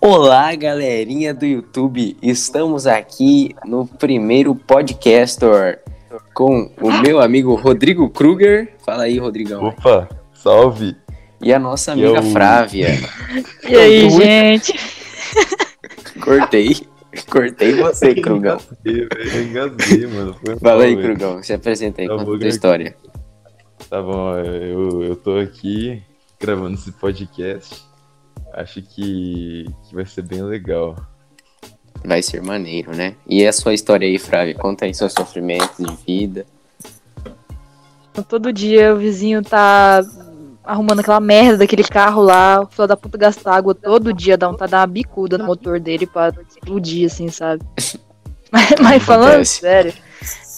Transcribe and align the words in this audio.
Olá, 0.00 0.54
galerinha 0.54 1.34
do 1.34 1.44
YouTube. 1.44 2.16
Estamos 2.22 2.86
aqui 2.86 3.54
no 3.64 3.86
primeiro 3.86 4.54
podcaster 4.54 5.82
com 6.34 6.70
o 6.80 6.90
meu 7.00 7.20
amigo 7.20 7.54
Rodrigo 7.54 8.08
Kruger. 8.10 8.74
Fala 8.84 9.04
aí, 9.04 9.18
Rodrigão. 9.18 9.64
Opa, 9.64 10.08
salve. 10.34 10.94
E 11.40 11.52
a 11.52 11.58
nossa 11.58 11.92
amiga 11.92 12.18
Eu- 12.18 12.22
Frávia. 12.30 12.88
E 13.68 13.74
aí, 13.76 14.02
Muito- 14.08 14.22
gente? 14.24 14.74
Cortei. 16.20 16.76
Cortei 17.30 17.72
você, 17.74 18.14
Krugão. 18.20 18.58
Engasguei, 18.84 19.08
velho, 19.08 19.42
engasguei, 19.50 20.06
mano. 20.06 20.34
Foi 20.44 20.56
Fala 20.58 20.74
mal, 20.76 20.80
aí. 20.82 20.96
Krugão. 20.96 21.42
Se 21.42 21.52
apresenta 21.52 22.02
aí, 22.02 22.08
Tá 22.08 22.12
conta 22.14 22.22
a 22.22 22.26
tua 22.26 22.38
Greg. 22.38 22.54
história. 22.54 22.96
Tá 23.90 24.02
bom, 24.02 24.36
eu, 24.38 25.02
eu 25.02 25.16
tô 25.16 25.38
aqui 25.38 26.02
gravando 26.40 26.74
esse 26.74 26.92
podcast. 26.92 27.85
Acho 28.56 28.80
que, 28.80 29.66
que 29.84 29.94
vai 29.94 30.06
ser 30.06 30.22
bem 30.22 30.42
legal. 30.42 30.96
Vai 32.02 32.22
ser 32.22 32.42
maneiro, 32.42 32.96
né? 32.96 33.14
E 33.26 33.46
a 33.46 33.52
sua 33.52 33.74
história 33.74 34.08
aí, 34.08 34.18
Frávia? 34.18 34.54
Conta 34.54 34.86
aí 34.86 34.94
seus 34.94 35.12
sofrimentos 35.12 35.76
de 35.76 35.96
vida. 36.06 36.46
Todo 38.26 38.50
dia 38.54 38.94
o 38.94 38.96
vizinho 38.96 39.42
tá 39.42 40.02
arrumando 40.64 41.00
aquela 41.00 41.20
merda 41.20 41.58
daquele 41.58 41.84
carro 41.84 42.22
lá, 42.22 42.62
o 42.62 42.66
filho 42.66 42.88
da 42.88 42.96
puta 42.96 43.18
gasta 43.18 43.50
água 43.50 43.74
todo 43.74 44.12
dia, 44.12 44.38
dá 44.38 44.48
vontade 44.48 44.70
de 44.70 44.72
dar 44.72 44.80
uma 44.80 44.86
bicuda 44.86 45.36
no 45.36 45.44
motor 45.44 45.78
dele 45.78 46.06
pra 46.06 46.32
explodir, 46.48 47.06
assim, 47.06 47.28
sabe? 47.28 47.62
Mas, 48.50 48.70
mas 48.80 49.02
falando 49.02 49.30
Acontece. 49.30 49.60
sério, 49.60 49.92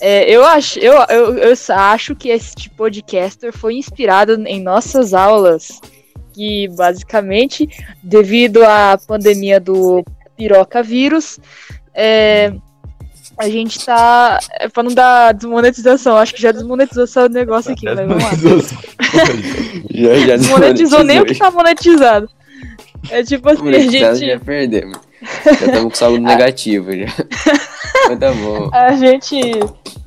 é, 0.00 0.30
eu, 0.30 0.44
acho, 0.44 0.78
eu, 0.78 0.92
eu, 1.08 1.38
eu 1.38 1.54
acho 1.70 2.14
que 2.14 2.28
esse 2.28 2.54
tipo 2.54 2.76
podcaster 2.76 3.50
foi 3.50 3.76
inspirado 3.76 4.34
em 4.46 4.62
nossas 4.62 5.14
aulas, 5.14 5.80
que 6.38 6.68
basicamente, 6.68 7.68
devido 8.00 8.62
à 8.62 8.96
pandemia 8.96 9.58
do 9.58 10.04
piroca 10.36 10.84
vírus, 10.84 11.40
é, 11.92 12.52
a 13.36 13.48
gente 13.48 13.84
tá. 13.84 14.38
É 14.52 14.68
pra 14.68 14.84
não 14.84 14.94
dar 14.94 15.34
desmonetização, 15.34 16.16
acho 16.16 16.32
que 16.32 16.40
já 16.40 16.52
desmonetizou 16.52 17.02
esse 17.02 17.28
negócio 17.30 17.72
aqui, 17.72 17.86
mas 17.86 17.96
vamos 17.96 18.22
lá. 18.22 18.30
Já, 19.90 20.14
já 20.14 20.36
Desmonetizou 20.36 21.02
nem 21.02 21.20
o 21.20 21.24
que 21.24 21.34
tá 21.34 21.50
monetizado. 21.50 22.28
É 23.10 23.22
tipo 23.24 23.48
assim, 23.48 23.68
a 23.68 23.80
gente. 23.80 24.26
já 24.26 24.38
perdemos. 24.38 24.98
Já 25.44 25.50
estamos 25.52 25.82
com 25.82 25.94
saldo 25.94 26.18
negativo 26.22 26.92
já. 26.92 27.06
Mas 28.08 28.18
tá 28.18 28.32
bom. 28.32 28.70
A 28.72 28.92
gente 28.94 29.40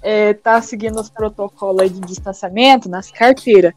é, 0.02 0.34
tá 0.34 0.62
seguindo 0.62 1.00
os 1.00 1.10
protocolos 1.10 1.82
aí 1.82 1.90
de 1.90 2.00
distanciamento 2.02 2.90
nas 2.90 3.12
carteiras. 3.12 3.74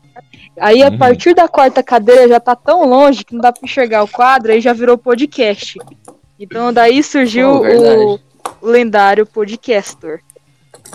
Aí, 0.59 0.83
a 0.83 0.89
Uhum. 0.89 0.99
partir 0.99 1.35
da 1.35 1.49
quarta 1.49 1.83
cadeira, 1.83 2.29
já 2.29 2.41
tá 2.41 2.55
tão 2.57 2.85
longe 2.89 3.25
que 3.25 3.35
não 3.35 3.41
dá 3.41 3.53
pra 3.53 3.61
enxergar 3.65 4.03
o 4.05 4.09
quadro, 4.09 4.53
aí 4.53 4.61
já 4.61 4.73
virou 4.73 4.97
podcast. 4.97 5.79
Então, 6.39 6.73
daí 6.73 7.03
surgiu 7.03 7.49
Oh, 7.63 8.15
o, 8.63 8.71
lendário 8.71 9.27
podcaster. 9.27 10.21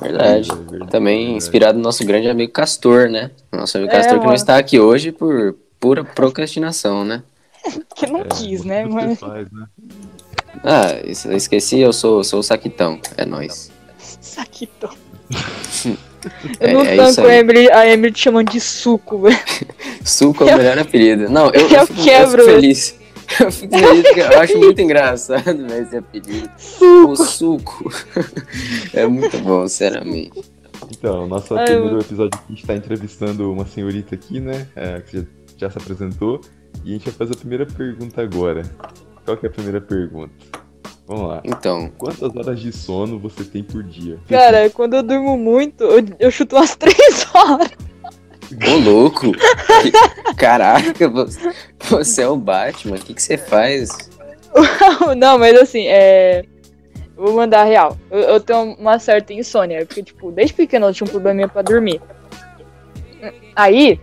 Verdade. 0.01 0.49
Também 0.89 1.35
inspirado 1.35 1.77
no 1.77 1.83
nosso 1.83 2.05
grande 2.05 2.29
amigo 2.29 2.51
Castor, 2.53 3.09
né? 3.09 3.31
Nosso 3.51 3.77
amigo 3.77 3.91
É, 3.91 3.95
Castor 3.95 4.13
que 4.13 4.19
não 4.19 4.25
mano. 4.25 4.35
está 4.35 4.57
aqui 4.57 4.79
hoje 4.79 5.11
por 5.11 5.55
pura 5.79 6.03
procrastinação, 6.03 7.03
né? 7.03 7.23
Que 7.95 8.07
não 8.07 8.23
quis, 8.23 8.63
né? 8.63 8.85
Mas... 8.85 9.19
Faz, 9.19 9.51
né? 9.51 9.65
Ah, 10.63 10.87
esqueci, 11.35 11.79
eu 11.79 11.91
sou, 11.91 12.23
sou 12.23 12.39
o 12.39 12.43
Saquitão. 12.43 12.99
É 13.17 13.25
nóis. 13.25 13.71
Saquito. 13.97 14.89
É, 16.59 16.71
Eu 16.71 16.73
não 16.73 16.81
é 16.81 16.95
tanco 16.97 17.09
isso 17.11 17.21
a. 17.21 17.35
Emily, 17.35 17.71
a 17.71 17.87
Emily 17.87 18.11
te 18.11 18.19
chamando 18.19 18.51
de 18.51 18.59
suco, 18.59 19.19
velho. 19.19 19.37
Suco 20.03 20.43
é 20.43 20.53
o 20.53 20.57
melhor 20.57 20.77
apelido. 20.79 21.29
Não, 21.29 21.45
eu, 21.51 21.61
eu, 21.69 21.69
Eu 21.69 21.87
fico, 21.87 22.03
quebro. 22.03 22.41
eu 22.41 22.45
fico 22.45 22.55
feliz. 22.61 22.99
Eu 23.39 23.51
fico 23.51 23.77
feliz 23.77 24.03
porque 24.03 24.19
eu 24.19 24.39
acho 24.39 24.57
muito 24.57 24.81
engraçado 24.81 25.67
velho, 25.67 25.83
esse 25.83 25.95
apelido. 25.97 26.49
O 27.07 27.15
suco. 27.15 27.91
É 28.93 29.05
muito 29.07 29.37
bom, 29.39 29.67
sinceramente. 29.67 30.41
Então, 30.91 31.27
nosso 31.27 31.55
Ai, 31.55 31.65
primeiro 31.65 31.91
mano. 31.91 32.01
episódio 32.01 32.31
aqui, 32.33 32.45
a 32.49 32.55
gente 32.55 32.65
tá 32.65 32.75
entrevistando 32.75 33.51
uma 33.51 33.65
senhorita 33.65 34.15
aqui, 34.15 34.39
né? 34.39 34.67
é, 34.75 34.99
que 35.01 35.19
já, 35.19 35.23
já 35.57 35.69
se 35.69 35.77
apresentou. 35.77 36.41
E 36.83 36.89
a 36.89 36.93
gente 36.93 37.05
vai 37.05 37.13
fazer 37.13 37.33
a 37.33 37.37
primeira 37.37 37.65
pergunta 37.65 38.21
agora. 38.21 38.63
Qual 39.25 39.37
que 39.37 39.45
é 39.45 39.49
a 39.49 39.51
primeira 39.51 39.79
pergunta? 39.79 40.33
Vamos 41.09 41.27
lá. 41.27 41.41
Então, 41.43 41.91
Quantas 41.97 42.35
horas 42.35 42.59
de 42.59 42.71
sono 42.71 43.17
você 43.17 43.43
tem 43.43 43.63
por 43.63 43.81
dia? 43.81 44.19
Cara, 44.29 44.69
quando 44.69 44.93
eu 44.95 45.01
durmo 45.01 45.35
muito, 45.35 45.83
eu, 45.83 46.05
eu 46.19 46.29
chuto 46.29 46.55
umas 46.55 46.75
três 46.77 47.25
horas. 47.33 47.71
ô 48.51 48.77
louco! 48.77 49.31
Que- 49.31 50.33
Caraca, 50.35 51.09
você, 51.89 52.21
é 52.21 52.27
o 52.27 52.35
Batman, 52.37 52.95
o 52.95 52.99
que, 52.99 53.15
que 53.15 53.23
você 53.23 53.39
faz? 53.39 53.89
Não, 55.17 55.39
mas 55.39 55.59
assim, 55.59 55.87
é. 55.87 56.43
Vou 57.17 57.33
mandar 57.33 57.61
a 57.61 57.65
real. 57.65 57.97
Eu, 58.11 58.19
eu 58.19 58.39
tenho 58.39 58.75
uma 58.79 58.99
certa 58.99 59.33
insônia, 59.33 59.83
porque, 59.87 60.03
tipo, 60.03 60.31
desde 60.31 60.53
pequeno 60.53 60.85
eu 60.87 60.93
tinha 60.93 61.07
um 61.07 61.11
probleminha 61.11 61.47
pra 61.49 61.63
dormir. 61.63 61.99
Aí, 63.55 63.99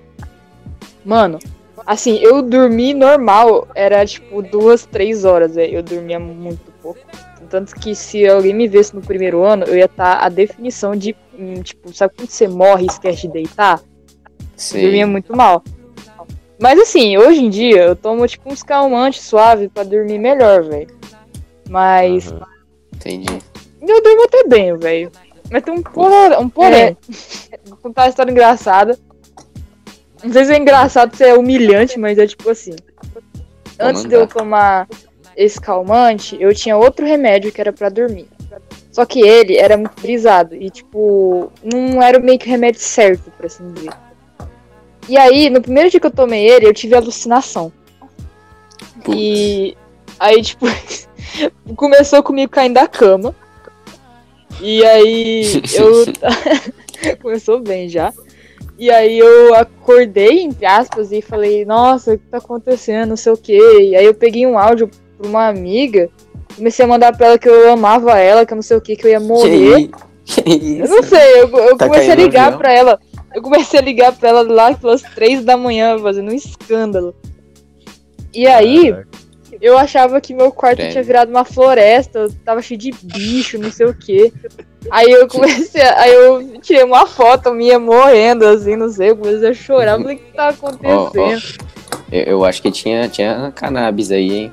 mano, 1.04 1.38
assim, 1.86 2.16
eu 2.18 2.42
dormi 2.42 2.92
normal, 2.92 3.68
era 3.74 4.04
tipo 4.04 4.42
duas, 4.42 4.84
três 4.84 5.24
horas, 5.24 5.54
velho. 5.54 5.76
Eu 5.78 5.82
dormia 5.82 6.18
muito 6.20 6.75
pouco. 6.86 7.00
Tanto 7.50 7.74
que 7.74 7.94
se 7.94 8.26
alguém 8.26 8.54
me 8.54 8.68
visse 8.68 8.94
no 8.94 9.00
primeiro 9.00 9.44
ano, 9.44 9.64
eu 9.64 9.76
ia 9.76 9.84
estar 9.84 10.18
a 10.18 10.28
definição 10.28 10.94
de, 10.96 11.16
hum, 11.38 11.62
tipo, 11.62 11.92
sabe 11.94 12.14
quando 12.16 12.30
você 12.30 12.48
morre 12.48 12.84
e 12.84 12.86
esquece 12.86 13.22
de 13.22 13.28
deitar? 13.28 13.80
Eu 14.74 14.80
dormia 14.80 15.04
Sim. 15.04 15.10
muito 15.10 15.36
mal. 15.36 15.62
Mas 16.60 16.78
assim, 16.78 17.16
hoje 17.18 17.44
em 17.44 17.50
dia 17.50 17.82
eu 17.82 17.96
tomo 17.96 18.26
tipo 18.26 18.50
uns 18.50 18.62
calmantes 18.62 19.22
suave 19.22 19.68
pra 19.68 19.82
dormir 19.82 20.18
melhor, 20.18 20.62
velho. 20.62 20.88
Mas 21.68 22.32
Aham. 22.32 22.46
Entendi. 22.94 23.38
eu 23.82 24.02
durmo 24.02 24.24
até 24.24 24.44
bem, 24.48 24.76
velho. 24.78 25.12
Mas 25.50 25.62
tem 25.62 25.74
um 25.74 25.82
porém. 25.82 26.38
Um 26.38 26.48
porém. 26.48 26.96
Vou 27.66 27.76
contar 27.76 28.04
uma 28.04 28.08
história 28.08 28.30
engraçada. 28.30 28.98
Não 30.24 30.32
sei 30.32 30.44
se 30.46 30.52
é 30.52 30.56
engraçado, 30.56 31.14
se 31.14 31.24
é 31.24 31.34
humilhante, 31.34 31.98
mas 31.98 32.18
é 32.18 32.26
tipo 32.26 32.48
assim. 32.48 32.74
Antes 33.78 34.04
de 34.04 34.14
eu 34.14 34.26
tomar 34.26 34.88
esse 35.36 35.60
calmante, 35.60 36.36
eu 36.40 36.54
tinha 36.54 36.76
outro 36.76 37.04
remédio 37.04 37.52
que 37.52 37.60
era 37.60 37.72
pra 37.72 37.88
dormir. 37.88 38.28
Só 38.90 39.04
que 39.04 39.20
ele 39.20 39.56
era 39.56 39.76
muito 39.76 40.00
brisado 40.00 40.54
e, 40.54 40.70
tipo, 40.70 41.52
não 41.62 42.02
era 42.02 42.18
meio 42.18 42.38
que 42.38 42.46
o 42.46 42.50
remédio 42.50 42.80
certo, 42.80 43.30
por 43.32 43.44
assim 43.44 43.70
dizer. 43.72 43.92
E 45.08 45.18
aí, 45.18 45.50
no 45.50 45.60
primeiro 45.60 45.90
dia 45.90 46.00
que 46.00 46.06
eu 46.06 46.10
tomei 46.10 46.48
ele, 46.48 46.66
eu 46.66 46.72
tive 46.72 46.94
alucinação. 46.94 47.70
Putz. 49.04 49.18
E 49.18 49.76
aí, 50.18 50.42
tipo, 50.42 50.66
começou 51.76 52.22
comigo 52.22 52.50
caindo 52.50 52.74
da 52.74 52.88
cama. 52.88 53.34
E 54.60 54.84
aí 54.84 55.62
eu. 55.76 56.06
começou 57.20 57.60
bem 57.60 57.88
já. 57.88 58.12
E 58.78 58.90
aí 58.90 59.18
eu 59.18 59.54
acordei, 59.54 60.40
entre 60.40 60.66
aspas, 60.66 61.12
e 61.12 61.22
falei, 61.22 61.64
nossa, 61.64 62.14
o 62.14 62.18
que 62.18 62.26
tá 62.26 62.38
acontecendo? 62.38 63.10
Não 63.10 63.16
sei 63.16 63.32
o 63.32 63.36
quê. 63.36 63.58
E 63.80 63.96
aí 63.96 64.04
eu 64.04 64.14
peguei 64.14 64.46
um 64.46 64.58
áudio 64.58 64.90
pra 65.18 65.28
uma 65.28 65.48
amiga, 65.48 66.08
comecei 66.56 66.84
a 66.84 66.88
mandar 66.88 67.16
pra 67.16 67.26
ela 67.28 67.38
que 67.38 67.48
eu 67.48 67.72
amava 67.72 68.18
ela, 68.18 68.44
que 68.46 68.52
eu 68.52 68.56
não 68.56 68.62
sei 68.62 68.76
o 68.76 68.80
que, 68.80 68.96
que 68.96 69.06
eu 69.06 69.10
ia 69.10 69.20
morrer. 69.20 69.88
Que, 70.24 70.42
que 70.42 70.50
isso? 70.54 70.82
Eu 70.84 70.88
não 70.88 71.02
sei, 71.02 71.40
eu, 71.42 71.48
eu 71.48 71.76
Tá 71.76 71.86
comecei 71.86 72.10
a 72.10 72.14
ligar 72.16 72.56
pra 72.58 72.72
ela. 72.72 72.98
Eu 73.34 73.42
comecei 73.42 73.78
a 73.78 73.82
ligar 73.82 74.12
pra 74.12 74.28
ela 74.30 74.42
lá 74.42 74.74
pelas 74.74 75.02
três 75.02 75.44
da 75.44 75.56
manhã, 75.56 75.98
fazendo 75.98 76.30
um 76.30 76.34
escândalo. 76.34 77.14
E 78.34 78.46
aí, 78.46 78.94
eu 79.60 79.76
achava 79.78 80.20
que 80.20 80.34
meu 80.34 80.50
quarto 80.52 80.76
Credo. 80.78 80.92
tinha 80.92 81.02
virado 81.04 81.30
uma 81.30 81.44
floresta, 81.44 82.18
eu 82.20 82.32
tava 82.44 82.60
cheio 82.62 82.78
de 82.78 82.92
bicho, 83.02 83.58
não 83.58 83.70
sei 83.70 83.86
o 83.86 83.94
quê. 83.94 84.32
Aí 84.90 85.10
eu 85.10 85.26
comecei, 85.28 85.82
a- 85.82 86.00
aí 86.00 86.12
eu 86.14 86.60
tirei 86.60 86.82
uma 86.84 87.06
foto 87.06 87.52
minha 87.52 87.78
morrendo, 87.78 88.46
assim, 88.46 88.76
não 88.76 88.88
sei, 88.90 89.10
eu 89.10 89.16
comecei 89.16 89.48
a 89.50 89.54
chorar, 89.54 89.98
falei, 89.98 90.16
o 90.16 90.18
que 90.18 90.32
tá 90.32 90.48
Ó, 90.62 90.66
ó, 90.66 91.06
acontecendo? 91.08 91.66
eu, 92.12 92.22
eu 92.24 92.44
acho 92.44 92.60
que 92.62 92.70
tinha, 92.70 93.08
tinha 93.08 93.52
cannabis 93.54 94.10
aí, 94.10 94.32
hein? 94.34 94.52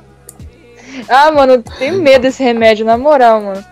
Ah, 1.10 1.32
mano, 1.32 1.54
eu 1.54 1.64
tenho 1.64 2.02
medo 2.02 2.24
desse 2.24 2.44
remédio, 2.44 2.86
na 2.86 2.98
moral, 2.98 3.42
mano. 3.42 3.64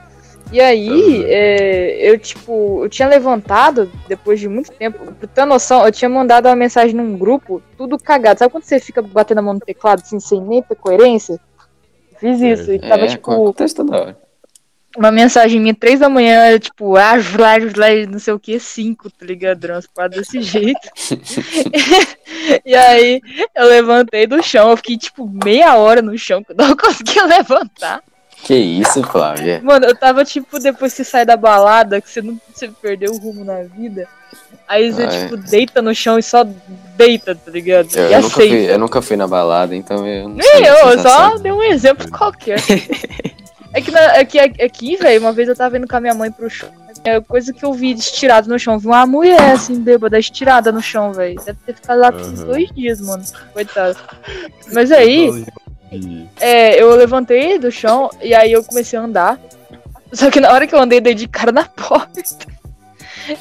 E 0.51 0.60
aí, 0.60 0.90
Uhum. 0.90 1.24
é, 1.28 2.10
eu, 2.10 2.19
tipo, 2.19 2.84
eu 2.84 2.90
tinha 2.90 3.07
levantado, 3.07 3.90
depois 4.07 4.38
de 4.40 4.50
muito 4.50 4.69
tempo, 4.72 5.13
pra 5.13 5.28
ter 5.28 5.45
noção, 5.45 5.86
eu 5.86 5.92
tinha 5.92 6.10
mandado 6.10 6.48
uma 6.48 6.56
mensagem 6.57 6.94
num 6.94 7.18
grupo, 7.18 7.62
tudo 7.78 7.98
cagado. 7.98 8.40
Sabe 8.40 8.51
quando 8.51 8.66
você 8.66 8.78
fica 8.80 9.01
batendo 9.01 9.38
a 9.38 9.42
mão 9.42 9.54
no 9.54 9.60
teclado, 9.62 10.01
assim, 10.01 10.19
sem 10.19 10.42
nem 10.42 10.62
ter 10.62 10.75
coerência? 10.75 11.40
Fiz 12.19 12.42
isso, 12.42 12.72
e 12.74 12.80
tava, 12.80 13.06
é, 13.06 13.07
tipo, 13.07 13.31
acontece 13.31 13.74
toda 13.74 13.98
hora. 13.98 14.18
Uma 14.98 15.12
mensagem 15.12 15.60
minha, 15.60 15.74
três 15.74 16.00
da 16.00 16.10
manhã, 16.10 16.46
era, 16.46 16.60
tipo, 16.60 16.96
ah, 16.96 17.14
lá, 17.38 17.58
não 18.10 18.20
sei 18.20 18.34
o 18.34 18.40
que, 18.40 18.60
cinco, 18.60 19.10
tá 19.10 19.26
ligado? 19.26 19.66
Umas 19.66 19.88
paradas 19.88 20.20
desse 20.28 20.42
jeito. 20.44 20.80
e 22.66 22.76
aí, 22.76 23.22
eu 23.56 23.68
levantei 23.68 24.28
do 24.28 24.42
chão, 24.44 24.70
eu 24.70 24.78
fiquei, 24.78 24.98
tipo, 24.98 25.30
meia 25.44 25.76
hora 25.76 26.02
no 26.02 26.18
chão, 26.18 26.44
que 26.44 26.52
eu 26.52 26.56
não 26.68 26.76
conseguia 26.76 27.26
levantar. 27.26 28.02
Que 28.44 28.56
isso, 28.56 29.04
Flávia? 29.04 29.62
Mano, 29.64 29.86
eu 29.86 29.96
tava 29.96 30.26
tipo, 30.26 30.58
depois 30.60 30.94
que 30.96 31.04
sai 31.04 31.24
da 31.26 31.38
balada, 31.38 32.02
que 32.02 32.10
você 32.10 32.24
não 32.24 32.40
você 32.52 32.68
perdeu 32.82 33.12
o 33.12 33.18
rumo 33.20 33.46
na 33.46 33.62
vida. 33.62 34.08
Aí 34.68 34.92
você, 34.92 35.04
Ah, 35.04 35.14
é. 35.14 35.24
tipo, 35.24 35.38
deita 35.38 35.80
no 35.82 35.94
chão 35.94 36.18
e 36.18 36.24
só 36.24 36.44
deita, 36.96 37.36
tá 37.36 37.52
ligado? 37.52 37.90
Eu, 37.96 38.10
e 38.10 38.14
eu 38.14 38.22
nunca 38.22 38.30
fui, 38.34 38.72
eu 38.72 38.80
nunca 38.80 39.02
fui 39.02 39.16
na 39.16 39.28
balada, 39.28 39.76
então 39.76 40.08
eu 40.08 40.28
não 40.30 40.38
Nem 40.38 40.66
eu, 40.66 40.74
eu 40.90 41.00
só 41.00 41.38
dei 41.38 41.52
um 41.52 41.62
exemplo 41.62 42.10
qualquer. 42.10 42.60
É 43.73 43.81
que, 43.81 43.91
na, 43.91 44.00
é 44.18 44.25
que 44.25 44.38
aqui, 44.39 44.97
velho, 44.97 45.21
uma 45.21 45.31
vez 45.31 45.47
eu 45.47 45.56
tava 45.56 45.77
indo 45.77 45.88
com 45.88 45.95
a 45.95 46.01
minha 46.01 46.13
mãe 46.13 46.31
pro 46.31 46.50
show. 46.50 46.69
É 47.03 47.19
coisa 47.21 47.51
que 47.53 47.63
eu 47.63 47.73
vi 47.73 47.91
estirado 47.94 48.50
no 48.50 48.59
chão. 48.59 48.77
Vi 48.77 48.88
uma 48.88 49.06
mulher 49.06 49.53
assim, 49.53 49.79
bêbada, 49.81 50.19
estirada 50.19 50.71
no 50.71 50.81
chão, 50.81 51.13
velho. 51.13 51.41
Deve 51.44 51.57
ter 51.65 51.73
ficado 51.75 52.00
lá 52.00 52.12
por 52.12 52.21
Aham. 52.21 52.45
dois 52.45 52.69
dias, 52.71 53.00
mano. 53.01 53.23
Coitado. 53.53 53.97
Mas 54.73 54.91
aí, 54.91 55.45
E- 55.91 56.27
é, 56.39 56.81
eu 56.81 56.94
levantei 56.95 57.57
do 57.57 57.71
chão 57.71 58.09
e 58.21 58.33
aí 58.33 58.51
eu 58.51 58.63
comecei 58.63 59.00
a 59.00 59.03
andar. 59.03 59.39
Só 60.13 60.29
que 60.29 60.39
na 60.41 60.51
hora 60.51 60.68
que 60.68 60.75
eu 60.75 60.79
andei, 60.79 61.00
dei 61.00 61.13
de 61.15 61.27
cara 61.27 61.51
na 61.51 61.63
porta. 61.75 62.21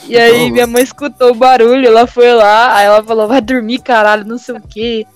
E 0.06 0.16
aí 0.16 0.50
minha 0.50 0.66
mãe 0.66 0.82
escutou 0.82 1.30
o 1.32 1.34
barulho, 1.34 1.86
ela 1.86 2.06
foi 2.06 2.32
lá, 2.32 2.76
aí 2.76 2.86
ela 2.86 3.02
falou, 3.02 3.26
vai 3.26 3.40
dormir, 3.40 3.80
caralho, 3.80 4.24
não 4.24 4.38
sei 4.38 4.54
o 4.54 4.60
quê. 4.60 5.06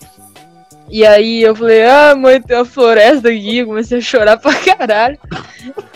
E 0.91 1.05
aí 1.07 1.43
eu 1.43 1.57
falei, 1.57 1.85
ah, 1.85 2.15
mãe, 2.15 2.41
tem 2.41 2.57
uma 2.57 2.65
floresta 2.65 3.29
aqui, 3.29 3.59
eu 3.59 3.67
comecei 3.67 3.99
a 3.99 4.03
chorar 4.03 4.37
pra 4.37 4.55
caralho. 4.55 5.19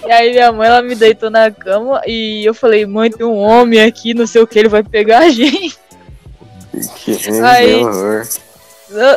E 0.06 0.10
aí 0.10 0.30
minha 0.32 0.50
mãe, 0.50 0.66
ela 0.66 0.82
me 0.82 0.94
deitou 0.94 1.30
na 1.30 1.50
cama 1.50 2.00
e 2.06 2.44
eu 2.44 2.54
falei, 2.54 2.86
mãe, 2.86 3.10
tem 3.10 3.26
um 3.26 3.36
homem 3.36 3.80
aqui, 3.82 4.14
não 4.14 4.26
sei 4.26 4.40
o 4.42 4.46
que, 4.46 4.58
ele 4.58 4.68
vai 4.68 4.82
pegar 4.82 5.18
a 5.20 5.28
gente. 5.30 5.78
Que 7.04 7.16
Aí-. 7.42 7.82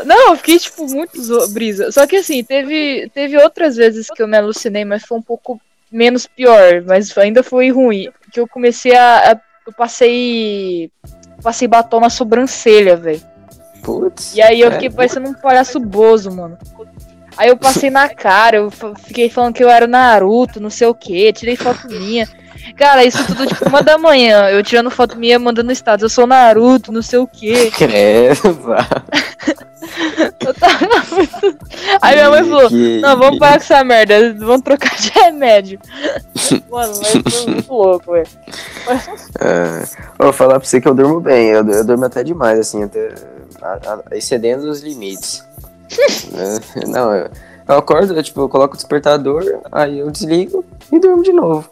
Não, 0.05 0.31
eu 0.31 0.35
fiquei, 0.35 0.59
tipo, 0.59 0.85
muito 0.87 1.47
brisa. 1.49 1.91
Só 1.91 2.05
que 2.05 2.17
assim, 2.17 2.43
teve, 2.43 3.09
teve 3.13 3.37
outras 3.37 3.75
vezes 3.77 4.07
que 4.13 4.21
eu 4.21 4.27
me 4.27 4.37
alucinei, 4.37 4.83
mas 4.83 5.03
foi 5.03 5.17
um 5.17 5.21
pouco 5.21 5.59
menos 5.89 6.27
pior, 6.27 6.81
mas 6.85 7.17
ainda 7.17 7.41
foi 7.41 7.71
ruim. 7.71 8.09
Que 8.31 8.39
eu 8.39 8.47
comecei 8.47 8.95
a. 8.95 9.31
a- 9.31 9.39
eu 9.65 9.71
passei. 9.73 10.91
Passei 11.41 11.67
batom 11.67 11.99
na 12.01 12.09
sobrancelha, 12.09 12.95
velho. 12.97 13.21
Putz. 13.81 14.35
E 14.35 14.41
aí 14.41 14.61
eu 14.61 14.69
é, 14.69 14.71
fiquei 14.71 14.89
parecendo 14.89 15.29
um 15.29 15.33
palhaço 15.33 15.79
bozo, 15.79 16.31
mano. 16.31 16.57
Aí 17.37 17.49
eu 17.49 17.57
passei 17.57 17.89
na 17.89 18.09
cara, 18.09 18.57
eu 18.57 18.69
fiquei 18.99 19.29
falando 19.29 19.53
que 19.53 19.63
eu 19.63 19.69
era 19.69 19.87
Naruto, 19.87 20.59
não 20.59 20.69
sei 20.69 20.87
o 20.87 20.93
que, 20.93 21.31
tirei 21.33 21.55
foto 21.55 21.87
minha. 21.87 22.27
Cara, 22.75 23.03
isso 23.03 23.25
tudo 23.25 23.47
tipo 23.47 23.67
uma 23.67 23.81
da 23.81 23.97
manhã, 23.97 24.49
eu 24.49 24.61
tirando 24.63 24.91
foto 24.91 25.17
minha 25.17 25.39
mandando 25.39 25.71
status, 25.71 26.03
eu 26.03 26.09
sou 26.09 26.27
Naruto, 26.27 26.91
não 26.91 27.01
sei 27.01 27.19
o 27.19 27.27
que. 27.27 27.71
Credo, 27.77 28.53
vá. 28.53 28.85
Eu 30.39 30.53
tava 30.53 30.87
muito. 31.11 31.57
Aí 32.01 32.15
minha 32.15 32.29
mãe 32.29 32.43
falou, 32.43 32.69
não, 32.69 33.17
vamos 33.17 33.39
parar 33.39 33.57
com 33.57 33.63
essa 33.63 33.83
merda, 33.83 34.33
vamos 34.35 34.61
trocar 34.61 34.95
de 34.95 35.09
remédio. 35.09 35.79
Mano, 36.69 36.93
mas 36.97 37.07
foi 37.11 37.53
muito 37.53 37.73
louco, 37.73 38.11
velho. 38.11 38.27
Ah, 39.39 39.83
vou 40.17 40.33
falar 40.33 40.59
pra 40.59 40.67
você 40.67 40.79
que 40.79 40.87
eu 40.87 40.93
durmo 40.93 41.19
bem, 41.19 41.47
eu, 41.47 41.67
eu 41.67 41.83
durmo 41.83 42.05
até 42.05 42.23
demais, 42.23 42.59
assim, 42.59 42.83
até 42.83 43.13
a- 43.61 44.03
a- 44.11 44.15
excedendo 44.17 44.69
os 44.69 44.81
limites. 44.81 45.43
Não, 46.87 47.13
eu, 47.15 47.29
eu 47.67 47.75
acordo, 47.75 48.13
eu, 48.13 48.23
tipo, 48.23 48.41
eu 48.41 48.49
coloco 48.49 48.73
o 48.73 48.77
despertador, 48.77 49.43
aí 49.71 49.99
eu 49.99 50.09
desligo 50.11 50.63
e 50.91 50.99
durmo 50.99 51.23
de 51.23 51.33
novo. 51.33 51.69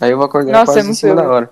Aí 0.00 0.10
eu 0.10 0.16
vou 0.16 0.26
acordar 0.26 0.52
Nossa, 0.52 0.66
quase 0.66 0.78
é 0.78 0.82
em 0.82 0.84
muito 0.84 0.98
cima 0.98 1.14
da 1.14 1.28
hora. 1.28 1.50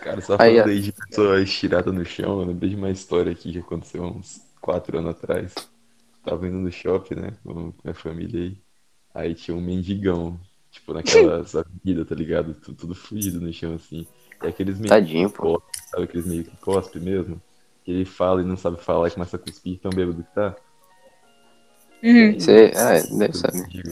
Cara, 0.00 0.20
só 0.20 0.36
Aí, 0.38 0.56
falando 0.58 0.68
aí 0.68 0.80
de 0.80 0.92
pessoa 0.92 1.40
estirada 1.40 1.90
no 1.90 2.04
chão, 2.04 2.40
eu 2.40 2.46
lembrei 2.46 2.70
de 2.70 2.76
uma 2.76 2.90
história 2.90 3.32
aqui 3.32 3.52
que 3.52 3.58
aconteceu 3.58 4.02
uns 4.04 4.40
4 4.60 4.98
anos 4.98 5.10
atrás. 5.10 5.54
Tava 6.24 6.46
indo 6.46 6.58
no 6.58 6.70
shopping, 6.70 7.16
né, 7.16 7.32
com 7.42 7.72
minha 7.82 7.94
família 7.94 8.40
aí. 8.42 8.58
Aí 9.14 9.34
tinha 9.34 9.56
um 9.56 9.60
mendigão, 9.60 10.38
tipo, 10.70 10.92
naquelas 10.92 11.54
avenidas, 11.56 12.06
tá 12.08 12.14
ligado? 12.14 12.54
Tudo, 12.54 12.76
tudo 12.76 12.94
fugido 12.94 13.40
no 13.40 13.52
chão, 13.52 13.74
assim. 13.74 14.06
E 14.42 14.46
aqueles 14.46 14.78
meio 14.78 14.88
Tadinho, 14.88 15.30
que 15.30 15.36
pô. 15.36 15.60
cospe, 15.60 15.88
sabe 15.90 16.04
aqueles 16.04 16.26
meio 16.26 16.44
que 16.44 16.56
cospe 16.58 17.00
mesmo? 17.00 17.40
Que 17.84 17.90
ele 17.90 18.04
fala 18.04 18.40
e 18.40 18.44
não 18.44 18.56
sabe 18.56 18.80
falar 18.80 19.08
e 19.08 19.10
começa 19.10 19.36
a 19.36 19.38
cuspir, 19.38 19.78
tão 19.80 19.90
bêbado 19.90 20.22
que 20.22 20.34
tá. 20.34 20.54
Uhum. 22.02 22.38
Você, 22.38 22.72
ah, 22.76 23.16
deve 23.18 23.36
saber. 23.36 23.62
Mendigo. 23.62 23.90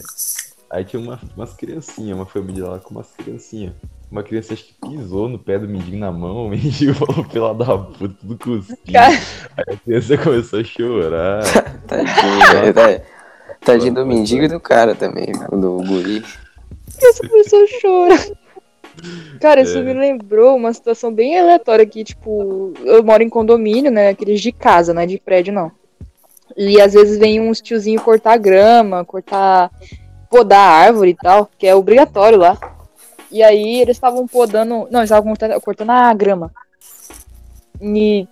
Aí 0.69 0.83
tinha 0.83 0.99
uma, 1.01 1.19
umas 1.37 1.53
criancinhas, 1.53 2.15
uma 2.17 2.25
família 2.25 2.65
lá 2.67 2.79
com 2.79 2.91
umas 2.95 3.11
criancinhas. 3.11 3.73
Uma 4.11 4.23
criança 4.23 4.53
acho 4.53 4.65
que 4.65 4.73
pisou 4.73 5.27
no 5.29 5.37
pé 5.39 5.57
do 5.59 5.67
mendigo 5.67 5.97
na 5.97 6.11
mão, 6.11 6.45
o 6.45 6.49
mendigo 6.49 6.93
falou 7.05 7.23
pela 7.25 7.53
da 7.53 7.77
puta, 7.77 8.15
tudo 8.19 8.37
cuspido. 8.37 8.97
Aí 8.97 9.75
a 9.75 9.77
criança 9.77 10.17
começou 10.17 10.59
a 10.59 10.63
chorar. 10.63 11.43
Tadinho, 11.87 12.73
velho. 12.73 12.73
tá- 12.73 13.05
Tadinho 13.63 13.93
do 13.93 14.05
mendigo 14.05 14.43
e 14.43 14.47
do 14.47 14.59
cara 14.59 14.93
também, 14.93 15.31
do 15.51 15.77
guri. 15.87 16.23
Essa 17.01 17.27
pessoa 17.27 17.65
chora. 17.81 18.37
Cara, 19.39 19.61
isso 19.61 19.77
É. 19.77 19.81
me 19.81 19.93
lembrou 19.93 20.55
uma 20.55 20.73
situação 20.73 21.13
bem 21.13 21.39
aleatória 21.39 21.83
aqui, 21.83 22.03
tipo, 22.03 22.73
eu 22.83 23.03
moro 23.03 23.23
em 23.23 23.29
condomínio, 23.29 23.91
né? 23.91 24.09
Aqueles 24.09 24.39
de 24.41 24.51
casa, 24.51 24.93
não 24.93 25.01
é 25.01 25.05
de 25.05 25.17
prédio, 25.19 25.53
não. 25.53 25.71
E 26.55 26.79
às 26.79 26.93
vezes 26.93 27.17
vem 27.17 27.41
uns 27.41 27.59
tiozinho 27.61 28.01
cortar 28.01 28.37
grama, 28.37 29.03
cortar. 29.05 29.71
podar 30.29 30.59
árvore 30.59 31.11
e 31.11 31.15
tal, 31.15 31.49
que 31.57 31.67
é 31.67 31.75
obrigatório 31.75 32.37
lá. 32.39 32.57
E 33.31 33.41
aí 33.43 33.81
eles 33.81 33.97
estavam 33.97 34.27
podando. 34.27 34.87
Não, 34.91 34.99
eles 34.99 35.09
estavam 35.09 35.27
cortando, 35.29 35.61
cortando 35.61 35.89
a 35.91 36.13
grama. 36.13 36.51
E. 37.81 38.27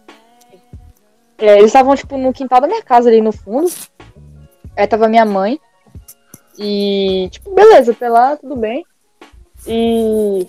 é, 1.37 1.57
eles 1.57 1.65
estavam, 1.67 1.95
tipo, 1.95 2.17
no 2.17 2.31
quintal 2.33 2.61
da 2.61 2.67
minha 2.67 2.81
casa 2.83 3.09
ali 3.09 3.21
no 3.21 3.31
fundo. 3.31 3.69
Aí 4.77 4.87
tava 4.87 5.07
minha 5.07 5.25
mãe. 5.25 5.59
E, 6.57 7.27
tipo, 7.31 7.53
beleza, 7.53 7.91
até 7.91 8.07
lá, 8.09 8.35
tudo 8.35 8.55
bem. 8.55 8.85
E. 9.67 10.47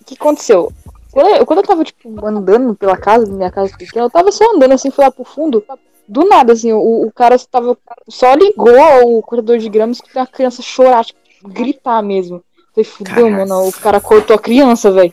O 0.00 0.04
que 0.04 0.14
aconteceu? 0.14 0.72
Quando 1.12 1.28
eu, 1.28 1.46
quando 1.46 1.58
eu 1.58 1.66
tava, 1.66 1.84
tipo, 1.84 2.24
andando 2.24 2.74
pela 2.74 2.96
casa, 2.96 3.26
minha 3.26 3.50
casa 3.50 3.76
pequena, 3.76 4.06
eu 4.06 4.10
tava 4.10 4.30
só 4.30 4.54
andando 4.54 4.72
assim, 4.72 4.90
fui 4.90 5.04
lá 5.04 5.10
pro 5.10 5.24
fundo. 5.24 5.64
Do 6.06 6.24
nada, 6.24 6.52
assim, 6.52 6.72
o, 6.72 7.06
o 7.06 7.12
cara 7.12 7.36
tava. 7.38 7.76
Só 8.08 8.34
ligou 8.34 9.18
o 9.18 9.22
cortador 9.22 9.58
de 9.58 9.68
grama 9.68 9.92
e 9.92 10.18
a 10.18 10.26
criança 10.26 10.62
chorar, 10.62 11.04
tipo, 11.04 11.20
gritar 11.44 12.02
mesmo. 12.02 12.42
Falei, 12.74 12.84
fudeu, 12.84 13.30
mano, 13.30 13.68
o 13.68 13.72
cara 13.72 14.00
cortou 14.00 14.36
a 14.36 14.38
criança, 14.38 14.90
velho. 14.90 15.12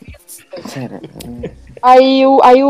Aí, 1.81 2.25
o, 2.25 2.39
aí 2.43 2.63
o, 2.63 2.69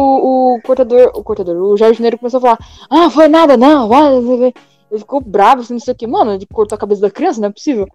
o 0.56 0.62
cortador, 0.62 1.12
o 1.14 1.24
cortador, 1.24 1.56
o 1.56 1.78
jardineiro 1.78 2.18
começou 2.18 2.40
a 2.40 2.42
falar, 2.42 2.60
ah, 2.90 3.10
foi 3.10 3.28
nada, 3.28 3.56
não, 3.56 3.88
vai, 3.88 4.14
o 4.14 4.38
quê." 4.38 4.54
Ele 4.90 5.00
ficou 5.00 5.20
bravo, 5.20 5.62
assim, 5.62 5.74
não 5.74 5.80
sei 5.80 5.94
o 5.94 5.98
que, 5.98 6.08
mano, 6.08 6.34
ele 6.34 6.46
cortou 6.46 6.76
a 6.76 6.80
cabeça 6.80 7.02
da 7.02 7.12
criança, 7.12 7.42
não 7.42 7.50
é 7.50 7.52
possível. 7.52 7.88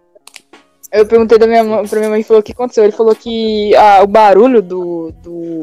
Eu 0.93 1.07
perguntei 1.07 1.39
da 1.39 1.47
minha, 1.47 1.63
mãe- 1.63 1.87
pra 1.87 1.97
minha 1.99 2.09
mãe 2.11 2.21
e 2.21 2.23
falou 2.23 2.39
o 2.39 2.43
que 2.43 2.51
aconteceu. 2.51 2.83
Ele 2.83 2.93
falou 2.93 3.15
que 3.15 3.75
ah, 3.75 4.01
o 4.03 4.07
barulho 4.07 4.61
do, 4.61 5.11
do, 5.23 5.61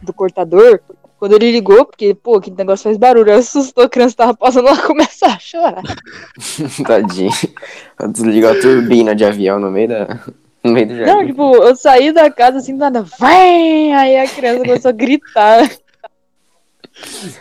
do 0.00 0.12
cortador, 0.12 0.78
quando 1.18 1.34
ele 1.34 1.50
ligou, 1.50 1.84
porque, 1.84 2.14
pô, 2.14 2.40
que 2.40 2.50
negócio 2.50 2.84
faz 2.84 2.96
barulho, 2.96 3.32
assustou, 3.34 3.84
a 3.84 3.88
criança 3.88 4.16
tava 4.16 4.34
passando 4.34 4.66
lá 4.66 4.76
começou 4.86 5.28
a 5.28 5.38
chorar. 5.38 5.82
tadinho. 6.86 7.30
Desligou 8.08 8.50
a 8.50 8.60
turbina 8.60 9.14
de 9.14 9.24
avião 9.24 9.58
no 9.58 9.70
meio 9.70 9.88
da. 9.88 10.20
No 10.64 10.72
meio 10.72 10.86
do 10.86 10.94
Não, 10.94 11.04
jardim. 11.06 11.26
tipo, 11.26 11.56
eu 11.56 11.74
saí 11.74 12.12
da 12.12 12.30
casa 12.30 12.58
assim, 12.58 12.72
nada, 12.74 13.02
vai! 13.18 13.90
Aí 13.92 14.16
a 14.16 14.28
criança 14.28 14.60
começou 14.64 14.88
a 14.90 14.92
gritar. 14.92 15.68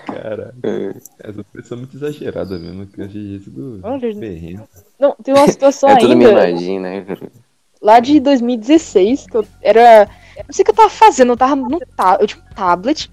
Cara, 0.06 0.54
É. 0.64 0.94
essa 1.20 1.44
pessoa 1.54 1.78
é 1.78 1.80
muito 1.82 1.96
exagerada 1.98 2.58
mesmo. 2.60 2.86
Criança 2.88 3.14
de 3.14 3.28
jeito 3.30 3.50
do 3.50 3.80
Olha. 3.84 4.60
Não, 5.00 5.16
tem 5.24 5.34
uma 5.34 5.48
situação 5.48 5.90
É 5.90 5.98
tudo 5.98 6.14
ainda. 6.14 6.28
mimadinho, 6.28 6.82
né, 6.82 7.02
cara? 7.02 7.32
lá 7.82 8.00
de 8.00 8.20
2016, 8.20 9.26
que 9.28 9.38
eu 9.38 9.46
era. 9.62 10.08
eu 10.38 10.44
Não 10.48 10.54
sei 10.54 10.62
o 10.62 10.66
que 10.66 10.72
eu 10.72 10.76
tava 10.76 10.90
fazendo, 10.90 11.32
eu 11.34 11.38
tava 11.38 11.56
no 11.56 11.80
ta... 11.96 12.18
eu 12.22 12.28
tinha 12.28 12.44
um 12.44 12.54
tablet 12.54 13.12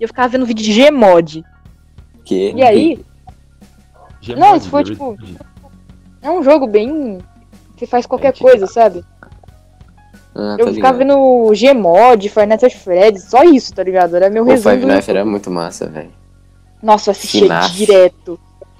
e 0.00 0.02
eu 0.02 0.08
ficava 0.08 0.28
vendo 0.28 0.44
vídeo 0.46 0.64
de 0.64 0.72
Gmod. 0.90 1.44
Que... 2.24 2.52
E 2.52 2.62
aí, 2.62 2.96
Gmod, 4.20 4.40
Não, 4.40 4.56
isso 4.56 4.68
foi, 4.68 4.80
eu 4.82 4.84
tipo, 4.86 5.16
é 6.20 6.30
um 6.30 6.42
jogo 6.42 6.66
bem. 6.66 7.18
que 7.76 7.86
faz 7.86 8.06
qualquer 8.06 8.30
Antigo. 8.30 8.48
coisa, 8.48 8.66
sabe? 8.66 9.04
Ah, 10.40 10.56
eu 10.58 10.66
tá 10.66 10.72
ficava 10.72 10.98
ligado. 11.02 11.18
vendo 11.18 11.52
Gmod, 11.74 12.28
Five 12.28 12.46
Nights 12.46 12.64
at 12.64 12.74
Freddy's, 12.76 13.24
só 13.24 13.42
isso, 13.42 13.74
tá 13.74 13.82
ligado? 13.82 14.14
Era 14.14 14.30
meu 14.30 14.44
O 14.44 14.46
resumo. 14.46 14.72
Five 14.74 14.86
Nights 14.86 15.08
era 15.08 15.24
muito 15.24 15.50
massa, 15.50 15.86
velho. 15.88 16.10
Nossa, 16.80 17.10
eu 17.10 17.12
assistia 17.12 17.46
FNAF. 17.46 17.72
direto. 17.74 18.38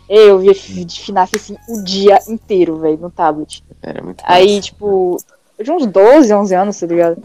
Eu 0.08 0.38
via 0.38 0.54
de 0.54 1.00
FNAF 1.00 1.34
assim 1.36 1.56
o 1.68 1.82
dia 1.82 2.18
inteiro, 2.28 2.78
velho, 2.78 2.96
no 2.98 3.10
tablet. 3.10 3.62
Era 3.82 4.02
muito 4.02 4.22
Aí, 4.24 4.46
massa. 4.56 4.60
tipo, 4.62 5.16
eu 5.58 5.64
tinha 5.64 5.76
uns 5.76 5.86
12, 5.86 6.32
11 6.32 6.54
anos, 6.54 6.78
tá 6.78 6.86
ligado? 6.86 7.20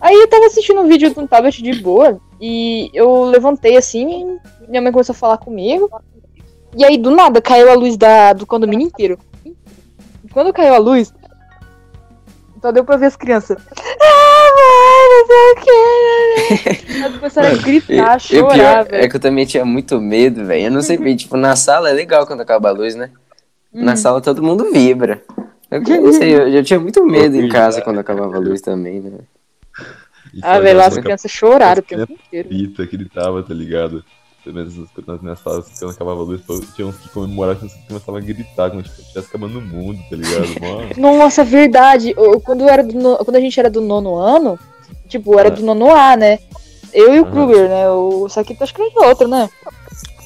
Aí 0.00 0.14
eu 0.14 0.28
tava 0.28 0.46
assistindo 0.46 0.80
um 0.80 0.86
vídeo 0.88 1.12
no 1.16 1.26
tablet 1.28 1.60
de 1.62 1.74
boa 1.82 2.20
e 2.40 2.88
eu 2.94 3.24
levantei 3.24 3.76
assim, 3.76 4.38
minha 4.68 4.80
mãe 4.80 4.92
começou 4.92 5.12
a 5.12 5.16
falar 5.16 5.38
comigo. 5.38 5.90
E 6.76 6.84
aí, 6.84 6.96
do 6.96 7.10
nada, 7.10 7.42
caiu 7.42 7.70
a 7.70 7.74
luz 7.74 7.96
da, 7.96 8.32
do 8.32 8.46
condomínio 8.46 8.86
inteiro. 8.86 9.18
E 9.44 10.28
quando 10.32 10.52
caiu 10.52 10.74
a 10.74 10.78
luz, 10.78 11.12
só 12.62 12.70
deu 12.72 12.84
pra 12.84 12.96
ver 12.96 13.06
as 13.06 13.16
crianças. 13.16 13.58
Ah, 14.00 14.46
mãe, 14.56 15.08
não 15.10 15.26
sei 15.26 15.52
o 15.52 16.76
que. 16.86 16.96
Elas 17.02 17.16
começaram 17.16 17.48
a 17.48 17.54
gritar, 17.58 18.12
a 18.12 18.16
E- 18.16 18.36
e 18.36 18.40
o 18.40 18.48
pior 18.48 18.56
chorar, 18.56 18.86
é 18.94 19.08
que 19.08 19.16
eu 19.16 19.20
também 19.20 19.44
tinha 19.44 19.64
muito 19.64 20.00
medo, 20.00 20.44
velho. 20.46 20.66
Eu 20.66 20.70
não 20.70 20.80
sei, 20.82 20.96
tipo, 21.16 21.36
na 21.36 21.56
sala 21.56 21.90
é 21.90 21.92
legal 21.92 22.26
quando 22.26 22.40
acaba 22.40 22.68
a 22.68 22.72
luz, 22.72 22.94
né? 22.94 23.10
Na 23.72 23.92
Uhum. 23.92 23.96
sala 23.96 24.20
todo 24.20 24.42
mundo 24.42 24.70
vibra. 24.72 25.22
Eu 25.70 25.80
não 26.02 26.12
sei, 26.12 26.34
eu, 26.34 26.48
eu 26.48 26.62
tinha 26.62 26.78
muito 26.78 27.04
medo 27.04 27.34
em 27.36 27.48
casa 27.48 27.80
quando 27.82 27.98
acabava 27.98 28.36
a 28.36 28.40
luz 28.40 28.60
também, 28.60 29.00
né? 29.00 29.18
Ah, 30.42 30.58
velho, 30.60 30.78
lá 30.78 30.84
já 30.84 30.88
as 30.88 30.98
crianças 30.98 31.30
choraram 31.30 31.80
o 31.80 31.84
as 31.84 31.86
tempo 31.86 32.12
inteiro. 32.12 32.48
Pita 32.48 32.86
que 32.86 32.96
gritava, 32.96 33.42
tá 33.42 33.52
ligado? 33.54 34.04
Pelo 34.44 34.56
menos 34.56 34.74
nas- 35.06 35.20
minhas 35.22 35.38
salas, 35.38 35.66
quando 35.78 35.92
acabava 35.92 36.20
a 36.20 36.24
luz, 36.24 36.40
tinha 36.74 36.86
uns 36.88 36.96
que 36.96 37.08
comemoravam, 37.10 37.60
tinha 37.60 37.66
uns 37.70 37.74
que 37.80 37.86
começavam 37.88 38.16
a 38.16 38.20
gritar 38.20 38.70
como 38.70 38.84
se 38.84 39.00
estivesse 39.00 39.28
acabando 39.28 39.58
o 39.58 39.62
mundo, 39.62 40.00
tá 40.10 40.16
ligado? 40.16 40.46
Mano, 41.00 41.18
Nossa, 41.18 41.44
verdade. 41.44 42.12
Eu- 42.16 42.40
Quando, 42.40 42.62
eu 42.62 42.68
era 42.68 42.82
do 42.82 42.94
no- 42.98 43.16
quando 43.18 43.36
a 43.36 43.40
gente 43.40 43.58
era 43.60 43.70
do 43.70 43.80
nono 43.80 44.16
ano, 44.16 44.58
tipo, 45.08 45.38
era 45.38 45.48
Ah. 45.48 45.52
do 45.52 45.62
nono 45.62 45.90
A, 45.94 46.16
né? 46.16 46.38
Eu 46.92 47.14
e 47.14 47.20
o. 47.20 47.26
Kruger, 47.26 47.68
né? 47.68 47.88
O 47.88 48.28
Saquito 48.28 48.64
acho 48.64 48.74
que 48.74 48.82
era 48.82 48.90
do 48.90 49.04
outro, 49.04 49.28
né? 49.28 49.48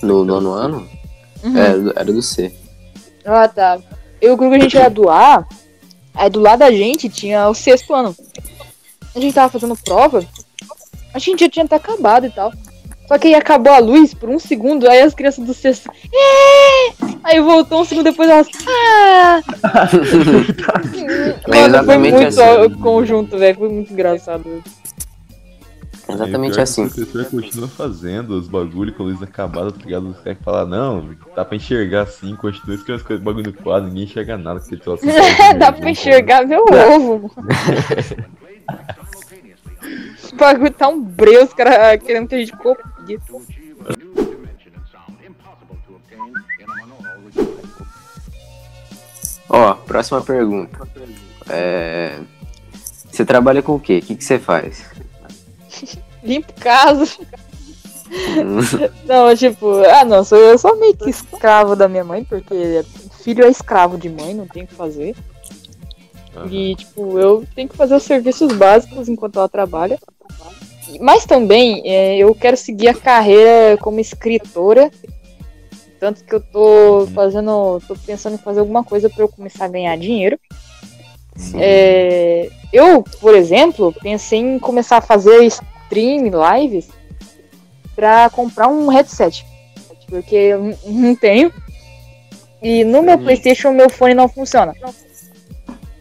No 0.02 0.24
nono 0.24 0.52
ano? 0.52 0.88
Uhum. 1.44 1.56
É, 1.56 1.60
era 1.68 1.78
do- 1.78 1.90
era 1.92 2.04
do 2.12 2.22
C. 2.22 2.52
Ah, 3.24 3.46
tá. 3.48 3.78
Eu 4.20 4.30
e 4.30 4.34
o 4.34 4.36
Kruger, 4.38 4.58
a 4.58 4.62
gente 4.62 4.76
era 4.78 4.88
do 4.90 5.10
A. 5.10 5.46
Aí 6.14 6.30
do 6.30 6.40
lado 6.40 6.60
da 6.60 6.70
gente 6.72 7.08
tinha 7.10 7.46
o 7.48 7.54
sexto 7.54 7.92
ano. 7.94 8.16
A 9.14 9.20
gente 9.20 9.34
tava 9.34 9.52
fazendo 9.52 9.76
prova. 9.76 10.24
A 11.12 11.18
gente 11.18 11.40
já 11.40 11.48
tinha 11.50 11.64
até 11.66 11.76
acabado 11.76 12.26
e 12.26 12.30
tal. 12.30 12.52
Só 13.06 13.18
que 13.18 13.28
aí 13.28 13.34
acabou 13.34 13.72
a 13.72 13.78
luz 13.78 14.12
por 14.12 14.28
um 14.28 14.38
segundo, 14.38 14.88
aí 14.88 15.00
as 15.00 15.14
crianças 15.14 15.44
do 15.46 15.54
sexto. 15.54 15.90
"É!" 16.12 16.92
Aí 17.22 17.40
voltou 17.40 17.80
um 17.82 17.84
segundo 17.84 18.04
depois 18.04 18.28
elas. 18.28 18.48
Ah! 18.66 19.40
É 21.46 21.48
Mano, 21.48 21.48
foi 21.48 21.58
exatamente 21.58 22.12
muito 22.14 22.26
assim. 22.28 22.40
ó, 22.40 22.82
conjunto, 22.82 23.38
velho. 23.38 23.58
Foi 23.58 23.68
muito 23.68 23.92
engraçado. 23.92 24.62
Exatamente 26.08 26.54
que 26.54 26.60
assim. 26.60 26.86
O 26.86 26.90
professor 26.90 27.24
continua 27.26 27.68
fazendo 27.68 28.30
os 28.38 28.46
bagulho 28.48 28.92
com 28.94 29.02
a 29.02 29.06
luz 29.06 29.22
acabada, 29.22 29.72
tá 29.72 29.84
ligado? 29.84 30.08
Você 30.14 30.22
tem 30.22 30.34
que 30.36 30.42
falar, 30.44 30.64
não, 30.66 31.10
dá 31.34 31.44
pra 31.44 31.56
enxergar 31.56 32.02
assim, 32.02 32.34
continua 32.36 32.76
escrevendo 32.76 33.00
as 33.00 33.02
coisas, 33.02 33.24
bagulho 33.24 33.46
no 33.46 33.52
quadro, 33.52 33.88
ninguém 33.88 34.04
enxerga 34.04 34.36
nada, 34.38 34.60
porque 34.60 34.76
tu 34.76 34.92
assim, 34.92 35.08
Dá 35.58 35.72
pra 35.72 35.90
enxergar 35.90 36.46
meu 36.46 36.64
ovo, 36.64 37.30
mano. 37.36 37.48
O 40.36 40.38
bagulho 40.38 40.70
tá 40.70 40.86
um 40.86 41.02
breu, 41.02 41.44
os 41.44 41.54
caras 41.54 42.02
querendo 42.02 42.28
que 42.28 42.34
a 42.34 42.38
gente 42.38 42.52
copie. 42.52 43.18
Ó, 49.48 49.74
próxima 49.74 50.20
pergunta. 50.20 50.86
É... 51.48 52.18
Você 53.10 53.24
trabalha 53.24 53.62
com 53.62 53.76
o 53.76 53.80
quê? 53.80 54.00
O 54.02 54.02
que, 54.02 54.14
que 54.14 54.22
você 54.22 54.38
faz? 54.38 54.84
Limpo 56.22 56.52
casa. 56.60 57.16
Hum, 58.10 58.60
Não, 59.08 59.34
tipo, 59.34 59.82
ah 59.86 60.04
não, 60.04 60.22
sou, 60.22 60.36
eu 60.36 60.58
sou 60.58 60.78
meio 60.78 60.94
que 60.94 61.08
escravo 61.08 61.74
da 61.74 61.88
minha 61.88 62.04
mãe, 62.04 62.22
porque 62.22 62.84
filho 63.22 63.42
é 63.42 63.48
escravo 63.48 63.96
de 63.96 64.10
mãe, 64.10 64.34
não 64.34 64.46
tem 64.46 64.64
o 64.64 64.66
que 64.66 64.74
fazer. 64.74 65.16
E, 66.50 66.76
tipo, 66.76 67.18
eu 67.18 67.46
tenho 67.54 67.70
que 67.70 67.76
fazer 67.76 67.94
os 67.94 68.02
serviços 68.02 68.52
básicos 68.52 69.08
enquanto 69.08 69.38
ela 69.38 69.48
trabalha. 69.48 69.98
Mas 71.00 71.24
também, 71.24 71.82
é, 71.84 72.16
eu 72.16 72.34
quero 72.34 72.56
seguir 72.56 72.88
a 72.88 72.94
carreira 72.94 73.76
como 73.78 74.00
escritora. 74.00 74.90
Tanto 75.98 76.24
que 76.24 76.34
eu 76.34 76.40
tô 76.40 77.06
fazendo. 77.14 77.80
tô 77.86 77.96
pensando 77.96 78.34
em 78.34 78.38
fazer 78.38 78.60
alguma 78.60 78.84
coisa 78.84 79.08
pra 79.08 79.24
eu 79.24 79.28
começar 79.28 79.64
a 79.64 79.68
ganhar 79.68 79.96
dinheiro. 79.96 80.38
É, 81.54 82.48
eu, 82.72 83.02
por 83.20 83.34
exemplo, 83.34 83.94
pensei 84.02 84.38
em 84.38 84.58
começar 84.58 84.98
a 84.98 85.02
fazer 85.02 85.42
stream, 85.44 86.30
lives, 86.54 86.88
pra 87.94 88.30
comprar 88.30 88.68
um 88.68 88.88
headset. 88.88 89.44
Porque 90.08 90.34
eu 90.34 90.76
não 90.86 91.16
tenho. 91.16 91.52
E 92.62 92.84
no 92.84 93.02
meu 93.02 93.18
Sim. 93.18 93.24
Playstation, 93.24 93.72
meu 93.72 93.90
fone 93.90 94.14
não 94.14 94.28
funciona. 94.28 94.74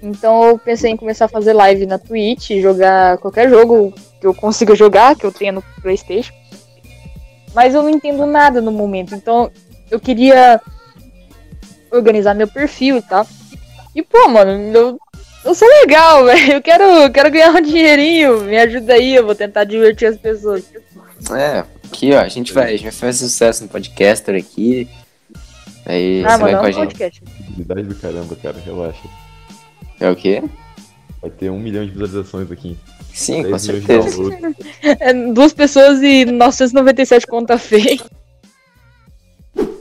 Então 0.01 0.43
eu 0.43 0.57
pensei 0.57 0.91
em 0.91 0.97
começar 0.97 1.25
a 1.25 1.29
fazer 1.29 1.53
live 1.53 1.85
na 1.85 1.97
Twitch, 1.97 2.51
jogar 2.61 3.17
qualquer 3.17 3.49
jogo 3.49 3.93
que 4.19 4.27
eu 4.27 4.33
consiga 4.33 4.75
jogar, 4.75 5.15
que 5.15 5.25
eu 5.25 5.31
tenha 5.31 5.51
no 5.51 5.63
Playstation. 5.81 6.33
Mas 7.53 7.73
eu 7.73 7.81
não 7.81 7.89
entendo 7.89 8.25
nada 8.25 8.61
no 8.61 8.71
momento, 8.71 9.15
então 9.15 9.49
eu 9.89 9.99
queria 9.99 10.61
organizar 11.91 12.33
meu 12.33 12.47
perfil 12.47 12.97
e 12.97 13.01
tal. 13.01 13.25
E 13.95 14.01
pô, 14.01 14.27
mano, 14.27 14.51
eu, 14.75 14.99
eu 15.43 15.55
sou 15.55 15.67
legal, 15.67 16.25
velho. 16.25 16.53
Eu 16.53 16.61
quero, 16.61 16.83
eu 16.83 17.11
quero 17.11 17.31
ganhar 17.31 17.51
um 17.51 17.61
dinheirinho. 17.61 18.41
Me 18.41 18.57
ajuda 18.57 18.93
aí, 18.93 19.15
eu 19.15 19.25
vou 19.25 19.35
tentar 19.35 19.63
divertir 19.63 20.07
as 20.07 20.17
pessoas. 20.17 20.65
É, 21.31 21.63
aqui 21.85 22.13
ó, 22.13 22.19
a 22.19 22.27
gente 22.27 22.53
vai, 22.53 22.65
a 22.65 22.71
gente 22.71 22.83
vai 22.83 22.91
fazer 22.91 23.19
sucesso 23.19 23.63
no 23.63 23.69
podcaster 23.69 24.35
aqui. 24.35 24.87
Aí 25.85 26.23
ah, 26.25 26.31
você 26.31 26.37
vai 26.37 26.51
mano, 26.51 26.57
com 26.59 26.65
é 26.65 26.67
a 26.67 26.69
um 26.69 26.73
gente. 26.73 26.97
podcast. 26.97 27.23
Do 27.55 27.95
caramba, 27.95 28.35
cara, 28.35 28.57
relaxa. 28.65 29.25
É 29.99 30.09
o 30.09 30.15
quê? 30.15 30.43
Vai 31.21 31.31
ter 31.31 31.49
um 31.49 31.59
milhão 31.59 31.85
de 31.85 31.91
visualizações 31.91 32.51
aqui. 32.51 32.77
Sim, 33.13 33.43
10 33.43 33.51
com 33.51 33.59
certeza. 33.59 34.55
É, 34.81 35.13
duas 35.31 35.53
pessoas 35.53 36.01
e 36.01 36.25
997 36.25 37.25
conta 37.27 37.57
feia. 37.59 37.99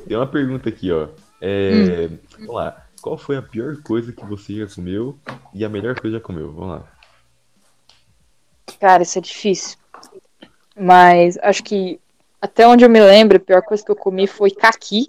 Tem 0.07 0.17
uma 0.17 0.27
pergunta 0.27 0.69
aqui, 0.69 0.93
ó. 0.93 1.09
É, 1.41 2.09
Vamos 2.39 2.55
lá. 2.55 2.85
Qual 3.03 3.19
foi 3.19 3.37
a 3.37 3.43
pior 3.43 3.77
coisa 3.83 4.13
que 4.13 4.25
você 4.25 4.55
já 4.55 4.75
comeu 4.75 5.19
e 5.53 5.65
a 5.65 5.69
melhor 5.69 5.99
coisa 5.99 6.17
que 6.17 6.23
já 6.23 6.27
comeu? 6.27 6.53
Vamos 6.53 6.71
lá. 6.71 6.85
Cara, 8.81 9.03
isso 9.03 9.19
é 9.19 9.21
difícil. 9.21 9.77
Mas 10.77 11.37
acho 11.43 11.63
que 11.63 12.01
até 12.41 12.67
onde 12.67 12.85
eu 12.85 12.91
me 12.91 13.01
lembro, 13.01 13.37
a 13.37 13.41
pior 13.41 13.63
coisa 13.63 13.85
que 13.85 13.91
eu 13.91 13.97
comi 13.97 14.27
foi 14.27 14.51
caqui. 14.51 15.07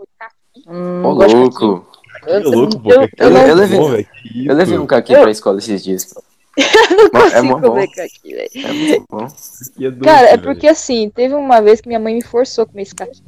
Hum, 0.67 1.03
Ô, 1.03 1.11
louco. 1.11 1.85
Que 2.25 2.31
Eu- 2.31 2.41
louco, 2.51 2.79
pô. 2.79 2.91
eu- 2.91 3.01
eu 3.17 3.37
eu 3.37 3.55
levei-? 3.55 4.07
Eu 4.47 4.55
levei 4.55 4.77
um 4.77 4.85
caqui 4.85 5.13
Eu- 5.13 5.21
pra 5.21 5.31
escola 5.31 5.57
esses 5.59 5.83
dias. 5.83 6.13
não 7.13 7.21
é 7.21 7.23
consigo 7.23 7.45
mó 7.47 7.59
bom. 7.59 7.67
comer 7.69 7.87
caqui, 7.89 8.33
velho. 8.33 8.49
É 8.55 8.71
muito 8.73 9.05
bom. 9.09 9.19
É 9.19 9.23
doce, 9.23 9.99
Cara, 10.03 10.27
é 10.29 10.37
porque 10.37 10.67
assim, 10.67 11.09
teve 11.09 11.33
uma 11.33 11.61
vez 11.61 11.81
que 11.81 11.87
minha 11.87 11.99
mãe 11.99 12.15
me 12.15 12.23
forçou 12.23 12.63
a 12.63 12.65
comer 12.65 12.83
esse 12.83 12.95
caqui. 12.95 13.21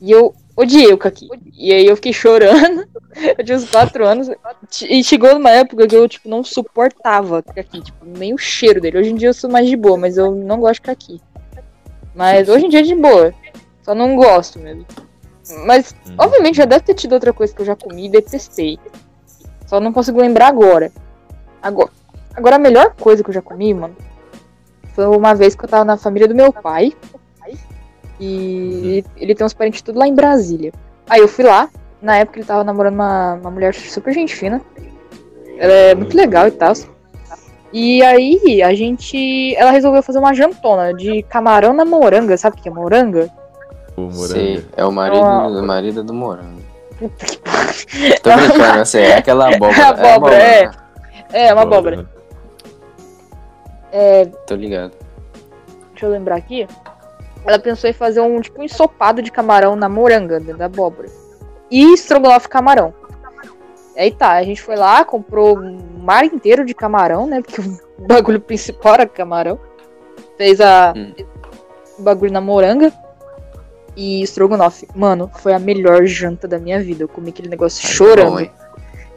E 0.00 0.10
eu 0.12 0.34
odiei 0.54 0.92
o 0.92 0.98
caqui. 0.98 1.28
E 1.56 1.72
aí 1.72 1.86
eu 1.86 1.96
fiquei 1.96 2.12
chorando. 2.12 2.86
Eu 3.36 3.44
tinha 3.44 3.56
uns 3.56 3.68
4 3.68 4.06
anos. 4.06 4.28
E 4.88 5.02
chegou 5.02 5.34
numa 5.34 5.50
época 5.50 5.88
que 5.88 5.96
eu, 5.96 6.08
tipo, 6.08 6.28
não 6.28 6.44
suportava 6.44 7.42
caqui. 7.42 7.82
Tipo, 7.82 8.04
nem 8.06 8.32
o 8.32 8.38
cheiro 8.38 8.80
dele. 8.80 8.98
Hoje 8.98 9.10
em 9.10 9.14
dia 9.16 9.30
eu 9.30 9.34
sou 9.34 9.50
mais 9.50 9.68
de 9.68 9.74
boa, 9.76 9.96
mas 9.96 10.16
eu 10.16 10.30
não 10.36 10.60
gosto 10.60 10.74
de 10.74 10.82
caqui. 10.82 11.20
Mas 12.14 12.48
hoje 12.48 12.66
em 12.66 12.68
dia 12.68 12.78
é 12.78 12.82
de 12.84 12.94
boa. 12.94 13.34
Só 13.82 13.92
não 13.92 14.14
gosto 14.14 14.60
mesmo. 14.60 14.86
Mas, 15.66 15.94
Hum. 16.06 16.14
obviamente, 16.18 16.56
já 16.56 16.64
deve 16.64 16.84
ter 16.84 16.94
tido 16.94 17.12
outra 17.12 17.32
coisa 17.32 17.54
que 17.54 17.62
eu 17.62 17.66
já 17.66 17.76
comi 17.76 18.06
e 18.06 18.10
detestei. 18.10 18.78
Só 19.66 19.80
não 19.80 19.92
consigo 19.92 20.20
lembrar 20.20 20.48
agora. 20.48 20.90
Agora, 21.62 21.90
agora 22.34 22.56
a 22.56 22.58
melhor 22.58 22.94
coisa 22.94 23.22
que 23.22 23.30
eu 23.30 23.34
já 23.34 23.42
comi, 23.42 23.72
mano, 23.74 23.96
foi 24.94 25.06
uma 25.06 25.34
vez 25.34 25.54
que 25.54 25.64
eu 25.64 25.68
tava 25.68 25.84
na 25.84 25.96
família 25.96 26.26
do 26.28 26.34
meu 26.34 26.52
pai. 26.52 26.92
E 28.20 29.04
ele 29.16 29.34
tem 29.34 29.46
uns 29.46 29.54
parentes 29.54 29.82
tudo 29.82 29.98
lá 29.98 30.06
em 30.08 30.14
Brasília. 30.14 30.72
Aí 31.08 31.20
eu 31.20 31.28
fui 31.28 31.44
lá. 31.44 31.68
Na 32.02 32.16
época 32.16 32.38
ele 32.38 32.46
tava 32.46 32.64
namorando 32.64 32.94
uma, 32.94 33.34
uma 33.34 33.50
mulher 33.50 33.74
super 33.74 34.12
gente 34.12 34.34
fina. 34.34 34.60
Ela 35.56 35.72
é 35.72 35.94
muito 35.94 36.16
legal 36.16 36.48
e 36.48 36.50
tal. 36.50 36.72
E 37.72 38.02
aí 38.02 38.62
a 38.62 38.72
gente. 38.74 39.54
Ela 39.56 39.70
resolveu 39.70 40.02
fazer 40.02 40.18
uma 40.18 40.34
jantona 40.34 40.94
de 40.94 41.22
camarão 41.24 41.72
na 41.72 41.84
moranga. 41.84 42.36
Sabe 42.36 42.58
o 42.58 42.62
que 42.62 42.68
é 42.68 42.72
moranga? 42.72 43.30
O 43.98 44.10
morango. 44.10 44.28
Sei, 44.28 44.66
é 44.76 44.84
o 44.84 44.92
marido, 44.92 45.22
Ó. 45.24 45.48
o 45.48 45.62
marido 45.66 46.04
do 46.04 46.14
morango. 46.14 46.62
Puta 46.98 47.26
que 47.26 47.38
pariu. 47.38 48.14
Tô 48.22 48.36
brincando, 48.36 48.86
sei, 48.86 49.04
é 49.06 49.16
aquela 49.16 49.48
abóbora. 49.54 49.88
Abóbora, 49.88 50.34
é. 50.34 50.64
abóbora. 50.64 50.88
É, 51.32 51.52
uma 51.54 51.62
abóbora. 51.62 52.08
Tô 54.46 54.54
ligado. 54.54 54.92
Deixa 55.90 56.06
eu 56.06 56.10
lembrar 56.10 56.36
aqui. 56.36 56.66
Ela 57.44 57.58
pensou 57.58 57.88
em 57.88 57.92
fazer 57.92 58.20
um 58.20 58.40
tipo 58.40 58.60
um 58.60 58.64
ensopado 58.64 59.22
de 59.22 59.30
camarão 59.30 59.74
na 59.74 59.88
moranga, 59.88 60.38
da 60.40 60.66
abóbora. 60.66 61.08
E 61.70 61.92
estrogonofe 61.94 62.48
camarão. 62.48 62.94
Aí 63.96 64.12
tá, 64.12 64.32
a 64.32 64.42
gente 64.44 64.62
foi 64.62 64.76
lá, 64.76 65.04
comprou 65.04 65.58
um 65.58 65.78
mar 66.00 66.24
inteiro 66.24 66.64
de 66.64 66.72
camarão, 66.72 67.26
né? 67.26 67.42
Porque 67.42 67.60
o 67.60 68.06
bagulho 68.06 68.40
principal 68.40 68.94
era 68.94 69.06
camarão. 69.06 69.58
Fez 70.36 70.60
a 70.60 70.92
Hum. 70.96 71.12
o 71.98 72.02
bagulho 72.02 72.32
na 72.32 72.40
moranga. 72.40 72.92
E 74.00 74.22
estrogonofe. 74.22 74.86
Mano, 74.94 75.28
foi 75.42 75.52
a 75.52 75.58
melhor 75.58 76.06
janta 76.06 76.46
da 76.46 76.56
minha 76.56 76.80
vida. 76.80 77.02
Eu 77.02 77.08
comi 77.08 77.30
aquele 77.30 77.48
negócio 77.48 77.84
Ai, 77.84 77.92
chorando. 77.92 78.30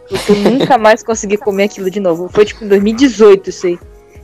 bom, 0.09 0.17
eu 0.27 0.35
nunca 0.51 0.75
mais 0.79 1.03
consegui 1.03 1.37
comer 1.37 1.65
aquilo 1.65 1.91
de 1.91 1.99
novo. 1.99 2.27
Foi 2.29 2.43
tipo 2.45 2.65
em 2.65 2.67
2018 2.67 3.49
isso 3.51 3.67
aí. 3.67 3.79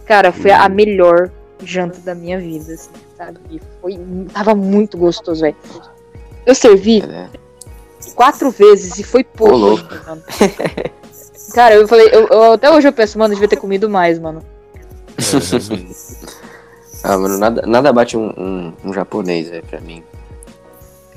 Cara, 0.08 0.32
foi 0.32 0.50
a 0.50 0.66
Hum. 0.66 0.70
melhor 0.70 1.30
janta 1.64 2.00
da 2.00 2.16
minha 2.16 2.40
vida, 2.40 2.74
assim, 2.74 2.90
sabe? 3.16 3.38
E 3.52 3.62
foi. 3.80 4.00
Tava 4.34 4.56
muito 4.56 4.98
gostoso, 4.98 5.42
velho. 5.42 5.56
Eu 6.44 6.56
servi 6.56 7.02
É, 7.04 7.28
quatro 8.16 8.50
vezes 8.50 8.98
e 8.98 9.04
foi 9.04 9.24
pouco. 9.24 9.80
Cara, 11.54 11.76
eu 11.76 11.88
falei, 11.88 12.10
eu, 12.12 12.28
eu- 12.30 12.54
até 12.54 12.72
hoje 12.72 12.88
eu 12.88 12.94
penso, 12.94 13.20
mano, 13.20 13.34
eu 13.34 13.36
devia 13.36 13.48
ter 13.50 13.58
comido 13.58 13.88
mais, 13.88 14.18
mano. 14.18 14.42
Ah, 17.04 17.16
mano, 17.18 17.38
nada, 17.38 17.62
nada 17.66 17.94
bate 17.94 18.18
um, 18.18 18.34
um, 18.36 18.74
um 18.86 18.92
japonês, 18.94 19.48
velho, 19.50 19.64
pra 19.68 19.80
mim. 19.80 20.04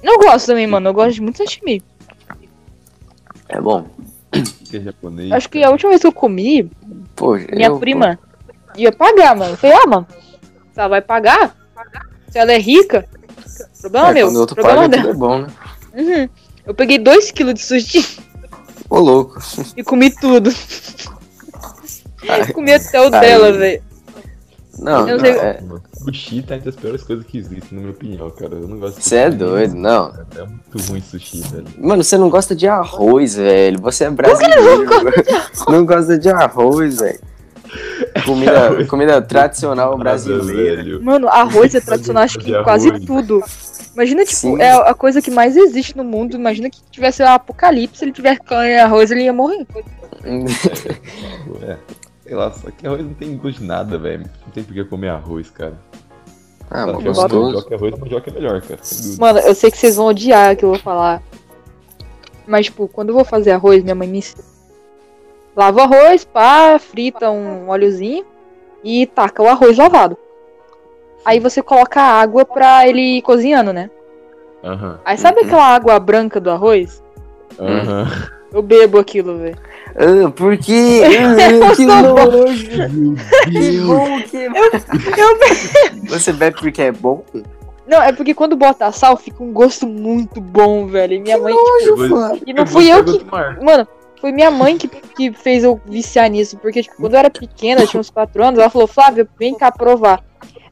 Eu 0.02 0.18
gosto 0.18 0.46
também, 0.46 0.66
mano. 0.66 0.88
Eu 0.88 0.94
gosto 0.94 1.14
de 1.14 1.20
muito 1.22 1.38
sashimi. 1.38 1.82
É 3.48 3.60
bom. 3.60 3.86
que 4.70 4.76
é 4.76 4.80
japonês. 4.80 5.32
Acho 5.32 5.48
que 5.50 5.62
a 5.62 5.70
última 5.70 5.90
vez 5.90 6.00
que 6.00 6.06
eu 6.06 6.12
comi, 6.12 6.70
Pô, 7.16 7.32
minha 7.34 7.66
eu- 7.68 7.78
prima 7.80 8.18
ia 8.76 8.92
pagar, 8.92 9.34
mano. 9.34 9.52
Eu 9.52 9.56
falei, 9.56 9.76
ah, 9.76 9.86
mano, 9.86 10.06
se 10.72 10.78
ela 10.78 10.88
vai 10.88 11.02
pagar, 11.02 11.56
se 12.30 12.38
ela 12.38 12.52
é 12.52 12.58
rica, 12.58 13.06
problema 13.80 14.10
É, 14.10 14.12
meu. 14.14 14.26
quando 14.28 14.36
o 14.36 14.40
outro 14.40 14.54
problema 14.54 14.82
paga, 14.82 14.88
dela. 14.88 15.02
tudo 15.02 15.16
é 15.16 15.18
bom, 15.18 15.38
né? 15.38 15.48
Uhum. 15.92 16.28
Eu 16.66 16.74
peguei 16.74 16.98
2kg 16.98 17.52
de 17.52 17.60
sushi 17.60 18.18
Ô, 18.88 19.00
louco. 19.00 19.40
e 19.76 19.82
comi 19.82 20.10
tudo. 20.14 20.50
Ai, 22.28 22.46
comi 22.54 22.72
até 22.72 23.00
o 23.00 23.12
Ai. 23.12 23.20
dela, 23.20 23.52
velho. 23.52 23.82
Não, 24.80 25.06
não, 25.06 25.20
sei- 25.20 25.32
é- 25.32 25.62
Sushi 25.92 26.42
tá 26.42 26.56
entre 26.56 26.70
as 26.70 26.76
piores 26.76 27.02
coisas 27.02 27.26
que 27.26 27.38
existem, 27.38 27.68
na 27.72 27.80
minha 27.80 27.90
opinião, 27.90 28.30
cara. 28.30 28.54
Eu 28.54 28.66
não 28.66 28.78
gosto 28.78 28.98
de 28.98 29.04
Você 29.04 29.16
é 29.16 29.30
doido, 29.30 29.74
não. 29.74 30.12
É 30.36 30.44
muito 30.46 30.90
ruim 30.90 31.00
sushi, 31.02 31.42
velho. 31.42 31.66
Mano, 31.78 32.02
você 32.02 32.16
não 32.16 32.30
gosta 32.30 32.54
de 32.56 32.66
arroz, 32.66 33.34
velho. 33.34 33.80
Você 33.80 34.04
é 34.04 34.10
brasileiro. 34.10 34.86
Não 35.68 35.84
gosta 35.84 36.18
de 36.18 36.28
arroz, 36.30 36.98
velho. 36.98 37.20
Comida, 38.24 38.84
comida 38.88 39.22
tradicional 39.22 39.96
brasileira. 39.98 40.98
Mano, 41.00 41.28
arroz 41.28 41.74
é 41.74 41.80
tradicional, 41.80 42.22
acho 42.24 42.38
que 42.38 42.50
em 42.50 42.62
quase 42.64 42.98
tudo. 43.00 43.42
Imagina, 43.94 44.24
tipo, 44.24 44.36
Sim. 44.36 44.60
é 44.60 44.72
a 44.72 44.94
coisa 44.94 45.20
que 45.20 45.30
mais 45.30 45.56
existe 45.56 45.96
no 45.96 46.04
mundo. 46.04 46.34
Imagina 46.36 46.70
que 46.70 46.80
tivesse 46.90 47.22
um 47.22 47.26
apocalipse, 47.26 48.04
ele 48.04 48.12
e 48.18 48.78
arroz, 48.78 49.10
ele 49.10 49.24
ia 49.24 49.32
morrer. 49.32 49.66
É, 51.62 51.76
sei 52.30 52.36
lá, 52.36 52.52
só 52.52 52.70
que 52.70 52.86
arroz 52.86 53.02
não 53.04 53.12
tem 53.12 53.36
gosto 53.36 53.58
de 53.58 53.64
nada, 53.66 53.98
velho. 53.98 54.22
Não 54.46 54.52
tem 54.52 54.62
por 54.62 54.72
que 54.72 54.84
comer 54.84 55.08
arroz, 55.08 55.50
cara. 55.50 55.76
Ah, 56.70 56.86
mas 56.86 57.02
gostoso. 57.02 57.66
arroz, 57.74 57.98
mandioca 57.98 58.30
é 58.30 58.32
melhor, 58.32 58.62
cara. 58.62 58.80
Mano, 59.18 59.40
eu 59.40 59.52
sei 59.52 59.68
que 59.68 59.76
vocês 59.76 59.96
vão 59.96 60.06
odiar 60.06 60.52
o 60.52 60.56
que 60.56 60.64
eu 60.64 60.68
vou 60.68 60.78
falar. 60.78 61.20
Mas, 62.46 62.66
tipo, 62.66 62.86
quando 62.86 63.08
eu 63.08 63.16
vou 63.16 63.24
fazer 63.24 63.50
arroz, 63.50 63.82
minha 63.82 63.96
mãe 63.96 64.06
me 64.06 64.18
ensina. 64.18 64.44
Lava 65.56 65.80
o 65.80 65.82
arroz, 65.82 66.24
pá, 66.24 66.78
frita 66.78 67.28
um 67.32 67.68
óleozinho 67.68 68.24
e 68.84 69.06
taca 69.08 69.42
o 69.42 69.48
arroz 69.48 69.76
lavado. 69.76 70.16
Aí 71.24 71.40
você 71.40 71.60
coloca 71.60 72.00
a 72.00 72.20
água 72.20 72.44
pra 72.44 72.86
ele 72.86 73.18
ir 73.18 73.22
cozinhando, 73.22 73.72
né? 73.72 73.90
Aham, 74.62 75.00
Aí 75.04 75.18
sabe 75.18 75.40
Uhum. 75.40 75.46
aquela 75.46 75.66
água 75.66 75.98
branca 75.98 76.40
do 76.40 76.48
arroz? 76.50 77.02
aham. 77.58 78.06
Eu 78.52 78.62
bebo 78.62 78.98
aquilo, 78.98 79.38
velho. 79.38 79.56
Ah, 79.96 80.30
por 80.30 80.56
quê? 80.56 81.02
Ah, 81.70 81.74
que 81.74 81.84
nojo. 81.86 82.70
Meu 82.92 83.16
Que 83.50 83.80
bom 83.80 84.18
que 84.28 86.08
Você 86.08 86.32
bebe 86.32 86.56
porque 86.58 86.82
é 86.82 86.92
bom? 86.92 87.24
Não, 87.86 88.00
é 88.02 88.12
porque 88.12 88.34
quando 88.34 88.56
bota 88.56 88.90
sal 88.92 89.16
fica 89.16 89.42
um 89.42 89.52
gosto 89.52 89.86
muito 89.86 90.40
bom, 90.40 90.86
velho. 90.86 91.14
E 91.14 91.20
minha 91.20 91.38
mãe, 91.38 91.54
tipo, 91.54 91.90
Depois- 91.90 92.10
mano. 92.10 92.38
e 92.46 92.52
não 92.52 92.62
Eu 92.62 92.66
fui 92.66 92.88
eu 92.90 93.04
que. 93.04 93.24
Mano, 93.64 93.86
foi 94.20 94.30
minha 94.32 94.50
mãe 94.50 94.76
que, 94.78 94.86
que 94.88 95.32
fez 95.32 95.64
eu 95.64 95.80
viciar 95.86 96.28
nisso. 96.30 96.56
Porque, 96.58 96.82
tipo, 96.82 96.96
quando 96.96 97.14
eu 97.14 97.18
era 97.18 97.30
pequena, 97.30 97.80
eu 97.82 97.86
tinha 97.88 98.00
uns 98.00 98.10
4 98.10 98.44
anos, 98.44 98.60
ela 98.60 98.70
falou, 98.70 98.86
Flávia, 98.86 99.26
vem 99.38 99.54
cá 99.56 99.72
provar. 99.72 100.22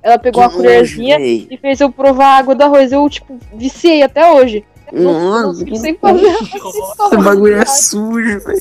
Ela 0.01 0.17
pegou 0.19 0.43
uma 0.43 0.49
Que 0.49 0.57
colherzinha 0.57 1.19
nojo, 1.19 1.27
véi. 1.29 1.49
e 1.51 1.57
fez 1.57 1.81
eu 1.81 1.91
provar 1.91 2.27
a 2.27 2.39
água 2.39 2.55
do 2.55 2.63
arroz. 2.63 2.93
Eu, 2.93 3.09
tipo, 3.11 3.37
viciei 3.53 4.03
até 4.03 4.31
hoje. 4.33 4.65
Não, 4.93 5.13
não 5.13 5.43
Nossa, 5.49 5.65
sei 5.65 5.77
sem 5.77 5.99
fazer. 5.99 6.27
esse 6.27 7.17
bagulho 7.23 7.57
é 7.61 7.65
sujo, 7.67 8.41
velho. 8.41 8.61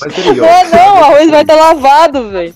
Peraí, 0.00 0.40
ó. 0.40 0.44
Não, 0.44 0.70
não, 0.70 1.00
o 1.00 1.04
arroz 1.04 1.30
vai 1.30 1.42
estar 1.42 1.56
lavado, 1.56 2.30
velho. 2.30 2.54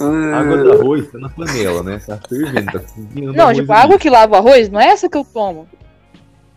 A 0.00 0.38
água 0.38 0.56
do 0.58 0.72
arroz 0.72 1.10
tá 1.10 1.18
na 1.18 1.28
panela, 1.28 1.82
né? 1.82 2.00
Tá 2.04 2.18
fervendo, 2.28 2.72
tá 2.72 2.78
cozinhando. 2.80 3.32
Não, 3.36 3.54
tipo, 3.54 3.72
a 3.72 3.78
água 3.78 3.98
que 3.98 4.10
lava 4.10 4.34
o 4.34 4.36
arroz 4.38 4.68
não 4.68 4.80
é 4.80 4.88
essa 4.88 5.08
que 5.08 5.16
eu 5.16 5.24
tomo. 5.24 5.68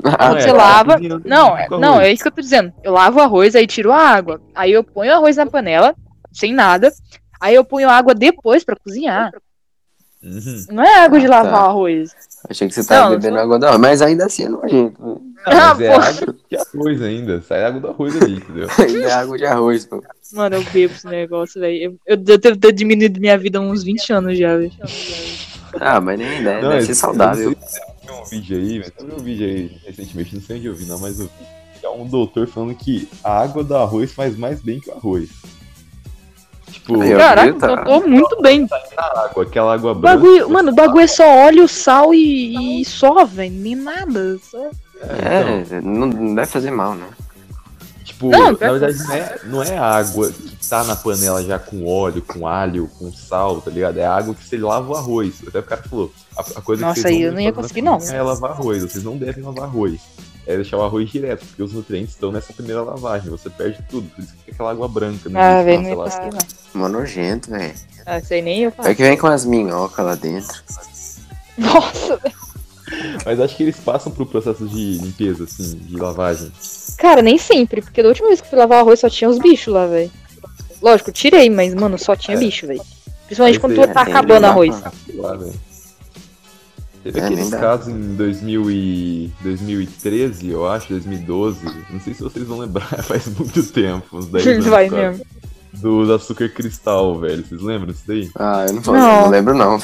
Ah, 0.04 0.34
é, 0.36 0.42
você 0.42 0.48
tá 0.48 0.54
lava. 0.54 0.98
Não, 1.26 1.58
é- 1.58 1.68
não, 1.70 2.00
é 2.02 2.12
isso 2.12 2.24
que 2.24 2.28
eu 2.28 2.32
tô 2.34 2.42
dizendo. 2.42 2.72
Eu 2.84 2.94
lavo 2.94 3.20
o 3.20 3.22
arroz, 3.22 3.56
aí 3.56 3.66
tiro 3.68 3.92
a 3.92 3.98
água. 4.00 4.42
Aí 4.56 4.72
eu 4.72 4.84
ponho 4.84 5.12
o 5.12 5.16
arroz 5.16 5.38
na 5.38 5.46
panela, 5.46 5.96
sem 6.32 6.54
nada. 6.54 6.92
Aí 7.40 7.56
eu 7.56 7.64
ponho 7.64 7.90
água 7.90 8.14
depois 8.16 8.64
pra 8.64 8.76
cozinhar. 8.76 9.32
Uhum. 10.24 10.66
Não 10.72 10.84
é 10.84 11.04
água 11.06 11.20
de 11.20 11.26
Ah, 11.28 11.30
lavar 11.30 11.52
tá. 11.54 11.60
arroz. 11.68 12.12
Achei 12.50 12.68
que 12.68 12.74
você 12.74 12.84
tava 12.84 13.10
Não, 13.10 13.12
bebendo 13.12 13.36
só- 13.38 13.44
água 13.44 13.60
da 13.60 13.68
hora, 13.70 13.78
mas 13.78 14.02
ainda 14.02 14.26
assim 14.26 14.44
é 14.46 14.50
nojento. 14.50 15.00
Não, 15.02 15.22
Ah, 15.46 15.74
mas 15.76 15.82
é 15.82 15.94
água 15.96 16.36
de 16.50 16.58
arroz 16.58 17.02
ainda. 17.02 17.42
Sai 17.42 17.64
água 17.64 17.80
do 17.82 17.88
arroz 17.90 18.22
ali, 18.22 18.36
entendeu? 18.38 18.68
Ainda 18.80 19.00
é 19.08 19.12
água 19.14 19.38
de 19.38 19.46
arroz, 19.46 19.86
pô. 19.86 20.04
Mano, 20.34 20.56
eu 20.58 20.64
bebo 20.64 20.94
esse 20.94 21.08
negócio, 21.08 21.62
velho. 21.62 21.98
Eu, 22.06 22.18
eu 22.18 22.38
devo 22.38 22.58
ter 22.58 22.72
diminuído 22.74 23.20
minha 23.20 23.38
vida 23.38 23.60
há 23.60 23.62
uns 23.62 23.84
20 23.84 24.12
anos 24.12 24.38
já, 24.38 24.58
velho. 24.58 24.72
Ah, 25.80 26.02
mas 26.02 26.18
nem 26.20 26.42
ideia, 26.42 26.62
Não, 26.62 26.70
deve 26.70 26.84
é- 26.84 26.86
ser 26.86 26.96
saudável. 26.96 27.52
Eu 27.52 27.58
não 28.08 28.22
um 28.22 28.26
vídeo 28.26 28.58
aí, 28.58 28.80
velho. 28.80 28.94
Eu 29.00 29.06
vi 29.06 29.14
um 29.14 29.24
vídeo 29.24 29.46
aí 29.48 29.78
recentemente, 29.86 30.36
não 30.36 30.42
sei 30.42 30.58
onde 30.58 30.66
eu 30.68 30.74
vi, 30.76 30.86
não, 30.86 31.00
mas 31.00 31.20
eu 31.20 31.26
vi. 31.28 31.32
É 31.84 31.90
um 31.90 32.06
doutor 32.08 32.48
falando 32.48 32.74
que 32.76 33.08
a 33.24 33.40
água 33.42 33.64
do 33.64 33.76
arroz 33.76 34.12
faz 34.12 34.36
mais 34.36 34.62
bem 34.62 34.80
que 34.80 34.90
o 34.90 34.94
arroz. 34.94 35.30
Tipo, 36.72 37.02
Aí. 37.02 37.16
Caraca, 37.16 37.66
eu 37.68 37.84
tô 37.84 38.08
muito 38.08 38.42
bem. 38.42 38.68
água, 38.98 39.44
aquela 39.44 39.74
água 39.74 39.94
branca. 39.94 40.18
bagulho, 40.18 40.50
mano, 40.50 40.72
o 40.72 40.76
bagulho 40.76 41.04
é 41.04 41.08
só 41.08 41.24
óleo, 41.24 41.68
sal 41.68 42.14
e, 42.14 42.82
e 42.82 42.86
só, 42.86 43.26
velho. 43.26 43.54
Nem 43.54 43.76
nada. 43.76 44.38
Só... 44.40 44.70
então, 44.96 45.78
É, 45.78 45.82
não, 45.82 46.08
não 46.08 46.36
deve 46.36 46.48
fazer 46.48 46.72
mal, 46.72 46.96
não. 46.96 47.08
Tipo, 48.04 48.30
Não, 48.30 48.52
na 48.52 48.58
verdade 48.58 48.98
não 49.04 49.14
é, 49.14 49.40
não 49.44 49.64
é 49.64 49.78
água 49.78 50.32
que 50.32 50.68
tá 50.68 50.84
na 50.84 50.96
panela 50.96 51.44
já 51.44 51.60
com 51.60 51.86
óleo, 51.86 52.22
com 52.22 52.48
alho, 52.48 52.90
com 52.98 53.12
sal, 53.12 53.62
tá 53.62 53.70
ligado? 53.70 53.98
É 54.00 54.06
a 54.06 54.16
água 54.16 54.34
que 54.34 54.44
você 54.44 54.58
lava 54.58 54.92
o 54.92 54.96
arroz. 54.96 55.36
Até 55.48 55.60
o 55.60 55.64
cara 55.64 55.84
falou. 55.84 56.12
A, 56.36 56.42
a 56.42 56.62
coisa 56.62 56.82
Nossa, 56.82 56.96
que 56.96 57.02
vocês 57.02 57.16
aí 57.16 57.22
eu 57.22 57.32
não 57.32 57.40
ia 57.40 57.54
conseguir, 57.54 57.82
não. 57.82 57.98
É 57.98 58.22
lavar 58.22 58.52
arroz. 58.52 58.82
Vocês 58.82 59.04
não 59.04 59.18
devem 59.18 59.44
lavar 59.44 59.66
arroz. 59.66 60.00
É 60.48 60.56
deixar 60.56 60.78
o 60.78 60.82
arroz 60.82 61.10
direto, 61.10 61.46
porque 61.46 61.62
os 61.62 61.74
nutrientes 61.74 62.14
estão 62.14 62.32
nessa 62.32 62.54
primeira 62.54 62.82
lavagem. 62.82 63.30
Você 63.30 63.50
perde 63.50 63.84
tudo. 63.90 64.10
Por 64.10 64.22
isso 64.24 64.32
que 64.34 64.40
fica 64.40 64.52
aquela 64.54 64.72
água 64.72 64.88
branca. 64.88 65.30
no 65.30 65.38
Ah, 65.38 65.62
sei 65.64 65.94
lá. 65.94 66.30
não. 66.74 66.82
Mó 66.82 66.88
nojento, 66.88 67.50
velho. 67.52 67.74
Ah, 68.06 68.22
sei 68.22 68.42
nem 68.42 68.64
eu 68.64 68.72
faço. 68.72 68.88
É 68.88 68.96
que 68.96 69.04
vem 69.04 69.18
com 69.18 69.28
as 69.28 69.44
minhocas 69.44 70.06
lá 70.06 70.16
dentro. 70.16 70.64
Nossa, 71.58 72.16
velho. 72.18 72.36
Mas 73.26 73.40
acho 73.42 73.58
que 73.58 73.64
eles 73.64 73.76
passam 73.78 74.10
pro 74.12 74.26
processo 74.26 74.66
de 74.66 74.98
limpeza, 75.00 75.44
assim, 75.44 75.76
de 75.76 75.98
lavagem. 75.98 76.50
Cara, 76.98 77.22
nem 77.22 77.38
sempre, 77.38 77.82
porque 77.82 78.02
da 78.02 78.08
última 78.08 78.30
vez 78.30 78.40
que 78.40 78.48
eu 78.48 78.50
fui 78.52 78.60
lavar 78.60 78.78
o 78.78 78.82
arroz 78.82 79.02
só 79.02 79.10
tinha 79.10 79.30
os 79.30 79.38
bichos 79.40 79.74
lá, 79.74 79.86
velho. 79.86 80.10
Lógico, 80.82 81.12
tirei, 81.12 81.50
mas, 81.50 81.74
mano, 81.74 81.98
só 81.98 82.16
tinha 82.16 82.38
É. 82.38 82.40
bicho, 82.40 82.66
velho. 82.66 82.82
Principalmente 83.26 83.60
quando 83.60 83.76
você- 83.76 83.88
tá 83.88 84.06
tem 84.06 84.14
acabando 84.14 84.46
arroz. 84.46 84.82
lá, 85.16 85.34
velho. 85.36 85.54
Teve 87.12 87.20
É, 87.20 87.26
aqueles 87.26 87.50
casos 87.50 87.88
em 87.88 88.16
2000 88.16 88.72
e 88.72 89.32
2013, 89.42 90.50
eu 90.50 90.68
acho, 90.68 90.90
2012. 90.90 91.60
Não 91.90 92.00
sei 92.00 92.14
se 92.14 92.22
vocês 92.24 92.46
vão 92.48 92.60
lembrar, 92.60 92.86
faz 93.04 93.28
muito 93.28 93.64
tempo, 93.72 94.18
uns 94.18 94.28
10 94.28 94.48
anos. 94.48 94.66
Vai 94.66 94.90
quase. 94.90 95.06
mesmo. 95.08 95.26
Do 95.74 96.12
açúcar 96.14 96.50
cristal, 96.50 97.20
velho. 97.20 97.46
Vocês 97.46 97.62
lembram 97.62 97.88
disso 97.92 98.04
daí? 98.08 98.32
Ah, 98.36 98.66
eu 98.68 98.74
não, 98.74 98.82
vou, 98.82 98.96
Não. 98.96 99.22
não 99.24 99.30
lembro, 99.30 99.54
não. 99.54 99.80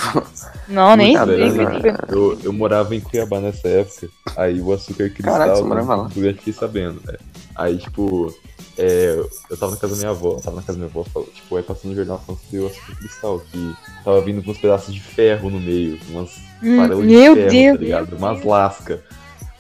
Não, 0.68 0.96
nem 0.96 1.16
velho. 1.16 1.56
né? 1.56 1.98
Eu, 2.10 2.40
eu 2.44 2.54
morava 2.54 2.96
em 2.96 3.00
Cuiabá 3.00 3.40
nessa 3.40 3.68
época. 3.68 4.10
Aí 4.36 4.60
o 4.60 4.74
açúcar 4.74 5.10
cristal. 5.10 5.34
Caraca, 5.34 5.56
você 5.58 5.64
morava 5.64 5.96
lá. 5.96 6.10
Eu 6.16 6.34
fiquei 6.34 6.54
sabendo, 6.54 7.00
né? 7.06 7.14
Aí, 7.56 7.78
tipo, 7.78 8.34
é, 8.78 9.16
eu 9.50 9.58
tava 9.58 9.72
na 9.74 9.78
casa 9.78 9.94
da 9.94 10.00
minha 10.00 10.10
avó, 10.12 10.36
tava 10.42 10.56
na 10.58 10.62
casa 10.64 10.78
da 10.78 10.86
minha 10.86 10.90
avó, 10.90 11.04
falou, 11.04 11.30
tipo, 11.34 11.56
aí 11.56 11.64
passando 11.64 11.92
no 11.92 11.96
jornal 11.96 12.22
falando 12.26 12.42
que 12.42 12.52
deu 12.58 12.68
açúcar 12.68 12.96
cristal, 12.96 13.40
que 13.52 13.76
tava 14.04 14.22
vindo 14.22 14.42
com 14.44 14.52
uns 14.52 14.58
pedaços 14.58 14.94
de 14.94 15.00
ferro 15.02 15.50
no 15.50 15.60
meio, 15.60 16.00
umas 16.10 16.32
Hum, 16.62 16.78
farelas 16.78 17.08
de 17.08 17.14
ferro, 17.16 17.36
Deus. 17.52 17.78
tá 17.78 17.84
ligado? 17.84 18.16
Umas 18.16 18.44
lascas. 18.44 19.00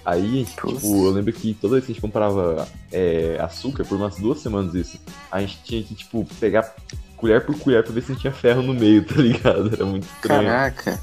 Aí, 0.05 0.43
tipo, 0.45 1.05
eu 1.05 1.11
lembro 1.11 1.31
que 1.31 1.53
toda 1.53 1.73
vez 1.75 1.85
que 1.85 1.91
a 1.91 1.93
gente 1.93 2.01
comprava 2.01 2.67
é, 2.91 3.37
açúcar, 3.39 3.85
por 3.85 3.95
umas 3.95 4.15
duas 4.17 4.39
semanas 4.39 4.73
isso, 4.75 4.99
a 5.31 5.39
gente 5.41 5.59
tinha 5.63 5.81
que, 5.83 5.95
tipo, 5.95 6.25
pegar 6.39 6.75
colher 7.15 7.45
por 7.45 7.57
colher 7.57 7.83
pra 7.83 7.93
ver 7.93 8.03
se 8.03 8.11
não 8.11 8.19
tinha 8.19 8.33
ferro 8.33 8.61
no 8.61 8.73
meio, 8.73 9.05
tá 9.05 9.15
ligado? 9.15 9.73
Era 9.73 9.85
muito 9.85 10.03
estranho. 10.03 10.43
Caraca. 10.43 10.99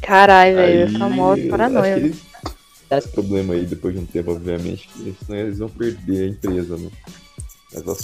Caralho, 0.00 0.56
velho, 0.56 0.98
mó 1.10 1.32
acho 1.34 1.48
paranoia. 1.48 1.94
que 1.94 2.00
eles 2.00 2.16
têm 2.88 2.98
esse 2.98 3.08
problema 3.08 3.54
aí 3.54 3.64
depois 3.64 3.94
de 3.94 4.00
um 4.00 4.06
tempo, 4.06 4.32
obviamente, 4.32 4.88
que 4.88 5.16
senão 5.24 5.38
eles 5.38 5.58
vão 5.60 5.68
perder 5.68 6.24
a 6.24 6.28
empresa, 6.30 6.76
né? 6.76 6.90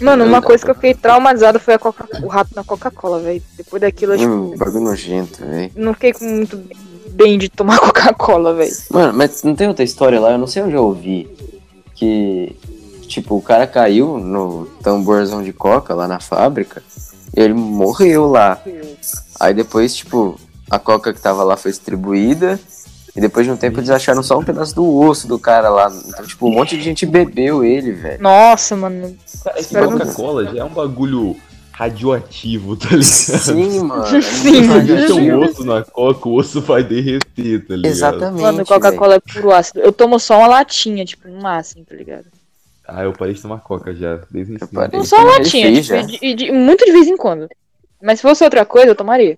Mano, 0.02 0.24
uma 0.24 0.40
coisa 0.42 0.64
que 0.64 0.70
eu 0.70 0.74
fiquei 0.74 0.94
traumatizado 0.94 1.58
foi 1.60 1.74
a 1.74 1.78
Coca- 1.78 2.08
o 2.22 2.26
rato 2.28 2.50
na 2.56 2.64
Coca-Cola, 2.64 3.20
velho. 3.20 3.42
Depois 3.56 3.80
daquilo, 3.80 4.14
eu 4.14 4.18
tipo, 4.18 4.30
Hum, 4.30 4.54
bagulho 4.56 4.84
nojento, 4.84 5.44
velho. 5.44 5.70
não 5.76 5.92
fiquei 5.94 6.12
com 6.12 6.24
muito 6.24 6.60
bem 7.10 7.36
de 7.38 7.48
tomar 7.48 7.78
Coca-Cola, 7.80 8.54
velho. 8.54 8.72
Mano, 8.90 9.12
mas 9.14 9.42
não 9.42 9.54
tem 9.54 9.68
outra 9.68 9.84
história 9.84 10.18
lá? 10.20 10.32
Eu 10.32 10.38
não 10.38 10.46
sei 10.46 10.62
onde 10.62 10.74
eu 10.74 10.84
ouvi. 10.84 11.28
Que, 11.94 12.56
tipo, 13.08 13.36
o 13.36 13.42
cara 13.42 13.66
caiu 13.66 14.18
no 14.18 14.66
tamborzão 14.82 15.42
de 15.42 15.52
coca 15.52 15.94
lá 15.94 16.06
na 16.06 16.20
fábrica. 16.20 16.82
E 17.36 17.40
ele 17.40 17.54
morreu 17.54 18.26
lá. 18.30 18.60
Aí 19.40 19.52
depois, 19.52 19.94
tipo, 19.94 20.38
a 20.70 20.78
coca 20.78 21.12
que 21.12 21.20
tava 21.20 21.42
lá 21.42 21.56
foi 21.56 21.70
distribuída. 21.72 22.58
E 23.18 23.20
depois 23.20 23.44
de 23.44 23.50
um 23.52 23.56
tempo 23.56 23.80
eles 23.80 23.90
acharam 23.90 24.22
só 24.22 24.38
um 24.38 24.44
pedaço 24.44 24.72
do 24.76 24.86
osso 24.96 25.26
do 25.26 25.40
cara 25.40 25.68
lá. 25.68 25.90
Então, 26.06 26.24
tipo, 26.24 26.46
um 26.46 26.52
monte 26.52 26.76
de 26.76 26.84
gente 26.84 27.04
bebeu 27.04 27.64
ele, 27.64 27.90
velho. 27.90 28.22
Nossa, 28.22 28.76
mano. 28.76 29.16
É 29.56 29.62
Coca-Cola 29.64 30.44
já 30.54 30.60
é 30.60 30.64
um 30.64 30.68
bagulho 30.68 31.34
radioativo, 31.72 32.76
tá 32.76 32.90
ligado? 32.90 33.02
Sim, 33.02 33.80
mano. 33.82 34.04
Sim. 34.22 34.62
Se 34.62 34.80
deixa 34.82 35.14
um 35.14 35.40
osso 35.42 35.64
na 35.64 35.82
coca, 35.82 36.28
o 36.28 36.34
osso 36.34 36.60
vai 36.60 36.84
derreter, 36.84 37.66
tá 37.66 37.74
ligado? 37.74 37.86
Exatamente. 37.86 38.40
Mano. 38.42 38.64
Coca-Cola 38.66 39.14
é 39.16 39.20
puro 39.20 39.52
ácido. 39.52 39.80
Eu 39.80 39.92
tomo 39.92 40.20
só 40.20 40.38
uma 40.38 40.46
latinha, 40.46 41.04
tipo, 41.04 41.26
no 41.28 41.42
máximo, 41.42 41.84
tá 41.84 41.96
ligado? 41.96 42.26
Ah, 42.86 43.02
eu 43.02 43.12
parei 43.12 43.34
de 43.34 43.42
tomar 43.42 43.58
coca 43.58 43.92
já, 43.94 44.20
desde 44.30 44.52
o 44.52 44.54
ensino. 44.54 44.70
parei. 44.72 44.96
Não 44.96 45.04
só 45.04 45.16
é 45.20 45.24
latinha, 45.24 45.82
tipo, 45.82 46.06
de- 46.06 46.34
de- 46.34 46.52
muito 46.52 46.84
de 46.84 46.92
vez 46.92 47.08
em 47.08 47.16
quando. 47.16 47.48
Mas 48.00 48.20
se 48.20 48.22
fosse 48.22 48.44
outra 48.44 48.64
coisa, 48.64 48.88
eu 48.88 48.94
tomaria. 48.94 49.36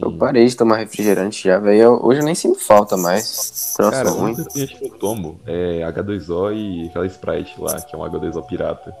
Eu 0.00 0.10
parei 0.16 0.46
de 0.46 0.56
tomar 0.56 0.76
refrigerante 0.78 1.44
já, 1.48 1.58
velho. 1.58 1.98
Hoje 2.02 2.20
eu 2.20 2.24
nem 2.24 2.34
sinto 2.34 2.58
falta 2.58 2.96
mais. 2.96 3.72
Troço 3.76 3.90
Cara, 3.92 4.08
a 4.08 4.12
ruim. 4.12 4.34
coisa 4.34 4.48
que 4.50 4.78
eu 4.82 4.90
tomo 4.98 5.38
é 5.46 5.80
H2O 5.92 6.54
e 6.54 6.88
aquela 6.88 7.06
Sprite 7.06 7.54
lá, 7.60 7.80
que 7.80 7.94
é 7.94 7.98
um 7.98 8.02
H2O 8.02 8.46
pirata. 8.46 8.92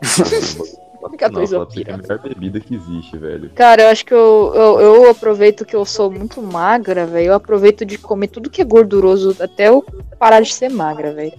H2O 0.02 1.30
Nossa, 1.32 1.54
fala 1.54 1.66
pra 1.66 1.74
você 1.74 1.84
que 1.84 1.90
é 1.90 1.94
a 1.94 1.98
pirata. 1.98 2.02
melhor 2.02 2.18
bebida 2.34 2.60
que 2.60 2.74
existe, 2.74 3.16
velho. 3.18 3.50
Cara, 3.54 3.82
eu 3.82 3.88
acho 3.88 4.04
que 4.06 4.14
eu, 4.14 4.52
eu, 4.54 4.80
eu 4.80 5.10
aproveito 5.10 5.64
que 5.64 5.76
eu 5.76 5.84
sou 5.84 6.10
muito 6.10 6.40
magra, 6.42 7.06
velho. 7.06 7.28
Eu 7.28 7.34
aproveito 7.34 7.84
de 7.84 7.98
comer 7.98 8.28
tudo 8.28 8.50
que 8.50 8.62
é 8.62 8.64
gorduroso 8.64 9.36
até 9.40 9.68
eu 9.68 9.84
parar 10.18 10.40
de 10.40 10.52
ser 10.52 10.70
magra, 10.70 11.12
velho. 11.12 11.32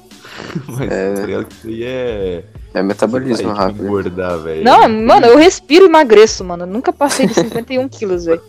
Mas 0.66 0.90
É. 0.90 1.14
tá 1.14 1.44
que 1.44 1.54
isso 1.54 1.66
aí 1.68 1.84
é. 1.84 2.44
É 2.72 2.82
metabolismo 2.82 3.52
rápido. 3.52 3.84
engordar, 3.84 4.38
velho. 4.38 4.62
Não, 4.64 4.88
mano, 4.88 5.26
eu 5.26 5.36
respiro 5.36 5.84
e 5.84 5.88
emagreço, 5.88 6.44
mano. 6.44 6.62
Eu 6.62 6.68
nunca 6.68 6.92
passei 6.92 7.26
de 7.26 7.34
51 7.34 7.88
quilos, 7.90 8.24
velho. 8.26 8.40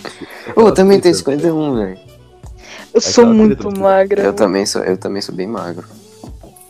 Eu 0.55 0.71
também 0.71 0.99
tenho 0.99 1.15
Aquela 1.15 1.37
51, 1.39 1.75
velho. 1.75 1.99
Eu 2.93 3.01
sou 3.01 3.23
Aquela 3.23 3.33
muito 3.35 3.63
treta, 3.63 3.79
magra. 3.79 4.21
Eu 4.21 4.25
mano. 4.25 4.37
também 4.37 4.65
sou, 4.65 4.83
eu 4.83 4.97
também 4.97 5.21
sou 5.21 5.33
bem 5.33 5.47
magro. 5.47 5.87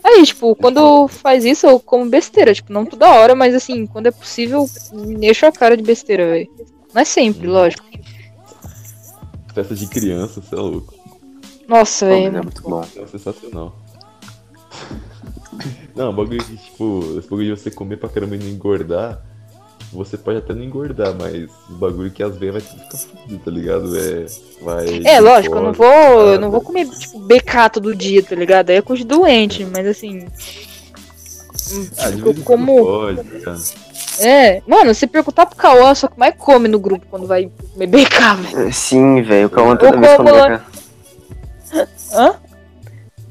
Aí, 0.03 0.23
tipo, 0.25 0.55
quando 0.55 1.07
faz 1.09 1.43
isso, 1.45 1.67
eu 1.67 1.79
como 1.79 2.05
besteira. 2.09 2.53
Tipo, 2.53 2.71
não 2.71 2.85
toda 2.85 3.09
hora, 3.09 3.35
mas 3.35 3.53
assim, 3.53 3.85
quando 3.85 4.07
é 4.07 4.11
possível, 4.11 4.69
encho 5.21 5.45
a 5.45 5.51
cara 5.51 5.75
de 5.75 5.83
besteira, 5.83 6.25
velho. 6.25 6.49
Não 6.93 7.01
é 7.01 7.05
sempre, 7.05 7.47
Hum. 7.47 7.51
lógico. 7.51 7.83
Festa 9.53 9.75
de 9.75 9.87
criança, 9.87 10.41
você 10.41 10.55
é 10.55 10.57
louco. 10.57 10.93
Nossa, 11.67 12.05
velho. 12.05 12.37
é 12.37 12.41
muito 12.41 12.61
bom. 12.63 12.83
É 12.95 13.05
sensacional. 13.07 13.75
Não, 15.95 16.09
o 16.09 16.13
bagulho 16.13 16.43
que, 16.43 16.57
tipo, 16.57 16.99
esse 17.17 17.29
bagulho 17.29 17.55
de 17.55 17.61
você 17.61 17.71
comer 17.71 17.97
pra 17.97 18.09
caramba 18.09 18.35
e 18.35 18.39
não 18.39 18.47
engordar, 18.47 19.21
você 19.91 20.17
pode 20.17 20.37
até 20.37 20.53
não 20.53 20.63
engordar, 20.63 21.13
mas 21.19 21.49
o 21.69 21.73
bagulho 21.73 22.11
que 22.11 22.23
as 22.23 22.37
veias 22.37 22.53
vai 22.53 22.61
ficar 22.61 22.97
fudido, 22.97 23.43
tá 23.43 23.51
ligado? 23.51 23.97
É, 23.97 24.25
vai. 24.61 25.01
É, 25.03 25.19
lógico, 25.19 25.55
eu 25.55 25.61
não 25.61 25.73
vou, 25.73 26.33
eu 26.33 26.39
não 26.39 26.51
vou 26.51 26.61
comer, 26.61 26.87
tipo, 26.89 27.19
BK 27.19 27.69
todo 27.73 27.95
dia, 27.95 28.23
tá 28.23 28.35
ligado? 28.35 28.69
Aí 28.69 28.77
é 28.77 28.81
coisa 28.81 29.03
de 29.03 29.07
doente, 29.07 29.65
mas 29.65 29.85
assim. 29.85 30.27
Ah, 31.97 32.11
tipo, 32.11 32.33
como. 32.43 32.85
pode, 32.85 33.23
cara. 33.41 33.57
É, 34.19 34.61
mano, 34.67 34.93
se 34.93 35.07
perguntar 35.07 35.45
pro 35.45 35.55
Cauã, 35.55 35.95
só 35.95 36.07
que 36.07 36.19
mais 36.19 36.35
come 36.37 36.67
no 36.67 36.79
grupo 36.79 37.05
quando 37.09 37.25
vai 37.25 37.49
comer 37.73 37.87
BK, 37.87 38.35
velho. 38.35 38.71
Sim, 38.73 39.21
velho. 39.21 39.47
O 39.47 39.49
Cauã 39.49 39.75
toda 39.75 39.95
Eu 39.95 40.01
vez 40.01 40.17
vai 40.17 40.57
cá. 40.57 40.65
Hã? 42.13 42.35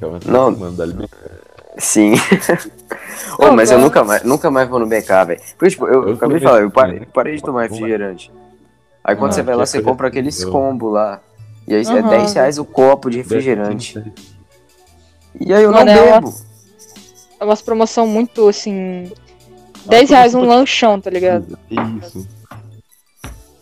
Calma, 0.00 0.20
Não. 0.24 0.50
Mano, 0.50 0.76
dá 0.76 0.86
licença. 0.86 1.40
Sim. 1.78 2.12
Não, 3.38 3.52
mas 3.54 3.70
eu 3.70 3.76
cara. 3.76 3.86
nunca 3.88 4.04
mais, 4.04 4.22
nunca 4.24 4.50
mais 4.50 4.68
vou 4.68 4.78
no 4.80 4.86
BK, 4.86 5.24
velho. 5.26 5.40
Porque, 5.56 5.70
tipo, 5.70 5.86
eu, 5.86 6.08
Eu 6.08 6.14
acabei 6.14 6.38
de 6.38 6.44
falar, 6.44 6.60
eu 6.62 6.70
parei, 6.70 7.00
né? 7.00 7.06
parei 7.12 7.36
de 7.36 7.42
tomar 7.42 7.62
refrigerante. 7.62 8.30
Aí 9.04 9.16
quando 9.16 9.30
Ah, 9.30 9.34
você 9.34 9.42
vai 9.42 9.54
lá, 9.56 9.62
é 9.62 9.66
você 9.66 9.80
compra 9.80 10.08
aqueles 10.08 10.40
eu- 10.42 10.50
combos 10.50 10.92
lá. 10.92 11.20
E 11.66 11.74
aí 11.74 11.82
é 11.84 11.88
Aham. 11.90 12.08
10 12.08 12.32
reais 12.34 12.58
o 12.58 12.64
copo 12.64 13.08
de 13.08 13.18
refrigerante. 13.18 14.02
E 15.40 15.54
aí 15.54 15.62
eu 15.62 15.70
Mano, 15.72 15.84
não 15.86 15.92
é 15.92 16.02
uma- 16.02 16.20
bebo. 16.20 16.34
É 17.38 17.44
umas 17.44 17.62
promoção 17.62 18.06
muito 18.06 18.48
assim. 18.48 19.10
10 19.86 20.10
reais 20.10 20.34
um 20.34 20.44
lanchão, 20.44 21.00
tá 21.00 21.08
ligado? 21.08 21.56
Isso. 21.70 22.26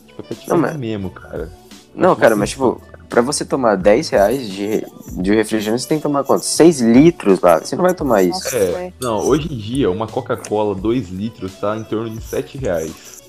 Tipo, 0.06 0.20
até 0.22 0.34
te 0.34 0.48
Não, 0.48 0.56
mas- 0.58 0.76
mesmo, 0.76 1.10
cara. 1.10 1.52
Não, 1.94 2.16
cara, 2.16 2.34
mas 2.34 2.50
tipo, 2.50 2.80
pra 3.08 3.22
você 3.22 3.44
tomar 3.44 3.76
10 3.76 4.08
reais 4.10 4.48
de, 4.48 4.84
de 5.12 5.34
refrigerante, 5.34 5.82
você 5.82 5.88
tem 5.88 5.98
que 5.98 6.02
tomar 6.02 6.24
quanto? 6.24 6.44
6 6.44 6.80
litros 6.80 7.40
lá. 7.40 7.58
Você 7.58 7.74
não 7.76 7.82
vai 7.84 7.94
tomar 7.94 8.22
isso. 8.22 8.44
Nossa, 8.44 8.56
É, 8.56 8.92
não, 9.00 9.18
hoje 9.26 9.52
em 9.52 9.56
dia, 9.56 9.90
uma 9.90 10.06
Coca-Cola 10.06 10.74
2 10.74 11.08
litros 11.08 11.54
tá 11.54 11.76
em 11.76 11.84
torno 11.84 12.10
de 12.10 12.22
7 12.22 12.58
reais. 12.58 13.22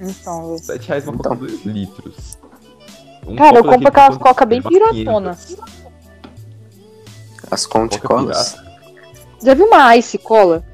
Então, 0.00 0.48
velho. 0.48 0.58
7 0.58 0.88
reais 0.88 1.04
uma 1.04 1.14
Então. 1.14 1.36
Coca 1.36 1.46
2 1.46 1.64
litros. 1.66 2.38
Um 3.26 3.36
Cara, 3.36 3.58
eu 3.58 3.64
compro 3.64 3.86
aquelas 3.88 4.16
que 4.16 4.22
coca 4.22 4.46
bem 4.46 4.62
500. 4.62 4.90
piratona. 4.96 5.38
As 7.50 7.66
Coca 7.66 7.80
Conte-Colas? 7.80 8.52
pirata. 8.54 8.70
Já 9.42 9.54
viu 9.54 9.66
uma 9.66 9.96
Ice 9.96 10.18
Cola? 10.18 10.64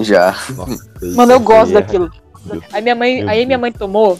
Já. 0.00 0.34
Nossa, 0.56 0.88
Mano, 1.14 1.32
eu 1.32 1.40
gosto 1.40 1.70
é 1.70 1.74
daquilo. 1.80 2.10
Aí 2.72 2.82
minha 2.82 2.94
mãe, 2.94 3.20
Meu 3.20 3.28
aí 3.28 3.36
Deus. 3.38 3.46
minha 3.46 3.58
mãe 3.58 3.72
tomou. 3.72 4.18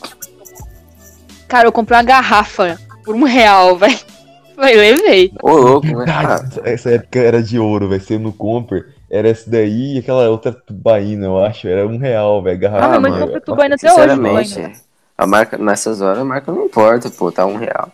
Cara, 1.49 1.69
eu 1.69 1.73
comprei 1.73 1.97
uma 1.97 2.03
garrafa 2.05 2.79
por 3.07 3.15
um 3.15 3.23
real, 3.23 3.77
velho. 3.79 3.99
Falei, 4.57 4.75
levei. 4.75 5.33
Ô, 5.43 5.53
louco, 5.53 5.87
né? 5.87 6.05
Essa 6.65 6.91
época 6.91 7.19
era 7.21 7.43
de 7.43 7.59
ouro, 7.59 7.89
vai 7.89 8.01
ser 8.01 8.19
no 8.19 8.33
Comper. 8.33 8.95
Era 9.09 9.29
essa 9.29 9.49
daí 9.49 9.95
e 9.95 9.99
aquela 9.99 10.29
outra 10.29 10.53
tubaína, 10.53 11.27
eu 11.27 11.45
acho. 11.45 11.69
Era 11.69 11.87
um 11.87 11.97
real, 11.97 12.43
velho. 12.43 12.59
Garrafa. 12.59 12.85
Ah, 12.85 12.89
minha 12.89 13.01
mãe 13.01 13.21
compra 13.21 13.41
tubaína 13.41 13.75
até 13.77 13.87
hoje. 13.87 14.01
sinceramente, 14.01 14.55
tubaína. 14.55 14.75
a 15.17 15.27
marca, 15.27 15.59
nessas 15.59 16.01
horas 16.01 16.19
a 16.19 16.25
marca 16.25 16.51
não 16.51 16.65
importa, 16.65 17.09
pô, 17.11 17.31
tá 17.31 17.47
um 17.47 17.57
real. 17.57 17.93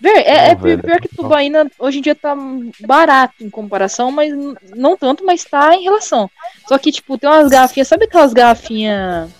Véi, 0.00 0.22
é, 0.22 0.50
é 0.50 0.54
velho. 0.54 0.82
pior 0.82 1.00
que 1.00 1.14
tubaína 1.14 1.70
hoje 1.78 1.98
em 1.98 2.02
dia 2.02 2.14
tá 2.14 2.34
barato 2.80 3.34
em 3.44 3.50
comparação, 3.50 4.10
mas 4.10 4.32
não 4.74 4.96
tanto, 4.96 5.24
mas 5.24 5.44
tá 5.44 5.74
em 5.76 5.84
relação. 5.84 6.28
Só 6.66 6.76
que, 6.78 6.90
tipo, 6.90 7.16
tem 7.18 7.28
umas 7.28 7.48
garrafinhas, 7.48 7.88
sabe 7.88 8.06
aquelas 8.06 8.32
garrafinhas. 8.32 9.30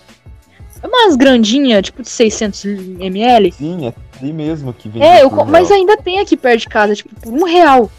É 0.87 0.89
umas 1.05 1.15
grandinhas, 1.15 1.83
tipo 1.83 2.01
de 2.01 2.09
600 2.09 2.63
ml? 2.99 3.51
Sim, 3.51 3.87
é 3.87 3.93
ali 4.21 4.31
mesmo 4.31 4.73
que 4.73 4.87
vem. 4.87 5.03
É, 5.03 5.21
eu, 5.23 5.29
co- 5.29 5.45
mas 5.45 5.69
ainda 5.71 5.97
tem 5.97 6.19
aqui 6.19 6.37
perto 6.37 6.61
de 6.61 6.69
casa, 6.69 6.95
tipo, 6.95 7.13
por 7.19 7.33
um 7.33 7.43
real. 7.43 7.91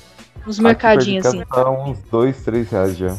Nos 0.46 0.59
mercadinhos, 0.59 1.27
assim. 1.27 1.42
Tá 1.44 1.70
uns 1.70 1.98
2, 2.11 2.37
3 2.42 2.70
reais 2.70 2.96
já. 2.96 3.14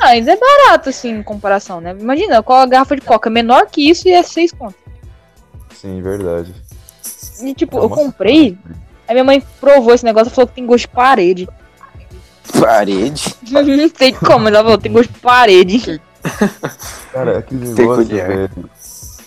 Ah, 0.00 0.08
ainda 0.08 0.32
é 0.32 0.36
barato, 0.36 0.88
assim, 0.88 1.10
em 1.18 1.22
comparação, 1.22 1.80
né? 1.80 1.94
Imagina, 1.98 2.42
qual 2.42 2.60
a 2.60 2.66
garrafa 2.66 2.96
de 2.96 3.02
coca 3.02 3.28
menor 3.28 3.66
que 3.66 3.88
isso 3.90 4.08
e 4.08 4.12
é 4.12 4.22
6 4.22 4.52
conto. 4.52 4.74
Sim, 5.74 6.00
verdade. 6.00 6.54
E, 7.42 7.54
tipo, 7.54 7.78
É 7.78 7.82
eu 7.82 7.88
comprei, 7.90 8.56
aí 9.06 9.14
minha 9.14 9.24
mãe 9.24 9.42
provou 9.60 9.92
esse 9.94 10.04
negócio 10.04 10.30
e 10.30 10.34
falou 10.34 10.48
que 10.48 10.54
tem 10.54 10.64
gosto 10.66 10.82
de 10.82 10.88
parede. 10.88 11.46
Parede. 12.58 13.34
Não 13.50 13.90
sei 13.94 14.12
como, 14.12 14.40
mas 14.44 14.54
ela 14.54 14.62
falou, 14.64 14.78
tem 14.78 14.92
gosto 14.92 15.12
de 15.12 15.18
parede. 15.20 16.00
Cara, 17.12 17.38
aquele 17.38 17.68
negócio, 17.68 18.04
velho. 18.06 18.50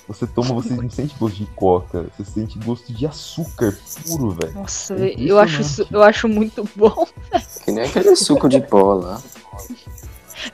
Você 0.09 0.25
toma, 0.25 0.55
você 0.55 0.73
não 0.73 0.89
sente 0.89 1.15
gosto 1.19 1.35
de 1.37 1.45
coca, 1.55 2.07
você 2.17 2.25
sente 2.25 2.57
gosto 2.57 2.91
de 2.91 3.05
açúcar 3.05 3.77
puro, 4.07 4.31
velho. 4.31 4.53
Nossa, 4.55 4.95
É 4.95 4.97
velho, 4.97 5.27
eu 5.27 5.37
acho 5.39 5.61
isso, 5.61 5.87
eu 5.91 6.01
acho 6.01 6.27
muito 6.27 6.67
bom. 6.75 7.05
Que 7.63 7.71
nem 7.71 7.83
aquele 7.85 8.15
suco 8.15 8.49
de 8.49 8.59
pó 8.59 8.95
lá. 8.95 9.21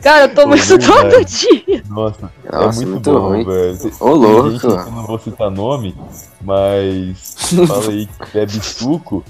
Cara, 0.01 0.25
eu 0.25 0.35
tomo 0.35 0.49
Pô, 0.49 0.55
isso 0.55 0.77
todo 0.77 1.23
dia. 1.25 1.83
Nossa, 1.87 2.29
Nossa, 2.51 2.81
é 2.83 2.85
muito, 2.85 2.89
muito 2.89 3.11
bom, 3.13 3.27
ruim. 3.29 3.45
velho. 3.45 3.77
Tem- 3.77 3.93
Ô, 4.01 4.09
louco. 4.09 4.49
gente 4.49 4.59
que 4.59 4.65
eu 4.67 4.91
não 4.91 5.05
vou 5.05 5.19
citar 5.19 5.49
nome, 5.49 5.95
mas 6.41 7.35
fala 7.67 7.89
aí 7.91 8.07
que 8.07 8.33
bebe 8.33 8.59
suco, 8.61 9.23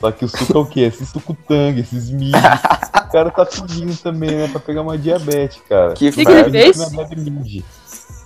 só 0.00 0.10
que 0.10 0.24
o 0.24 0.28
suco 0.28 0.58
é 0.58 0.60
o 0.60 0.66
quê? 0.66 0.80
Esse 0.80 1.06
suco 1.06 1.36
tangue, 1.46 1.82
esses 1.82 2.10
milho. 2.10 2.36
o 2.36 3.10
cara 3.12 3.30
tá 3.30 3.46
pedindo 3.46 3.96
também, 3.96 4.30
né, 4.30 4.48
pra 4.48 4.58
pegar 4.58 4.82
uma 4.82 4.98
diabetes, 4.98 5.60
cara. 5.68 5.92
Que 5.94 6.10
que 6.10 6.20
ele 6.22 6.42
Mas 6.42 6.50
fez? 6.50 6.76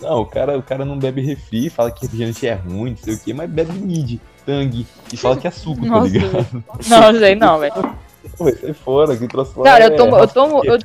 Não 0.02 0.20
o 0.20 0.26
cara, 0.26 0.58
o 0.58 0.62
cara 0.62 0.84
não 0.84 0.98
bebe 0.98 1.22
refri, 1.22 1.70
fala 1.70 1.90
que 1.90 2.02
refrigerante 2.02 2.46
é 2.46 2.54
ruim, 2.54 2.90
não 2.90 2.96
sei 2.96 3.14
o 3.14 3.18
que, 3.18 3.32
mas 3.32 3.48
bebe 3.48 3.72
mid, 3.72 4.20
tangue, 4.44 4.86
e 5.12 5.16
fala 5.16 5.36
que 5.36 5.46
é 5.46 5.50
suco, 5.50 5.82
tá 5.82 5.88
Nossa, 5.88 6.08
ligado? 6.08 6.64
Não, 6.88 7.18
sei 7.18 7.34
não, 7.34 7.58
velho. 7.58 7.96
Sair 8.36 8.74
fora, 8.74 9.16
que 9.16 9.28
troço 9.28 9.60
Cara, 9.62 9.84
é 9.84 9.86
eu 9.86 9.96
tomo, 9.96 10.16
eu 10.16 10.28
tomo, 10.28 10.64
eu, 10.64 10.78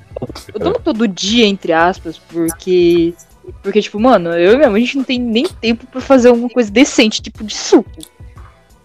eu 0.53 0.59
tomo 0.59 0.79
todo 0.79 1.07
dia, 1.07 1.45
entre 1.45 1.73
aspas, 1.73 2.17
porque. 2.17 3.13
Porque, 3.63 3.81
tipo, 3.81 3.99
mano, 3.99 4.31
eu 4.33 4.53
e 4.53 4.57
minha 4.57 4.69
mãe, 4.69 4.81
a 4.81 4.85
gente 4.85 4.97
não 4.97 5.03
tem 5.05 5.17
nem 5.19 5.47
tempo 5.47 5.87
pra 5.87 6.01
fazer 6.01 6.27
alguma 6.27 6.49
coisa 6.49 6.69
decente, 6.69 7.21
tipo, 7.21 7.43
de 7.43 7.55
suco. 7.55 7.89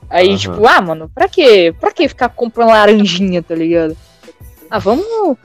Aí, 0.09 0.29
Aham. 0.29 0.37
tipo, 0.37 0.66
ah, 0.68 0.81
mano, 0.81 1.11
pra 1.12 1.29
quê? 1.29 1.75
Pra 1.81 1.90
que 1.90 2.07
ficar 2.07 2.29
comprando 2.29 2.68
laranjinha, 2.68 3.42
tá 3.42 3.55
ligado? 3.55 3.97
Ah, 4.71 4.79
vamos. 4.79 5.37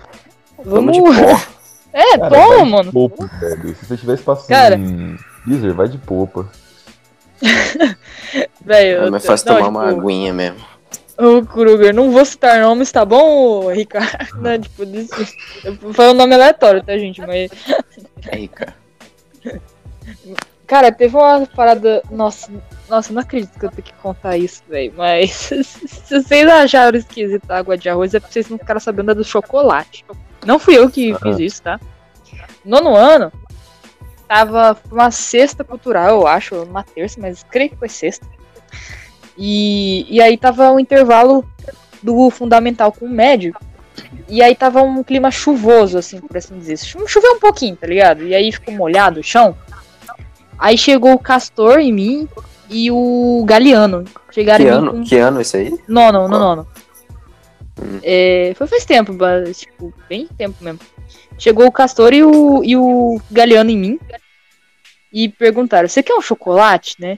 Vamos 0.63 0.97
Vamos. 0.97 1.47
É, 1.97 2.15
Cara, 2.15 2.29
toma, 2.29 2.47
vai 2.47 2.63
de 2.63 2.71
mano. 2.71 2.91
Popa, 2.91 3.25
velho. 3.39 3.75
Se 3.75 3.85
você 3.85 3.97
tivesse 3.97 4.21
passando 4.21 4.49
Cara. 4.49 4.75
em 4.75 5.17
freezer, 5.43 5.73
vai 5.73 5.87
de 5.87 5.97
popa. 5.97 6.47
Velho, 8.61 9.05
É 9.05 9.09
mais 9.09 9.25
fácil 9.25 9.47
não, 9.47 9.57
tomar 9.57 9.69
uma 9.69 9.87
tipo, 9.87 10.01
aguinha 10.01 10.31
mesmo. 10.31 10.63
Ô, 11.17 11.43
Kruger, 11.43 11.95
não 11.95 12.11
vou 12.11 12.23
citar 12.23 12.61
nomes, 12.61 12.91
tá 12.91 13.03
bom, 13.03 13.71
Ricardo? 13.71 14.27
Né, 14.37 14.59
tipo, 14.59 14.85
desse... 14.85 15.35
Foi 15.91 16.09
um 16.09 16.13
nome 16.13 16.35
aleatório, 16.35 16.83
tá, 16.83 16.95
gente? 16.95 17.19
Mas. 17.21 17.49
Aí, 18.31 18.47
cara. 18.47 18.75
Cara, 20.67 20.91
teve 20.91 21.15
uma 21.15 21.47
parada. 21.47 22.03
Nossa, 22.11 22.51
nossa, 22.89 23.13
não 23.13 23.21
acredito 23.21 23.57
que 23.57 23.65
eu 23.65 23.69
tenho 23.69 23.83
que 23.83 23.93
contar 23.93 24.37
isso, 24.37 24.61
velho. 24.67 24.93
Mas 24.97 25.31
se 25.63 26.21
vocês 26.21 26.45
acharam 26.45 26.97
esquisito 26.97 27.49
a 27.49 27.59
água 27.59 27.77
de 27.77 27.87
arroz, 27.87 28.13
é 28.13 28.19
porque 28.19 28.33
vocês 28.33 28.49
não 28.49 28.57
ficaram 28.57 28.79
sabendo 28.81 29.07
da 29.07 29.13
do 29.13 29.23
chocolate. 29.23 30.03
Não 30.45 30.59
fui 30.59 30.77
eu 30.77 30.89
que 30.89 31.15
fiz 31.15 31.39
isso, 31.39 31.61
tá? 31.61 31.79
Nono 32.63 32.95
ano, 32.95 33.31
tava 34.27 34.77
uma 34.91 35.09
sexta 35.09 35.63
cultural, 35.63 36.21
eu 36.21 36.27
acho, 36.27 36.55
uma 36.63 36.83
terça, 36.83 37.19
mas 37.19 37.43
creio 37.49 37.69
que 37.69 37.77
foi 37.77 37.89
sexta. 37.89 38.25
E, 39.37 40.05
e 40.09 40.21
aí 40.21 40.37
tava 40.37 40.71
o 40.71 40.79
intervalo 40.79 41.45
do 42.01 42.29
fundamental 42.29 42.91
com 42.91 43.05
o 43.05 43.09
médio. 43.09 43.55
E 44.27 44.41
aí 44.41 44.55
tava 44.55 44.81
um 44.81 45.03
clima 45.03 45.31
chuvoso, 45.31 45.97
assim, 45.97 46.19
por 46.19 46.37
assim 46.37 46.57
dizer. 46.57 46.77
Choveu 46.77 47.33
um 47.33 47.39
pouquinho, 47.39 47.75
tá 47.75 47.87
ligado? 47.87 48.23
E 48.23 48.35
aí 48.35 48.51
ficou 48.51 48.73
molhado 48.73 49.19
o 49.19 49.23
chão. 49.23 49.55
Aí 50.57 50.77
chegou 50.77 51.13
o 51.13 51.19
Castor 51.19 51.79
em 51.79 51.91
mim 51.91 52.27
e 52.69 52.91
o 52.91 53.43
Galeano. 53.45 54.03
Chegaram 54.31 54.65
Que 54.65 54.71
em 54.71 54.73
mim 54.73 54.77
ano? 54.77 54.91
com... 54.91 55.03
Que 55.03 55.17
ano 55.17 55.41
isso 55.41 55.57
aí? 55.57 55.77
Nono, 55.87 56.27
no 56.27 56.39
nono. 56.39 56.67
É, 58.03 58.53
foi 58.55 58.67
faz 58.67 58.85
tempo, 58.85 59.13
ba- 59.13 59.43
tipo, 59.53 59.93
bem 60.09 60.27
tempo 60.27 60.63
mesmo. 60.63 60.79
Chegou 61.37 61.67
o 61.67 61.71
Castor 61.71 62.13
e 62.13 62.23
o, 62.23 62.63
e 62.63 62.75
o 62.75 63.21
Galeano 63.31 63.69
em 63.69 63.77
mim 63.77 63.99
e 65.11 65.29
perguntaram: 65.29 65.87
Você 65.87 66.01
quer 66.01 66.15
um 66.15 66.21
chocolate, 66.21 66.95
né? 66.99 67.17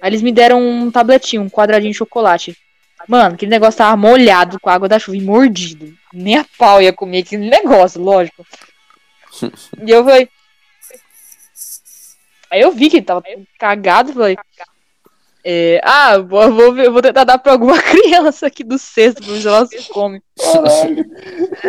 Aí 0.00 0.10
eles 0.10 0.22
me 0.22 0.32
deram 0.32 0.60
um 0.60 0.90
tabletinho, 0.90 1.42
um 1.42 1.48
quadradinho 1.50 1.92
de 1.92 1.98
chocolate. 1.98 2.56
Mano, 3.08 3.34
aquele 3.34 3.50
negócio 3.50 3.78
tava 3.78 3.96
molhado 3.96 4.58
com 4.60 4.68
a 4.68 4.74
água 4.74 4.88
da 4.88 4.98
chuva 4.98 5.16
e 5.16 5.20
mordido. 5.20 5.92
Nem 6.12 6.38
a 6.38 6.46
pau 6.58 6.80
ia 6.82 6.92
comer 6.92 7.18
aquele 7.18 7.48
negócio, 7.48 8.00
lógico. 8.00 8.44
e 9.84 9.90
eu 9.90 10.04
falei. 10.04 10.28
Aí 12.50 12.60
eu 12.60 12.72
vi 12.72 12.90
que 12.90 12.96
ele 12.98 13.06
tava 13.06 13.22
cagado, 13.58 14.12
falei. 14.12 14.36
É, 15.44 15.80
ah, 15.82 16.18
vou, 16.18 16.52
vou, 16.52 16.72
ver- 16.72 16.88
vou 16.90 17.02
tentar 17.02 17.24
dar 17.24 17.36
pra 17.38 17.52
alguma 17.52 17.76
criança 17.82 18.46
aqui 18.46 18.62
do 18.62 18.78
cesto, 18.78 19.22
pra 19.22 19.32
ver 19.32 19.40
se 19.40 19.48
elas 19.48 19.70
comem. 19.88 20.22
Caralho. 20.38 21.04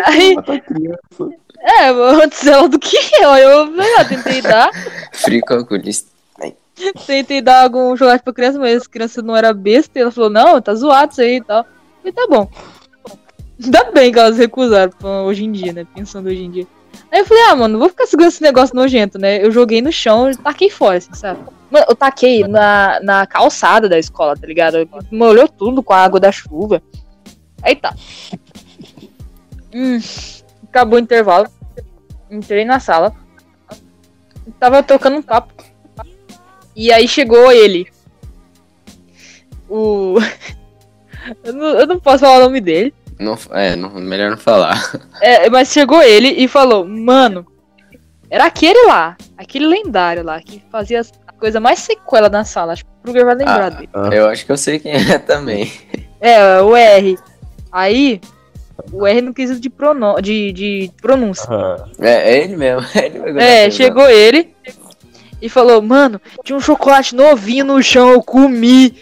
Aí, 0.05 0.35
criança. 0.61 1.35
é, 1.59 1.89
antes 1.89 2.45
ela 2.45 2.69
do 2.69 2.77
que 2.77 2.95
eu. 3.19 3.29
Aí 3.31 3.43
eu 3.43 3.67
falei, 3.73 3.95
ah, 3.97 4.05
tentei 4.05 4.41
dar, 4.41 4.69
Frio 5.11 5.41
calculista. 5.43 6.11
tentei 7.07 7.41
dar 7.41 7.63
algum 7.63 7.95
chocolate 7.97 8.23
pra 8.23 8.33
criança, 8.33 8.59
mas 8.59 8.83
a 8.83 8.89
criança 8.89 9.21
não 9.23 9.35
era 9.35 9.51
besta, 9.53 9.97
e 9.97 10.01
ela 10.03 10.11
falou, 10.11 10.29
não, 10.29 10.61
tá 10.61 10.75
zoado 10.75 11.11
isso 11.11 11.21
aí 11.21 11.37
e 11.37 11.43
tal. 11.43 11.65
E 12.05 12.11
tá 12.11 12.27
bom. 12.29 12.47
Ainda 13.63 13.83
bem 13.91 14.11
que 14.11 14.19
elas 14.19 14.37
recusaram 14.37 14.91
hoje 15.25 15.45
em 15.45 15.51
dia, 15.51 15.71
né? 15.73 15.87
Pensando 15.95 16.27
hoje 16.27 16.43
em 16.43 16.51
dia. 16.51 16.67
Aí 17.11 17.19
eu 17.19 17.25
falei, 17.25 17.43
ah, 17.43 17.55
mano, 17.55 17.73
não 17.73 17.79
vou 17.79 17.89
ficar 17.89 18.07
segurando 18.07 18.31
esse 18.31 18.41
negócio 18.41 18.75
nojento, 18.75 19.19
né? 19.19 19.43
Eu 19.43 19.51
joguei 19.51 19.81
no 19.81 19.91
chão 19.91 20.29
e 20.29 20.35
taquei 20.35 20.69
fora, 20.69 20.97
assim, 20.97 21.13
sabe? 21.13 21.39
Mano, 21.69 21.85
eu 21.89 21.95
taquei 21.95 22.47
na, 22.47 22.99
na 23.01 23.27
calçada 23.27 23.87
da 23.87 23.99
escola, 23.99 24.35
tá 24.35 24.47
ligado? 24.47 24.87
Molhou 25.11 25.47
tudo 25.47 25.83
com 25.83 25.93
a 25.93 26.03
água 26.03 26.19
da 26.19 26.31
chuva. 26.31 26.81
Aí 27.61 27.75
tá. 27.75 27.95
Hum, 29.73 29.99
acabou 30.67 30.97
o 30.97 31.01
intervalo. 31.01 31.47
Entrei 32.29 32.65
na 32.65 32.79
sala. 32.79 33.15
Tava 34.59 34.83
tocando 34.83 35.17
um 35.17 35.21
papo. 35.21 35.53
E 36.75 36.91
aí 36.91 37.07
chegou 37.07 37.51
ele. 37.51 37.87
O. 39.69 40.15
eu, 41.43 41.53
não, 41.53 41.67
eu 41.79 41.87
não 41.87 41.99
posso 41.99 42.19
falar 42.19 42.37
o 42.37 42.43
nome 42.43 42.59
dele. 42.59 42.93
Não, 43.23 43.37
é, 43.51 43.75
não, 43.75 43.89
melhor 43.91 44.29
não 44.31 44.37
falar. 44.37 44.77
É, 45.21 45.49
mas 45.49 45.69
chegou 45.71 46.01
ele 46.01 46.27
e 46.29 46.47
falou, 46.47 46.85
mano, 46.85 47.45
era 48.29 48.45
aquele 48.45 48.87
lá, 48.87 49.15
aquele 49.37 49.65
lendário 49.65 50.23
lá, 50.23 50.39
que 50.41 50.61
fazia 50.71 50.99
as 50.99 51.11
coisas 51.39 51.61
mais 51.61 51.79
sequela 51.79 52.29
na 52.29 52.43
sala. 52.43 52.73
Acho 52.73 52.83
que 52.83 52.89
o 52.91 53.03
Kruger 53.03 53.25
vai 53.25 53.35
lembrar 53.35 53.65
Ah. 53.65 53.69
dele. 53.69 53.89
Eu 54.11 54.27
acho 54.27 54.45
que 54.45 54.51
eu 54.51 54.57
sei 54.57 54.79
quem 54.79 54.93
é 54.93 55.17
também. 55.19 55.71
É, 56.19 56.61
o 56.61 56.75
R. 56.75 57.17
Aí, 57.71 58.19
o 58.91 59.05
R 59.07 59.21
no 59.21 59.33
quesito 59.33 59.59
de, 59.59 59.69
prono 59.69 60.19
de, 60.21 60.51
de 60.51 60.91
pronúncia. 61.01 61.45
Ah, 61.49 61.85
É, 61.99 62.33
é 62.35 62.43
ele 62.43 62.55
mesmo. 62.57 62.85
É, 62.95 63.05
ele 63.05 63.19
mesmo. 63.19 63.39
É, 63.39 63.69
chegou 63.71 64.09
ele 64.09 64.53
e 65.41 65.49
falou, 65.49 65.81
mano, 65.81 66.21
tinha 66.43 66.55
um 66.55 66.61
chocolate 66.61 67.13
novinho 67.15 67.65
no 67.65 67.81
chão, 67.83 68.09
eu 68.09 68.21
comi. 68.23 68.95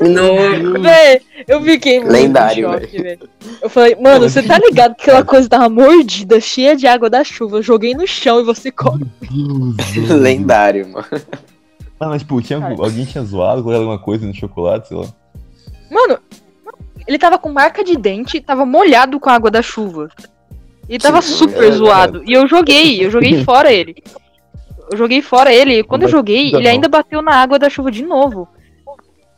Não. 0.00 0.80
Véi, 0.82 1.20
eu 1.46 1.62
fiquei 1.62 2.00
muito 2.00 2.12
Lendário, 2.12 2.68
choque, 2.68 3.02
velho. 3.02 3.28
Eu 3.62 3.70
falei, 3.70 3.94
mano, 3.94 4.28
você 4.28 4.42
tá 4.42 4.58
ligado 4.64 4.94
que 4.94 5.02
aquela 5.02 5.24
coisa 5.24 5.48
tava 5.48 5.68
mordida, 5.68 6.40
cheia 6.40 6.74
de 6.74 6.86
água 6.86 7.08
da 7.08 7.22
chuva. 7.22 7.58
Eu 7.58 7.62
joguei 7.62 7.94
no 7.94 8.06
chão 8.06 8.40
e 8.40 8.44
você 8.44 8.70
come. 8.70 9.06
Lendário, 10.10 10.88
mano. 10.88 11.06
Ah, 12.00 12.08
mas 12.08 12.22
tipo, 12.22 12.42
tinha, 12.42 12.58
alguém 12.58 13.04
tinha 13.04 13.22
zoado, 13.24 13.62
colocado 13.62 13.82
alguma 13.82 13.98
coisa 13.98 14.26
no 14.26 14.34
chocolate, 14.34 14.88
sei 14.88 14.96
lá. 14.96 15.06
Mano, 15.90 16.18
ele 17.06 17.18
tava 17.18 17.38
com 17.38 17.52
marca 17.52 17.84
de 17.84 17.96
dente, 17.96 18.40
tava 18.40 18.66
molhado 18.66 19.20
com 19.20 19.30
a 19.30 19.34
água 19.34 19.50
da 19.50 19.62
chuva. 19.62 20.08
E 20.88 20.98
tava 20.98 21.22
Sim, 21.22 21.34
super 21.34 21.64
é 21.64 21.70
zoado. 21.70 22.22
E 22.26 22.32
eu 22.32 22.46
joguei, 22.48 23.04
eu 23.04 23.10
joguei 23.10 23.44
fora 23.44 23.72
ele. 23.72 24.02
Eu 24.90 24.98
joguei 24.98 25.22
fora 25.22 25.52
ele, 25.52 25.78
e 25.78 25.84
quando 25.84 26.02
eu 26.02 26.08
joguei, 26.08 26.54
ele 26.54 26.68
ainda 26.68 26.88
bateu 26.88 27.22
na 27.22 27.36
água 27.36 27.58
da 27.58 27.70
chuva 27.70 27.90
de 27.90 28.02
novo. 28.02 28.48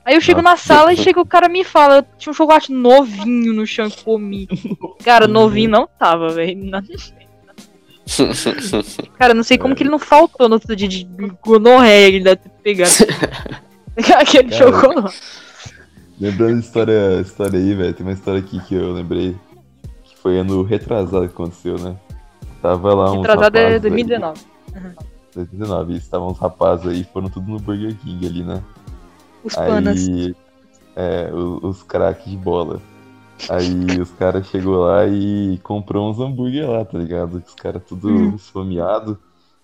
Aí 0.07 0.14
eu 0.14 0.21
chego 0.21 0.40
na 0.40 0.57
sala 0.57 0.92
e 0.92 0.97
chega 0.97 1.21
o 1.21 1.27
cara 1.27 1.49
me 1.49 1.64
fala, 1.64 2.07
tinha 2.16 2.31
um 2.31 2.35
chocolate 2.35 2.71
novinho 2.71 3.53
no 3.53 3.66
chão 3.66 3.88
e 3.88 3.90
comi. 4.05 4.47
Cara, 5.03 5.27
novinho 5.27 5.69
não 5.69 5.88
tava, 5.99 6.29
velho. 6.29 6.71
Cara, 9.19 9.35
não 9.35 9.42
sei 9.42 9.59
como 9.59 9.75
que 9.75 9.83
ele 9.83 9.90
não 9.90 9.99
faltou 9.99 10.49
no 10.49 10.55
outro 10.55 10.77
dia 10.77 10.87
de 10.87 11.09
gonorreia, 11.45 12.07
ele 12.07 12.21
deve 12.23 12.37
ter 12.37 12.51
pegado. 12.62 12.92
Aquele 14.16 14.51
Cara, 14.51 14.71
chocolate. 14.71 15.21
Lembrando 16.21 16.61
de 16.61 16.66
história, 16.66 17.21
história 17.21 17.59
aí, 17.59 17.75
velho, 17.75 17.92
tem 17.92 18.07
uma 18.07 18.12
história 18.12 18.38
aqui 18.38 18.61
que 18.61 18.77
eu 18.77 18.92
lembrei. 18.92 19.37
Que 20.05 20.16
foi 20.19 20.38
ano 20.38 20.62
retrasado 20.62 21.27
que 21.27 21.35
aconteceu, 21.35 21.81
né? 21.81 21.97
Tava 22.62 22.95
lá 22.95 23.11
uns 23.11 23.27
Retrasado 23.27 23.59
é 23.59 23.62
rapazes 23.62 23.83
2019. 23.83 24.40
Aí, 24.73 24.83
2019, 25.35 25.92
e 25.92 25.97
estavam 25.97 26.29
uns 26.29 26.38
rapazes 26.38 26.87
aí, 26.87 27.05
foram 27.12 27.29
tudo 27.29 27.51
no 27.51 27.59
Burger 27.59 27.97
King 27.97 28.25
ali, 28.25 28.45
né? 28.45 28.62
Os 29.46 29.54
panas. 29.54 30.09
Aí, 30.09 30.35
é, 30.96 31.30
o- 31.32 31.61
os 31.66 31.82
craques 31.82 32.30
de 32.30 32.37
bola. 32.37 32.80
Aí 33.48 33.68
os 34.00 34.11
caras 34.12 34.46
chegou 34.48 34.76
lá 34.85 35.06
e 35.06 35.59
comprou 35.62 36.11
uns 36.11 36.18
hambúrguer 36.18 36.68
lá, 36.68 36.85
tá 36.85 36.98
ligado? 36.98 37.42
Os 37.46 37.54
caras 37.54 37.82
tudo 37.87 38.09
Uhum. 38.09 38.35
esfomeado. 38.35 39.18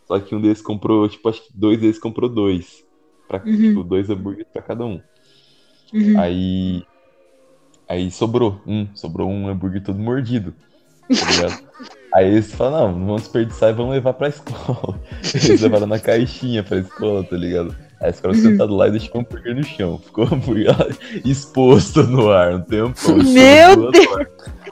Só 0.06 0.18
que 0.20 0.34
um 0.34 0.40
deles 0.40 0.60
comprou, 0.60 1.08
tipo, 1.08 1.28
acho 1.28 1.42
que 1.42 1.50
dois 1.54 1.80
deles 1.80 1.98
comprou 1.98 2.28
dois. 2.28 2.84
Pra, 3.26 3.38
Uhum. 3.44 3.56
Tipo, 3.56 3.82
dois 3.84 4.10
hambúrgueres 4.10 4.52
pra 4.52 4.60
cada 4.62 4.84
um. 4.84 5.00
Uhum. 5.94 6.18
Aí. 6.20 6.84
Aí 7.88 8.10
sobrou 8.10 8.60
um, 8.66 8.86
sobrou 8.94 9.28
um 9.28 9.48
hambúrguer 9.48 9.82
todo 9.82 9.98
mordido. 9.98 10.54
Tá 11.08 11.30
ligado? 11.30 11.62
aí 12.14 12.26
eles 12.28 12.52
falaram, 12.54 12.92
não, 12.92 12.98
não 12.98 13.06
vamos 13.06 13.22
desperdiçar 13.22 13.70
e 13.70 13.72
vamos 13.74 13.92
levar 13.92 14.12
pra 14.14 14.28
escola. 14.28 15.00
Eles 15.34 15.60
levaram 15.60 15.86
na 15.86 15.98
caixinha 15.98 16.62
pra 16.62 16.78
escola, 16.78 17.24
tá 17.24 17.36
ligado? 17.36 17.74
Aí 18.02 18.10
os 18.10 18.20
caras 18.20 18.38
sentados 18.38 18.76
lá 18.76 18.88
e 18.88 18.90
deixaram 18.90 19.20
o 19.20 19.20
hambúrguer 19.20 19.54
no 19.54 19.62
chão. 19.64 20.00
Ficou 20.04 20.24
o 20.24 20.34
hambúrguer 20.34 20.68
lá 20.76 20.86
exposto 21.24 22.02
no 22.02 22.30
ar 22.30 22.54
um 22.54 22.60
tempão. 22.60 23.16
Meu 23.16 23.84
horas. 23.88 24.28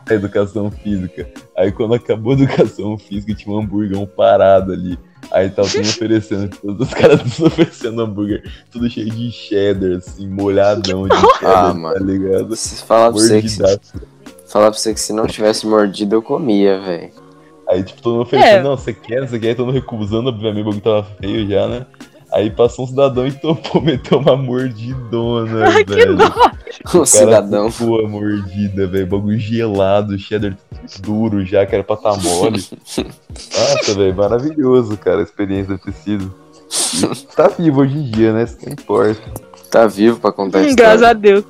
A 0.09 0.15
educação 0.15 0.71
física. 0.71 1.29
Aí 1.57 1.71
quando 1.71 1.95
acabou 1.95 2.33
a 2.33 2.37
educação 2.37 2.99
física, 2.99 3.35
tinha 3.35 3.55
um 3.55 3.61
hambúrguer 3.61 4.05
parado 4.09 4.73
ali. 4.73 4.99
Aí 5.31 5.49
tava 5.51 5.69
tudo 5.69 5.83
oferecendo, 5.89 6.49
todos 6.61 6.89
os 6.89 6.95
caras 6.95 7.21
tudo 7.37 7.47
oferecendo 7.47 8.03
hambúrguer, 8.03 8.43
tudo 8.71 8.89
cheio 8.91 9.11
de 9.11 9.31
cheddar, 9.31 9.99
assim, 9.99 10.27
molhadão 10.27 11.07
de 11.07 11.15
cheddar, 11.39 11.39
Ah, 11.45 11.69
tá 11.69 11.75
mano. 11.75 12.05
ligado? 12.05 12.57
Se 12.57 12.83
falar 12.83 13.13
pra 13.13 13.21
você 13.21 13.41
que 13.43 13.49
se, 13.49 13.59
falar 14.49 14.71
pra 14.71 14.79
você 14.79 14.93
que 14.95 14.99
se 15.01 15.13
não 15.13 15.27
tivesse 15.27 15.67
mordido, 15.67 16.17
eu 16.17 16.23
comia, 16.23 16.81
velho. 16.81 17.11
Aí, 17.69 17.85
tipo, 17.85 18.03
todo 18.03 18.13
mundo 18.15 18.23
oferecendo, 18.23 18.57
É. 18.57 18.63
não, 18.63 18.77
você 18.77 18.93
quer, 18.93 19.29
você 19.29 19.39
quer, 19.39 19.49
aí 19.51 19.55
todo 19.55 19.67
mundo 19.67 19.75
recusando, 19.77 20.31
obviamente, 20.31 20.63
o 20.63 20.65
bagulho 20.65 20.83
tava 20.83 21.05
feio 21.21 21.49
já, 21.49 21.69
né? 21.69 21.87
Aí 22.33 22.49
passou 22.51 22.85
um 22.85 22.89
cidadão 22.89 23.27
e 23.27 23.33
topou, 23.33 23.81
meteu 23.83 24.19
uma 24.19 24.37
mordidona, 24.37 25.67
Ai, 25.67 25.85
que 25.85 25.95
velho. 25.95 26.17
dó. 26.17 26.51
Um 26.95 27.05
cidadão. 27.07 27.71
Pô, 27.73 28.07
mordida, 28.07 28.87
velho. 28.87 29.07
Bagulho 29.07 29.39
gelado, 29.39 30.19
cheddar 30.19 30.57
duro 31.01 31.45
já, 31.45 31.67
que 31.67 31.75
era 31.75 31.83
pra 31.85 31.97
tá 31.97 32.17
mole. 32.17 32.63
Nossa, 32.97 33.95
velho, 33.95 34.15
maravilhoso, 34.15 34.97
cara, 34.97 35.21
a 35.21 35.23
experiência 35.23 35.77
deve 35.77 35.83
ter 35.85 35.93
sido. 35.93 36.35
E 36.95 37.27
tá 37.35 37.49
vivo 37.49 37.81
hoje 37.81 37.97
em 37.99 38.11
dia, 38.11 38.33
né? 38.33 38.45
Isso 38.45 38.57
que 38.57 38.71
importa. 38.71 39.21
Tá 39.71 39.87
vivo 39.87 40.21
pra 40.21 40.33
contar 40.33 40.61
Hum, 40.61 40.75
Graças 40.75 41.01
história. 41.01 41.09
a 41.09 41.13
Deus. 41.13 41.45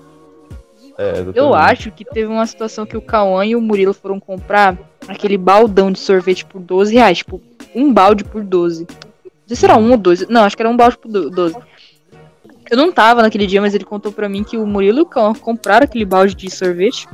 É. 0.99 1.25
Eu 1.35 1.55
acho 1.55 1.91
que 1.91 2.05
teve 2.05 2.27
uma 2.31 2.47
situação 2.47 2.85
que 2.85 2.97
o 2.97 3.01
Cauã 3.01 3.45
e 3.45 3.57
o 3.57 3.61
Murilo 3.61 3.95
foram 3.95 4.21
comprar 4.21 4.77
aquele 5.09 5.39
baldão 5.39 5.91
de 5.91 5.99
sorvete 5.99 6.45
por 6.45 6.61
12 6.61 6.95
reais. 6.95 7.19
Tipo, 7.19 7.41
um 7.75 7.93
balde 7.93 8.23
por 8.25 8.43
12. 8.45 8.87
Não 9.51 9.57
sei 9.57 9.57
se 9.57 9.65
era 9.65 9.77
um 9.77 9.91
ou 9.91 9.97
dois. 9.97 10.27
Não, 10.29 10.45
acho 10.45 10.55
que 10.57 10.63
era 10.63 10.71
um 10.71 10.77
balde 10.77 10.97
por 10.97 11.11
do- 11.11 11.29
12. 11.29 11.57
Eu 12.71 12.77
não 12.77 12.93
tava 12.93 13.21
naquele 13.21 13.49
dia, 13.49 13.61
mas 13.61 13.75
ele 13.75 13.85
contou 13.85 14.13
pra 14.13 14.29
mim 14.29 14.45
que 14.45 14.57
o 14.57 14.65
Murilo 14.65 15.01
e 15.01 15.03
o 15.03 15.35
compraram 15.35 15.85
aquele 15.85 16.05
balde 16.05 16.37
de 16.37 16.49
sorvete. 16.49 17.09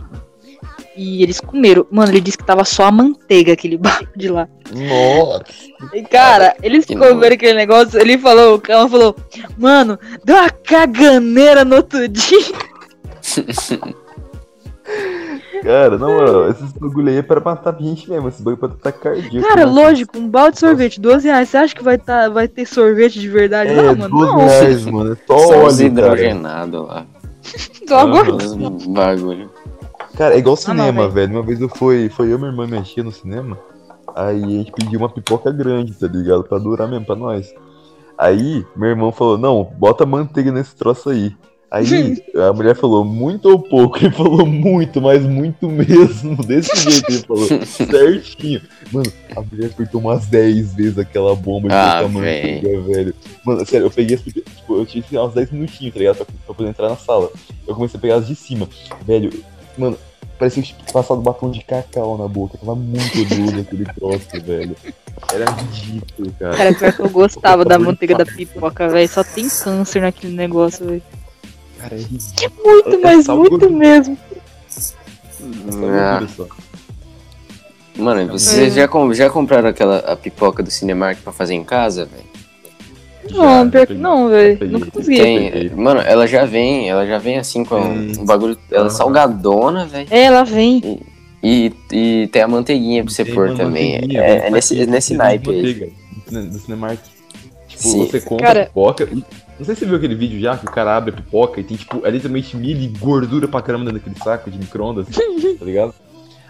E 0.94 1.22
eles 1.22 1.40
comeram. 1.40 1.86
Mano, 1.90 2.12
ele 2.12 2.20
disse 2.20 2.36
que 2.36 2.44
tava 2.44 2.62
só 2.64 2.84
a 2.84 2.90
manteiga 2.92 3.54
aquele 3.54 3.76
balde 3.78 4.28
lá. 4.28 4.46
Nossa! 4.70 5.44
E, 5.94 6.02
cara, 6.02 6.54
eles 6.62 6.84
comeram 6.84 7.34
aquele 7.34 7.54
negócio, 7.54 7.98
ele 7.98 8.18
falou, 8.18 8.56
o 8.56 8.60
Cauã 8.60 8.86
falou, 8.88 9.16
mano, 9.56 9.98
deu 10.24 10.36
uma 10.36 10.50
caganeira 10.50 11.64
no 11.64 11.76
outro 11.76 12.06
dia. 12.06 12.38
Cara, 15.62 15.98
moral, 15.98 16.48
esses 16.50 16.72
bagulho 16.72 17.08
aí 17.08 17.16
é 17.18 17.22
pra 17.22 17.40
matar 17.40 17.76
gente 17.80 18.08
mesmo. 18.08 18.28
Esses 18.28 18.40
bagulho 18.40 18.54
é 18.64 18.68
pra 18.68 18.76
tratar 18.76 18.92
cardíaco. 18.92 19.48
Cara, 19.48 19.66
né? 19.66 19.72
lógico, 19.72 20.18
um 20.18 20.28
balde 20.28 20.54
de 20.54 20.60
sorvete, 20.60 21.00
12 21.00 21.26
reais. 21.28 21.48
Você 21.48 21.56
acha 21.56 21.74
que 21.74 21.82
vai, 21.82 21.98
tá, 21.98 22.28
vai 22.28 22.48
ter 22.48 22.66
sorvete 22.66 23.20
de 23.20 23.28
verdade 23.28 23.70
É, 23.70 23.82
lá, 23.82 23.94
mano? 23.94 24.08
12 24.08 24.32
Não, 24.32 24.36
reais, 24.38 24.84
mano. 24.86 25.12
É 25.12 25.16
só 25.26 25.34
óleo, 25.34 25.50
cara. 25.76 25.82
hidrogenados 25.84 26.86
lá. 26.86 27.06
só 27.88 27.98
Ah, 27.98 28.02
agora. 28.02 28.32
Bagulho. 28.88 29.50
Cara, 30.16 30.34
é 30.34 30.38
igual 30.38 30.56
Ah, 30.66 30.74
não, 30.74 30.84
cinema, 30.84 31.08
velho. 31.08 31.32
Uma 31.32 31.42
vez 31.42 31.60
eu 31.60 31.68
fui, 31.68 32.08
foi 32.08 32.32
eu 32.32 32.36
e 32.36 32.40
minha 32.40 32.50
irmã 32.50 32.82
tia 32.82 33.04
no 33.04 33.12
cinema. 33.12 33.58
Aí 34.14 34.42
a 34.42 34.48
gente 34.48 34.72
pediu 34.72 34.98
uma 34.98 35.10
pipoca 35.10 35.50
grande, 35.52 35.92
tá 35.92 36.06
ligado? 36.06 36.42
Pra 36.44 36.58
durar 36.58 36.88
mesmo, 36.88 37.04
pra 37.04 37.14
nós. 37.14 37.52
Aí 38.16 38.64
meu 38.74 38.88
irmão 38.88 39.12
falou, 39.12 39.36
não, 39.36 39.62
bota 39.78 40.06
manteiga 40.06 40.50
nesse 40.50 40.74
troço 40.74 41.10
aí. 41.10 41.36
Aí 41.76 42.22
a 42.34 42.52
mulher 42.52 42.74
falou, 42.74 43.04
muito 43.04 43.50
ou 43.50 43.58
pouco? 43.58 43.98
Ele 43.98 44.10
falou 44.10 44.46
muito, 44.46 45.00
mas 45.00 45.22
muito 45.22 45.68
mesmo. 45.68 46.36
Desse 46.44 46.74
jeito 46.90 47.10
ele 47.10 47.22
falou, 47.22 47.46
certinho. 47.66 48.62
Mano, 48.92 49.12
a 49.36 49.40
mulher 49.42 49.66
apertou 49.66 50.00
umas 50.00 50.26
10 50.26 50.74
vezes 50.74 50.98
aquela 50.98 51.34
bomba 51.34 51.68
de 51.68 51.74
Ah, 51.74 52.02
botar 52.02 52.08
manteiga, 52.08 52.80
velho. 52.82 53.14
Mano, 53.44 53.66
sério, 53.66 53.86
eu 53.86 53.90
peguei 53.90 54.16
as 54.16 54.22
tipo, 54.22 54.76
eu 54.76 54.86
tinha 54.86 55.02
que 55.02 55.18
uns 55.18 55.34
10 55.34 55.50
minutinhos, 55.52 55.92
tá 55.92 55.98
ligado? 55.98 56.16
Pra, 56.16 56.26
pra 56.46 56.54
poder 56.54 56.70
entrar 56.70 56.88
na 56.88 56.96
sala. 56.96 57.30
Eu 57.66 57.74
comecei 57.74 57.98
a 57.98 58.00
pegar 58.00 58.16
as 58.16 58.26
de 58.26 58.34
cima. 58.34 58.68
Velho, 59.04 59.32
mano, 59.76 59.98
parecia 60.38 60.62
que 60.62 60.74
tinha 60.74 60.92
passado 60.92 61.20
batom 61.20 61.50
de 61.50 61.62
cacau 61.62 62.16
na 62.16 62.28
boca. 62.28 62.58
Tava 62.58 62.74
muito 62.74 63.20
odioso 63.20 63.60
aquele 63.60 63.84
troço, 63.84 64.26
velho. 64.44 64.76
Era 65.32 65.50
ridículo, 65.50 66.32
cara. 66.38 66.56
Cara, 66.56 66.74
pior 66.74 66.92
que 66.92 67.00
eu 67.00 67.10
gostava 67.10 67.64
da 67.64 67.78
manteiga 67.78 68.16
da 68.16 68.26
pipoca, 68.26 68.88
velho. 68.88 69.08
Só 69.08 69.24
tem 69.24 69.48
câncer 69.48 70.02
naquele 70.02 70.34
negócio, 70.34 70.86
velho. 70.86 71.02
Cara, 71.78 71.94
é 71.94 71.98
ridículo. 71.98 72.64
Muito, 72.64 72.88
É 72.90 72.96
mas 72.98 73.24
só 73.26 73.36
muito 73.36 73.50
gordura. 73.50 73.72
mesmo. 73.72 74.18
Ah, 75.98 76.26
só. 76.34 76.46
mano, 77.96 78.32
vocês 78.32 78.72
É. 78.76 78.80
já, 78.82 78.88
com- 78.88 79.12
já 79.14 79.30
compraram 79.30 79.68
aquela 79.68 79.98
a 79.98 80.16
pipoca 80.16 80.62
do 80.62 80.70
Cinemark 80.70 81.18
pra 81.22 81.32
fazer 81.32 81.54
em 81.54 81.64
casa, 81.64 82.06
velho? 82.06 82.26
Não, 83.30 83.64
Já, 83.64 83.70
pior 83.70 83.86
que 83.88 83.94
não, 83.94 84.28
velho. 84.28 84.68
Nunca 84.68 84.90
consegui. 84.90 85.18
Tem, 85.20 85.70
mano, 85.70 86.00
ela 86.00 86.26
já 86.26 86.44
vem, 86.44 86.88
ela 86.88 87.04
já 87.06 87.18
vem 87.18 87.38
assim 87.38 87.64
com 87.64 87.76
um 87.80 88.24
bagulho, 88.24 88.56
ela 88.70 88.86
é 88.86 88.90
salgadona, 88.90 89.84
velho. 89.84 90.06
É, 90.10 90.22
ela 90.24 90.44
vem. 90.44 91.00
E, 91.42 91.72
e 91.92 92.28
tem 92.32 92.42
a 92.42 92.48
manteiguinha 92.48 93.04
pra 93.04 93.12
você 93.12 93.24
Tem 93.24 93.34
pôr 93.34 93.54
também. 93.56 93.94
É, 94.16 94.46
é 94.46 94.50
nesse, 94.50 94.74
nesse 94.86 95.08
sentido, 95.08 95.18
naipe 95.18 95.50
aí. 95.50 95.56
manteiga, 95.56 95.86
do 95.86 96.28
cine- 96.30 96.46
Do 96.50 96.58
Cinemark. 96.58 96.98
Tipo, 97.68 97.82
Sim. 97.82 98.06
você 98.06 98.20
compra 98.20 98.46
Cara- 98.46 98.62
a 98.62 98.66
pipoca. 98.66 99.08
Não 99.58 99.64
sei 99.64 99.74
se 99.74 99.80
você 99.80 99.86
viu 99.86 99.96
aquele 99.96 100.14
vídeo 100.14 100.38
já, 100.40 100.56
que 100.56 100.66
o 100.66 100.70
cara 100.70 100.96
abre 100.96 101.10
a 101.10 101.14
pipoca 101.14 101.60
e 101.60 101.64
tem, 101.64 101.76
tipo, 101.76 102.06
é 102.06 102.10
literalmente 102.10 102.56
milho 102.56 102.80
e 102.82 102.88
gordura 102.88 103.48
pra 103.48 103.62
caramba 103.62 103.86
dentro 103.86 104.00
daquele 104.00 104.22
saco 104.22 104.50
de 104.50 104.58
micro-ondas, 104.58 105.06
tá 105.06 105.64
ligado? 105.64 105.94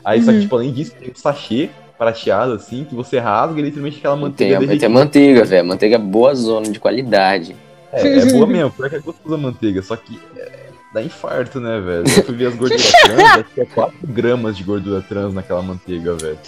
Aí, 0.04 0.20
só 0.22 0.30
que, 0.30 0.36
Uhum. 0.36 0.42
tipo, 0.42 0.56
além 0.56 0.72
disso, 0.72 0.92
tem 0.98 1.10
um 1.10 1.14
sachê 1.14 1.70
prateado, 1.96 2.52
assim, 2.52 2.84
que 2.84 2.94
você 2.94 3.18
rasga 3.18 3.58
e 3.60 3.62
literalmente 3.62 3.98
aquela 3.98 4.14
Tem, 4.14 4.22
manteiga 4.24 4.76
tem 4.76 4.86
a 4.86 4.90
manteiga, 4.90 5.44
velho. 5.44 5.66
Manteiga 5.66 5.98
boa 5.98 6.34
zona, 6.34 6.68
de 6.68 6.78
qualidade. 6.80 7.54
É, 7.92 8.18
é 8.18 8.26
boa 8.26 8.46
mesmo, 8.46 8.70
pior 8.72 8.90
que 8.90 8.96
é 8.96 8.98
gostoso 8.98 9.34
a 9.34 9.38
manteiga, 9.38 9.80
só 9.82 9.96
que 9.96 10.18
é, 10.36 10.66
dá 10.92 11.00
infarto, 11.02 11.60
né, 11.60 11.80
velho? 11.80 12.04
Eu 12.06 12.24
fui 12.24 12.34
ver 12.34 12.46
as 12.48 12.54
gorduras 12.56 12.92
trans, 13.02 13.20
acho 13.20 13.54
que 13.54 13.60
é 13.60 13.64
4 13.64 13.96
gramas 14.02 14.56
de 14.56 14.64
gordura 14.64 15.00
trans 15.00 15.32
naquela 15.32 15.62
manteiga, 15.62 16.14
velho. 16.14 16.38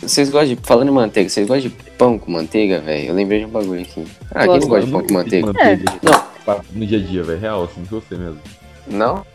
Vocês 0.00 0.28
gostam 0.30 0.54
de. 0.54 0.60
Falando 0.62 0.88
em 0.88 0.92
manteiga, 0.92 1.28
vocês 1.28 1.46
gostam 1.46 1.70
de 1.70 1.76
pão 1.92 2.18
com 2.18 2.30
manteiga, 2.30 2.80
velho? 2.80 3.08
Eu 3.08 3.14
lembrei 3.14 3.40
de 3.40 3.46
um 3.46 3.48
bagulho 3.50 3.80
aqui. 3.80 4.06
Ah, 4.34 4.46
quem 4.46 4.60
não 4.60 4.68
gosta 4.68 4.86
de 4.86 4.92
pão 4.92 5.02
com 5.06 5.14
manteiga? 5.14 5.52
Não. 6.02 6.62
No 6.72 6.86
dia 6.86 6.98
a 6.98 7.02
dia, 7.02 7.22
velho, 7.22 7.40
real, 7.40 7.64
assim, 7.64 7.84
com 7.84 8.00
você 8.00 8.14
mesmo. 8.14 8.40
Não? 8.86 9.26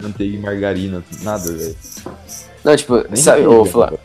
Manteiga 0.00 0.36
e 0.36 0.40
margarina, 0.40 1.04
nada, 1.22 1.52
velho. 1.52 1.76
Não, 2.64 2.76
tipo, 2.76 2.94
Nem 2.96 3.16
sabe, 3.16 3.42
manteiga, 3.42 3.60
ô, 3.60 3.64
Flá, 3.64 3.86
velho. 3.86 4.00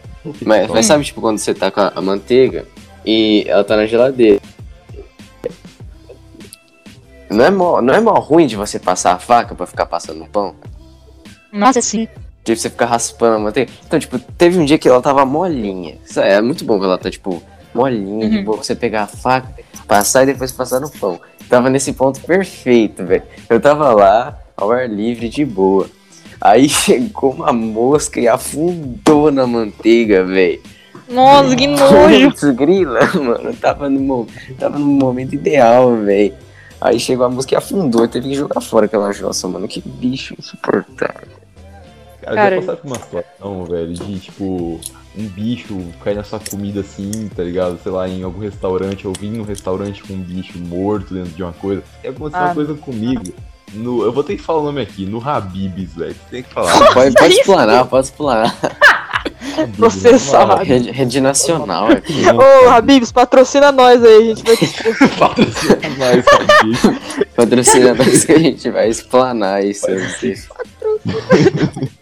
mas, 0.45 0.67
mas 0.67 0.85
sabe, 0.85 1.03
tipo, 1.05 1.21
quando 1.21 1.39
você 1.39 1.53
tá 1.53 1.71
com 1.71 1.79
a, 1.79 1.91
a 1.95 2.01
manteiga 2.01 2.65
e 3.05 3.45
ela 3.47 3.63
tá 3.63 3.75
na 3.75 3.85
geladeira. 3.85 4.39
Não 7.29 7.45
é, 7.45 7.49
mó, 7.51 7.79
não 7.81 7.93
é 7.93 7.99
mó 8.01 8.13
ruim 8.19 8.47
de 8.47 8.55
você 8.55 8.79
passar 8.79 9.13
a 9.13 9.19
faca 9.19 9.53
pra 9.55 9.65
ficar 9.65 9.85
passando 9.85 10.19
no 10.19 10.27
pão? 10.27 10.55
Nossa, 11.51 11.81
sim. 11.81 12.07
Tipo, 12.43 12.59
você 12.59 12.69
ficar 12.69 12.85
raspando 12.87 13.35
a 13.35 13.39
manteiga. 13.39 13.71
Então, 13.85 13.99
tipo, 13.99 14.17
teve 14.37 14.57
um 14.57 14.65
dia 14.65 14.77
que 14.77 14.87
ela 14.87 15.01
tava 15.01 15.25
molinha. 15.25 15.97
Isso 16.05 16.19
É 16.19 16.41
muito 16.41 16.63
bom 16.65 16.75
quando 16.77 16.85
ela 16.85 16.97
tá, 16.97 17.09
tipo, 17.11 17.41
molinha, 17.73 18.29
de 18.29 18.37
Uhum. 18.37 18.43
boa. 18.45 18.57
Você 18.57 18.75
pegar 18.75 19.03
a 19.03 19.07
faca, 19.07 19.49
passar 19.87 20.23
e 20.23 20.27
depois 20.27 20.51
passar 20.51 20.79
no 20.79 20.89
pão. 20.89 21.19
Tava 21.49 21.69
nesse 21.69 21.93
ponto 21.93 22.21
perfeito, 22.21 23.03
velho. 23.05 23.23
Eu 23.49 23.59
tava 23.59 23.91
lá, 23.93 24.37
ao 24.55 24.71
ar 24.71 24.89
livre, 24.89 25.29
de 25.29 25.43
boa. 25.45 25.89
Aí 26.41 26.69
chegou 26.69 27.31
uma 27.33 27.51
mosca 27.51 28.19
e 28.19 28.27
afundou 28.27 29.31
na 29.31 29.45
manteiga, 29.45 30.23
velho. 30.23 30.61
Nossa, 31.09 31.55
que 31.55 31.67
nojo. 31.67 32.53
Grila, 32.53 32.99
mano. 33.15 33.53
Tava 33.55 33.89
no, 33.89 34.27
tava 34.59 34.77
no 34.79 34.85
momento 34.85 35.33
ideal, 35.33 35.95
velho. 35.97 36.33
Aí 36.79 36.99
chegou 36.99 37.25
a 37.25 37.29
mosca 37.29 37.53
e 37.55 37.57
afundou. 37.57 38.07
Teve 38.07 38.29
que 38.29 38.35
jogar 38.35 38.61
fora 38.61 38.85
aquela 38.85 39.11
jossa, 39.11 39.47
mano. 39.47 39.67
Que 39.67 39.81
bicho 39.81 40.35
insuportável. 40.39 41.38
Cara, 42.21 42.35
Cara, 42.35 42.55
já 42.55 42.61
passaram 42.61 42.77
por 42.81 42.87
uma 42.87 42.95
situação, 42.99 43.65
velho, 43.65 43.93
de 43.93 44.19
tipo, 44.19 44.79
um 45.17 45.27
bicho 45.27 45.77
cair 46.03 46.15
na 46.15 46.23
sua 46.23 46.39
comida 46.39 46.81
assim, 46.81 47.29
tá 47.35 47.43
ligado? 47.43 47.79
Sei 47.81 47.91
lá, 47.91 48.07
em 48.07 48.23
algum 48.23 48.39
restaurante, 48.41 49.05
eu 49.05 49.13
vim 49.13 49.31
num 49.31 49.43
restaurante 49.43 50.03
com 50.03 50.13
um 50.13 50.21
bicho 50.21 50.57
morto 50.59 51.13
dentro 51.13 51.31
de 51.31 51.41
uma 51.43 51.53
coisa. 51.53 51.81
E 52.03 52.07
aconteceu 52.07 52.39
Ah. 52.41 52.45
uma 52.47 52.53
coisa 52.55 52.73
comigo. 52.75 53.23
No, 53.73 54.03
eu 54.03 54.11
vou 54.11 54.23
ter 54.23 54.35
que 54.35 54.41
falar 54.41 54.59
o 54.59 54.63
nome 54.65 54.81
aqui, 54.81 55.05
no 55.05 55.21
Habibs, 55.27 55.93
velho. 55.95 56.15
Tem 56.31 56.41
que 56.43 56.51
falar. 56.53 56.93
Pode, 56.93 57.13
pode 57.13 57.33
explanar, 57.35 57.85
pode 57.85 58.07
explanar. 58.07 58.57
Habib's, 59.57 59.77
Processado. 59.77 60.47
vamos 60.47 60.55
lá. 60.57 60.63
Rede, 60.63 60.91
rede 60.91 61.21
nacional 61.21 61.87
aqui. 61.91 62.23
Ô, 62.65 62.69
Habibs, 62.69 63.11
patrocina 63.11 63.71
nós 63.71 64.03
aí. 64.03 64.31
A 64.31 64.35
gente 64.35 64.43
vai. 64.43 64.55
Patrocina 65.19 65.79
mais, 65.99 66.25
Habib's. 66.27 66.81
Patrocina 67.35 67.93
nós 67.93 68.25
que 68.25 68.31
a 68.31 68.39
gente 68.39 68.69
vai 68.71 68.89
explanar 68.89 69.63
isso. 69.63 69.85
Vocês. 69.85 70.49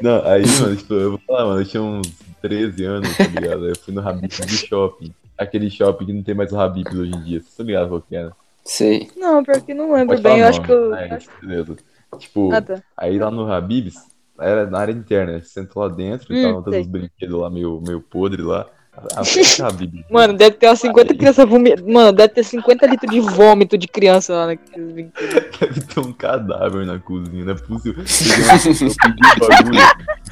Não, 0.00 0.24
aí, 0.26 0.42
mano, 0.60 0.76
tipo, 0.76 0.94
eu 0.94 1.10
vou 1.12 1.20
falar, 1.26 1.44
mano, 1.46 1.60
eu 1.60 1.64
tinha 1.66 1.82
uns 1.82 2.08
13 2.40 2.84
anos, 2.84 3.16
tá 3.20 3.28
ligado? 3.28 3.68
Eu 3.68 3.76
fui 3.76 3.92
no 3.94 4.06
Habib's 4.06 4.38
do 4.38 4.48
shopping. 4.56 5.14
Aquele 5.38 5.70
shopping 5.70 6.06
que 6.06 6.12
não 6.12 6.22
tem 6.22 6.34
mais 6.34 6.52
o 6.52 6.58
Habib's 6.60 6.94
hoje 6.98 7.12
em 7.12 7.22
dia. 7.22 7.40
Você 7.40 7.56
tá 7.56 7.62
ligado 7.64 7.88
qual 7.88 8.02
que 8.02 8.16
é, 8.16 8.24
né? 8.26 8.32
Sei. 8.64 9.10
Não, 9.16 9.42
pior 9.42 9.60
que 9.62 9.74
não 9.74 9.92
lembro 9.92 10.08
Pode 10.16 10.22
bem. 10.22 10.40
Eu 10.40 10.46
acho 10.46 10.60
que 10.62 10.70
eu. 10.72 10.90
nome. 10.90 11.02
Aí, 11.02 11.18
beleza. 11.40 11.76
Tipo, 12.18 12.52
Ah, 12.52 12.60
tá. 12.62 12.82
aí 12.96 13.18
lá 13.18 13.30
no 13.30 13.50
Habib's, 13.50 13.94
era 14.38 14.66
na 14.68 14.78
área 14.78 14.92
interna, 14.92 15.40
você 15.40 15.48
sentou 15.48 15.82
lá 15.82 15.88
dentro 15.88 16.34
e 16.34 16.38
Hum, 16.38 16.42
tava 16.42 16.62
todos 16.62 16.80
os 16.80 16.86
brinquedos 16.86 17.38
lá 17.38 17.50
meio, 17.50 17.80
meio 17.80 18.00
podre 18.00 18.42
lá. 18.42 18.66
Ah, 19.16 19.66
Habib's. 19.66 20.04
Mano, 20.10 20.34
deve 20.34 20.56
ter 20.56 20.66
umas 20.66 20.80
50 20.80 21.14
crianças 21.14 21.48
vomitando. 21.48 21.90
Mano, 21.90 22.12
deve 22.12 22.28
ter 22.34 22.44
50 22.44 22.86
litros 22.86 23.10
de 23.10 23.20
vômito 23.20 23.78
de 23.78 23.88
criança 23.88 24.34
lá 24.34 24.46
naqueles 24.48 24.92
brinquedos. 24.92 25.58
Deve 25.60 25.80
ter 25.80 26.00
um 26.00 26.12
cadáver 26.12 26.86
na 26.86 26.98
cozinha, 26.98 27.44
não 27.44 27.52
é 27.52 27.56
possível. 27.56 28.04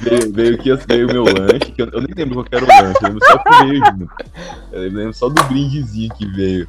Veio, 0.01 0.33
veio 0.33 0.55
aqui, 0.55 0.73
veio 0.87 1.09
o 1.09 1.11
meu 1.11 1.23
lanche, 1.23 1.71
que 1.71 1.81
eu, 1.81 1.87
eu 1.87 2.01
nem 2.01 2.13
lembro 2.15 2.35
qual 2.35 2.45
que 2.45 2.55
era 2.55 2.65
o 2.65 2.67
lanche, 2.67 2.99
eu 3.01 3.07
lembro 3.07 3.25
só 3.25 3.37
que 3.37 3.65
veio 3.65 3.85
junto. 3.85 4.09
Eu 4.71 4.81
lembro 4.81 5.13
só 5.13 5.29
do 5.29 5.43
brindezinho 5.43 6.13
que 6.15 6.25
veio. 6.27 6.67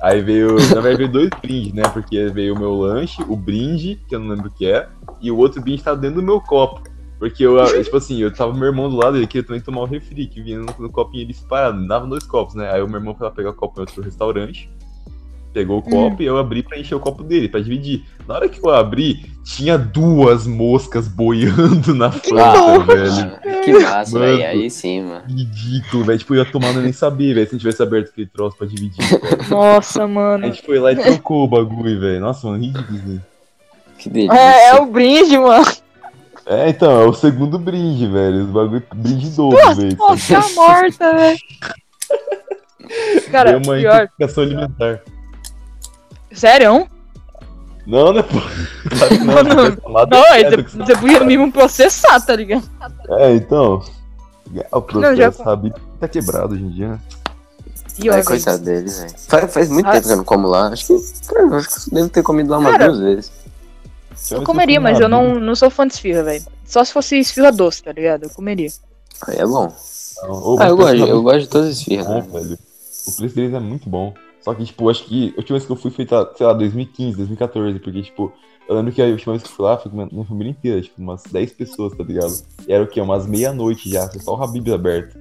Aí 0.00 0.22
veio, 0.22 0.54
na 0.54 0.80
verdade 0.80 0.96
veio 0.96 1.12
dois 1.12 1.30
brindes, 1.42 1.74
né? 1.74 1.82
Porque 1.82 2.28
veio 2.28 2.54
o 2.54 2.58
meu 2.58 2.74
lanche, 2.74 3.22
o 3.28 3.36
brinde, 3.36 4.00
que 4.08 4.14
eu 4.14 4.20
não 4.20 4.28
lembro 4.28 4.48
o 4.48 4.50
que 4.50 4.66
é, 4.66 4.88
e 5.20 5.30
o 5.30 5.36
outro 5.36 5.60
brinde 5.60 5.82
tava 5.82 5.98
dentro 5.98 6.20
do 6.20 6.26
meu 6.26 6.40
copo. 6.40 6.82
Porque 7.20 7.44
eu, 7.44 7.62
tipo 7.84 7.98
assim, 7.98 8.18
eu 8.22 8.32
tava 8.32 8.50
com 8.50 8.58
meu 8.58 8.68
irmão 8.68 8.88
do 8.88 8.96
lado, 8.96 9.18
ele 9.18 9.26
queria 9.26 9.46
também 9.46 9.60
tomar 9.60 9.82
o 9.82 9.84
refri, 9.84 10.26
que 10.26 10.40
vinha 10.40 10.58
no, 10.58 10.74
no 10.78 10.88
copinho 10.90 11.22
ali 11.22 11.34
separado, 11.34 11.86
dava 11.86 12.06
dois 12.06 12.24
copos, 12.24 12.54
né? 12.54 12.72
Aí 12.72 12.80
o 12.80 12.88
meu 12.88 12.98
irmão 12.98 13.14
foi 13.14 13.26
lá 13.26 13.30
pegar 13.30 13.50
o 13.50 13.54
copo 13.54 13.78
em 13.78 13.82
outro 13.82 14.02
restaurante, 14.02 14.70
pegou 15.52 15.80
o 15.80 15.82
copo 15.82 16.22
e 16.22 16.24
eu 16.24 16.38
abri 16.38 16.62
pra 16.62 16.78
encher 16.78 16.94
o 16.94 17.00
copo 17.00 17.22
dele, 17.22 17.46
pra 17.46 17.60
dividir. 17.60 18.06
Na 18.26 18.36
hora 18.36 18.48
que 18.48 18.58
eu 18.58 18.70
abri, 18.70 19.26
tinha 19.44 19.76
duas 19.76 20.46
moscas 20.46 21.08
boiando 21.08 21.94
na 21.94 22.06
Ah, 22.06 22.78
velho. 22.78 23.62
que 23.64 23.72
massa, 23.74 24.18
velho. 24.18 24.42
Aí 24.46 24.70
sim, 24.70 25.02
mano. 25.02 25.24
Ridículo, 25.28 26.04
velho. 26.04 26.18
Tipo, 26.18 26.34
eu 26.34 26.38
ia 26.42 26.50
tomar, 26.50 26.74
eu 26.74 26.80
nem 26.80 26.92
sabia, 26.94 27.34
velho, 27.34 27.46
se 27.46 27.52
não 27.52 27.58
tivesse 27.60 27.82
aberto 27.82 28.08
aquele 28.12 28.28
troço 28.28 28.56
pra 28.56 28.66
dividir. 28.66 28.96
velho. 29.04 29.50
Nossa, 29.50 30.04
A 30.04 30.08
mano. 30.08 30.46
gente 30.46 30.62
foi 30.62 30.78
lá 30.78 30.90
e 30.92 30.96
trocou 30.96 31.44
o 31.44 31.48
bagulho, 31.48 32.00
velho. 32.00 32.20
Nossa, 32.20 32.46
mano, 32.46 32.62
ridículo, 32.64 32.98
velho. 32.98 33.22
Que 33.98 34.08
delícia. 34.08 34.34
É, 34.38 34.68
é 34.68 34.80
o 34.80 34.86
brinde, 34.86 35.36
mano. 35.36 35.66
É, 36.52 36.68
então, 36.68 36.90
é 37.02 37.04
o 37.06 37.12
segundo 37.14 37.58
brinde, 37.58 38.08
velho. 38.08 38.44
Os 38.44 38.50
bagulho 38.50 38.82
brinde 38.94 39.30
dobro, 39.30 39.74
velho. 39.76 39.96
Nossa, 39.96 40.34
tá 40.40 40.48
morta, 40.56 41.12
velho. 41.16 41.38
Cara, 43.30 43.50
Deu 43.52 43.60
uma 43.60 43.76
pior. 43.80 44.02
intoxicação 44.04 44.42
alimentar. 44.42 45.00
Sério? 46.32 46.88
Não, 47.86 48.12
né, 48.12 48.22
pô? 48.22 48.36
Não, 49.24 49.42
não. 49.42 50.06
Não, 50.06 50.24
é, 50.34 50.44
você 50.50 50.62
você 50.76 50.96
podia 50.96 51.20
mesmo 51.24 51.50
processar, 51.52 52.20
tá 52.20 52.34
ligado? 52.36 52.68
É, 53.10 53.34
então. 53.34 53.82
O 54.72 54.82
processo, 54.82 55.16
já- 55.16 55.32
sabe? 55.32 55.72
Tá 56.00 56.08
quebrado 56.08 56.54
hoje 56.54 56.64
em 56.64 56.70
dia, 56.70 56.88
né? 56.88 56.98
Pior, 57.96 58.14
velho. 58.14 58.26
coitado 58.26 58.58
deles, 58.64 58.98
velho. 59.00 59.12
Faz, 59.28 59.52
faz 59.54 59.70
muito 59.70 59.86
Ah. 59.86 59.92
tempo 59.92 60.06
que 60.06 60.12
eu 60.12 60.16
não 60.16 60.24
como 60.24 60.48
lá. 60.48 60.68
Acho 60.68 60.86
que, 60.86 61.26
cara, 61.28 61.56
acho 61.56 61.68
que 61.68 61.90
eu 61.90 61.94
devo 61.94 62.08
ter 62.08 62.22
comido 62.22 62.50
lá 62.50 62.58
umas 62.58 62.72
Cara, 62.72 62.86
duas 62.88 63.00
vezes. 63.00 63.32
Eu 64.30 64.42
comeria, 64.42 64.80
mas 64.80 65.00
eu 65.00 65.08
não, 65.08 65.34
não 65.40 65.54
sou 65.54 65.70
fã 65.70 65.86
de 65.86 65.94
esfirra, 65.94 66.22
velho. 66.22 66.44
Só 66.64 66.84
se 66.84 66.92
fosse 66.92 67.18
esfirra 67.18 67.50
doce, 67.50 67.82
tá 67.82 67.92
ligado? 67.92 68.24
Eu 68.24 68.30
comeria. 68.30 68.68
Aí 69.26 69.36
é 69.38 69.46
bom. 69.46 69.72
Não, 70.22 70.56
Ah, 70.60 70.68
eu 70.68 70.76
gosto, 70.76 70.96
eu 70.96 71.22
gosto 71.22 71.40
de 71.40 71.48
todas 71.48 71.68
as 71.68 71.76
esfirras. 71.78 72.06
né? 72.08 72.20
velho. 72.32 72.58
O 73.06 73.12
preço 73.16 73.34
deles 73.34 73.54
é 73.54 73.60
muito 73.60 73.88
bom. 73.88 74.14
Só 74.42 74.54
que, 74.54 74.64
tipo, 74.64 74.88
acho 74.88 75.04
que 75.04 75.32
a 75.34 75.38
última 75.38 75.58
vez 75.58 75.66
que 75.66 75.72
eu 75.72 75.76
fui 75.76 75.90
foi, 75.90 76.06
tá, 76.06 76.30
sei 76.36 76.46
lá, 76.46 76.52
2015, 76.52 77.16
2014, 77.16 77.78
porque, 77.80 78.02
tipo, 78.02 78.32
eu 78.68 78.74
lembro 78.76 78.92
que 78.92 79.02
a 79.02 79.06
última 79.06 79.32
vez 79.34 79.42
que 79.42 79.48
eu 79.50 79.54
fui 79.54 79.64
lá 79.66 79.76
foi 79.76 79.90
com 79.90 80.06
minha, 80.06 80.24
família 80.24 80.50
inteira, 80.50 80.80
tipo, 80.80 81.00
umas 81.00 81.22
10 81.24 81.52
pessoas, 81.52 81.94
tá 81.94 82.02
ligado? 82.04 82.32
E 82.66 82.72
era 82.72 82.82
o 82.82 82.86
quê? 82.86 83.00
Umas 83.00 83.26
meia-noite 83.26 83.90
já, 83.90 84.08
só 84.20 84.36
o 84.36 84.42
Habib 84.42 84.68
aberto. 84.72 85.18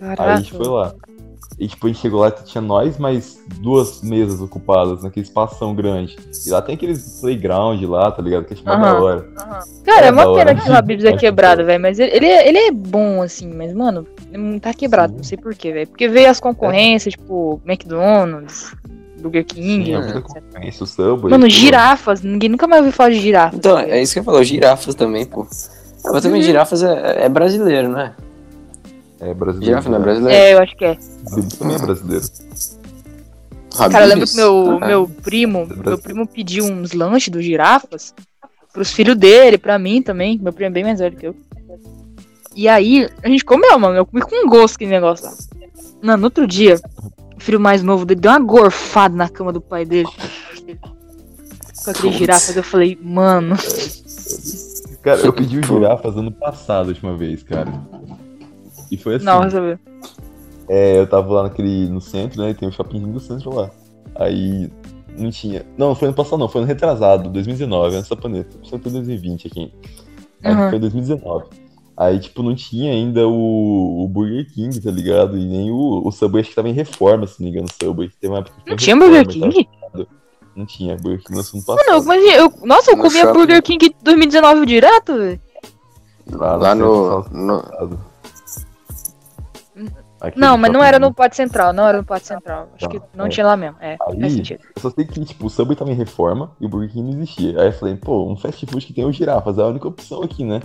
Aí 0.00 0.16
a 0.18 0.36
gente 0.36 0.52
foi 0.52 0.66
lá. 0.66 0.94
E 1.58 1.66
tipo, 1.68 1.86
a 1.86 1.90
gente 1.90 2.00
chegou 2.00 2.20
lá 2.20 2.28
e 2.28 2.44
tinha 2.44 2.60
nós 2.60 2.98
mais 2.98 3.38
duas 3.60 4.02
mesas 4.02 4.40
ocupadas 4.42 5.02
naquele 5.02 5.24
espação 5.24 5.74
grande. 5.74 6.14
E 6.46 6.50
lá 6.50 6.60
tem 6.60 6.74
aqueles 6.74 7.18
playground 7.20 7.82
lá, 7.84 8.10
tá 8.10 8.20
ligado? 8.20 8.44
Que 8.44 8.52
é 8.52 8.56
tipo 8.56 8.68
Aham. 8.68 8.80
da 8.82 8.94
hora. 9.00 9.28
Cara, 9.84 10.04
é 10.04 10.08
É 10.08 10.10
uma 10.12 10.26
da 10.26 10.34
pena 10.34 10.54
que 10.54 10.68
o 10.68 10.74
Habib's 10.74 11.04
é 11.04 11.12
quebrado, 11.16 11.64
velho. 11.64 11.80
Mas 11.80 11.98
ele, 11.98 12.14
ele 12.14 12.26
é, 12.26 12.48
ele 12.48 12.58
é 12.58 12.70
bom, 12.70 13.22
assim, 13.22 13.50
mas, 13.54 13.72
mano, 13.72 14.06
tá 14.60 14.74
quebrado, 14.74 15.12
Sim. 15.12 15.16
não 15.16 15.24
sei 15.24 15.38
porquê, 15.38 15.72
velho. 15.72 15.86
Porque 15.88 16.08
veio 16.08 16.28
as 16.28 16.38
concorrências, 16.40 17.14
tipo, 17.14 17.58
McDonald's, 17.64 18.74
Burger 19.22 19.44
King, 19.46 19.84
Sim, 19.86 19.92
é 19.94 19.98
o 20.82 20.86
Subway. 20.86 21.30
Mano, 21.30 21.44
pô. 21.44 21.48
girafas, 21.50 22.20
ninguém 22.20 22.50
nunca 22.50 22.66
mais 22.66 22.80
ouviu 22.80 22.92
falar 22.92 23.10
de 23.10 23.20
girafa. 23.20 23.56
Então, 23.56 23.78
é 23.78 24.02
isso 24.02 24.12
que 24.12 24.18
eu 24.18 24.24
falo, 24.24 24.44
girafas 24.44 24.94
também, 24.94 25.24
pô. 25.24 25.46
Ah, 26.04 26.10
Mas 26.12 26.22
também 26.22 26.40
Uhum. 26.40 26.46
girafas 26.46 26.82
é, 26.82 27.24
é 27.24 27.28
brasileiro, 27.30 27.88
né? 27.88 28.14
É 29.20 29.32
brasileiro. 29.32 29.64
Girafa 29.80 29.88
não 29.88 29.96
é 29.96 29.98
né? 29.98 30.04
brasileiro? 30.04 30.42
É, 30.42 30.54
eu 30.54 30.58
acho 30.62 30.76
que 30.76 30.84
é. 30.84 30.98
Habib's 31.32 31.56
também 31.58 31.76
é 31.76 31.78
brasileiro. 31.78 32.24
Cara, 33.76 34.04
eu 34.04 34.08
lembro 34.08 34.26
que 34.26 34.36
meu, 34.36 34.78
Ah, 34.80 34.86
meu 34.86 35.08
primo, 35.08 35.66
Brasil. 35.66 35.84
meu 35.84 35.98
primo 35.98 36.26
pediu 36.26 36.64
uns 36.64 36.92
lanches 36.92 37.28
do 37.28 37.42
girafas 37.42 38.14
pros 38.72 38.92
filhos 38.92 39.16
dele, 39.16 39.58
pra 39.58 39.78
mim 39.78 40.02
também. 40.02 40.38
Meu 40.38 40.52
primo 40.52 40.68
é 40.68 40.72
bem 40.72 40.84
mais 40.84 40.98
velho 40.98 41.16
que 41.16 41.26
eu. 41.26 41.36
E 42.54 42.68
aí, 42.68 43.08
a 43.22 43.28
gente 43.28 43.44
comeu, 43.44 43.78
mano. 43.78 43.96
Eu 43.96 44.06
comi 44.06 44.22
com 44.22 44.48
gosto 44.48 44.76
aquele 44.76 44.90
negócio 44.90 45.26
lá. 45.26 45.34
Mano, 46.02 46.18
no 46.18 46.24
outro 46.24 46.46
dia, 46.46 46.80
o 47.36 47.40
filho 47.40 47.60
mais 47.60 47.82
novo 47.82 48.06
dele 48.06 48.20
deu 48.20 48.30
uma 48.30 48.38
gorfada 48.38 49.14
na 49.14 49.28
cama 49.28 49.52
do 49.52 49.60
pai 49.60 49.84
dele. 49.84 50.08
Com 51.84 51.90
aquele 51.90 52.12
girafas, 52.12 52.56
eu 52.56 52.62
falei, 52.62 52.98
mano. 53.02 53.56
Cara, 55.02 55.20
eu 55.20 55.32
pedi 55.32 55.58
o 55.58 55.62
girafas 55.66 56.16
ano 56.16 56.32
passado, 56.32 56.86
a 56.86 56.88
última 56.88 57.14
vez, 57.16 57.42
cara. 57.42 57.72
E 58.90 58.96
foi 58.96 59.16
assim. 59.16 59.24
Não, 59.24 59.48
sabe? 59.50 59.78
É, 60.68 60.98
eu 60.98 61.06
tava 61.06 61.32
lá 61.32 61.42
naquele, 61.44 61.88
no 61.88 62.00
centro, 62.00 62.42
né? 62.42 62.52
Tem 62.54 62.68
o 62.68 62.72
shopping 62.72 63.00
do 63.12 63.20
centro 63.20 63.54
lá. 63.54 63.70
Aí 64.16 64.70
não 65.16 65.30
tinha. 65.30 65.64
Não, 65.78 65.94
foi 65.94 66.08
ano 66.08 66.16
passado, 66.16 66.38
não, 66.38 66.48
foi 66.48 66.60
ano 66.62 66.68
retrasado, 66.68 67.28
2019, 67.30 67.96
antes 67.96 68.08
da 68.10 68.16
planeta. 68.16 68.56
Foi 68.68 68.78
2020 68.78 69.46
aqui. 69.46 69.72
Aí 70.42 70.54
Uhum. 70.54 70.70
foi 70.70 70.78
2019. 70.78 71.44
Aí, 71.96 72.18
tipo, 72.18 72.42
não 72.42 72.54
tinha 72.54 72.92
ainda 72.92 73.26
o, 73.26 74.04
o 74.04 74.08
Burger 74.08 74.46
King, 74.52 74.78
tá 74.80 74.90
ligado? 74.90 75.38
E 75.38 75.44
nem 75.46 75.70
o, 75.70 76.02
o 76.06 76.12
Subway, 76.12 76.42
acho 76.42 76.50
que 76.50 76.56
tava 76.56 76.68
em 76.68 76.72
reforma, 76.72 77.26
se 77.26 77.40
não 77.40 77.46
me 77.46 77.50
engano, 77.52 77.68
o 77.70 77.84
Subway. 77.84 78.10
Teve 78.20 78.32
uma 78.34 78.40
época 78.40 78.56
Não 78.66 78.76
tinha 78.76 78.94
reforma 78.96 79.16
Burger 79.24 79.36
e 79.36 79.40
tal. 79.40 79.50
King? 79.50 79.68
Não 80.54 80.66
tinha, 80.66 80.96
Burger 80.96 81.22
King 81.24 81.36
lançou 81.38 81.58
no 81.60 81.66
Mano, 81.66 81.80
eu, 81.80 81.86
passado. 81.86 82.06
mas 82.06 82.34
eu, 82.34 82.66
nossa, 82.66 82.90
eu 82.90 82.96
No 82.96 83.02
comia 83.02 83.22
shopping. 83.22 83.38
Burger 83.38 83.62
King 83.62 83.96
2019 84.02 84.66
direto, 84.66 85.16
velho. 85.16 85.40
Lá 86.32 86.74
no, 86.74 87.22
centro, 87.22 87.24
no- 87.32 87.98
Aquele 90.28 90.44
Não, 90.44 90.56
mas 90.58 90.72
não 90.72 90.82
era 90.82 90.98
no 90.98 91.12
Pátio 91.12 91.36
Central, 91.36 91.72
não 91.72 91.86
era 91.86 91.98
no 91.98 92.04
Pátio 92.04 92.28
Central. 92.28 92.68
Acho 92.74 92.84
Tá, 92.84 92.90
que 92.90 93.00
não 93.14 93.26
é. 93.26 93.28
tinha 93.28 93.46
lá 93.46 93.56
mesmo. 93.56 93.76
É, 93.80 93.96
Aí, 94.00 94.20
faz 94.20 94.32
sentido. 94.32 94.60
Eu 94.76 94.82
só 94.82 94.90
sei 94.90 95.04
que, 95.04 95.24
tipo, 95.24 95.46
o 95.46 95.50
Subway 95.50 95.76
tava 95.76 95.90
em 95.90 95.94
reforma 95.94 96.50
e 96.60 96.66
o 96.66 96.68
Burger 96.68 96.92
King 96.92 97.10
não 97.14 97.22
existia. 97.22 97.60
Aí 97.60 97.66
eu 97.68 97.72
falei, 97.72 97.96
pô, 97.96 98.30
um 98.30 98.36
fast 98.36 98.64
food 98.66 98.84
que 98.86 98.92
tem 98.92 99.04
os 99.04 99.14
girafas, 99.16 99.58
é 99.58 99.62
a 99.62 99.66
única 99.66 99.88
opção 99.88 100.22
aqui, 100.22 100.44
né? 100.44 100.60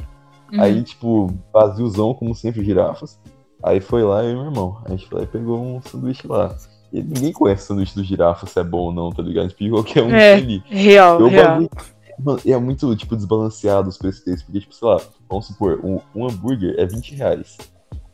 Uhum. 0.51 0.61
Aí, 0.61 0.83
tipo, 0.83 1.33
vaziozão, 1.53 2.13
como 2.13 2.33
sempre, 2.35 2.63
girafas. 2.63 3.19
Aí 3.63 3.79
foi 3.79 4.03
lá 4.03 4.23
eu 4.23 4.31
e 4.31 4.33
meu 4.35 4.45
irmão. 4.45 4.81
A 4.85 4.89
gente 4.91 5.07
foi 5.07 5.19
lá 5.19 5.23
e 5.23 5.27
pegou 5.27 5.59
um 5.61 5.81
sanduíche 5.81 6.27
lá. 6.27 6.55
E 6.91 7.01
ninguém 7.01 7.31
conhece 7.31 7.63
o 7.63 7.67
sanduíche 7.67 7.95
do 7.95 8.03
girafa, 8.03 8.45
se 8.45 8.59
é 8.59 8.63
bom 8.63 8.79
ou 8.79 8.91
não, 8.91 9.11
tá 9.11 9.21
ligado? 9.21 9.45
A 9.45 9.47
gente 9.47 9.57
pediu 9.57 9.75
qualquer 9.75 10.03
um 10.03 10.09
É. 10.13 10.33
ali. 10.33 10.61
Real, 10.67 11.19
Eu 11.21 11.27
real. 11.27 11.47
bagulho- 11.47 11.69
Mano, 12.19 12.39
é 12.45 12.57
muito, 12.57 12.95
tipo, 12.97 13.15
desbalanceado 13.15 13.89
os 13.89 13.97
preços 13.97 14.23
deles, 14.23 14.43
porque, 14.43 14.59
tipo, 14.59 14.75
sei 14.75 14.87
lá, 14.87 14.99
vamos 15.29 15.47
supor, 15.47 15.79
um, 15.83 15.99
um 16.13 16.27
hambúrguer 16.27 16.75
é 16.77 16.85
20 16.85 17.15
reais. 17.15 17.57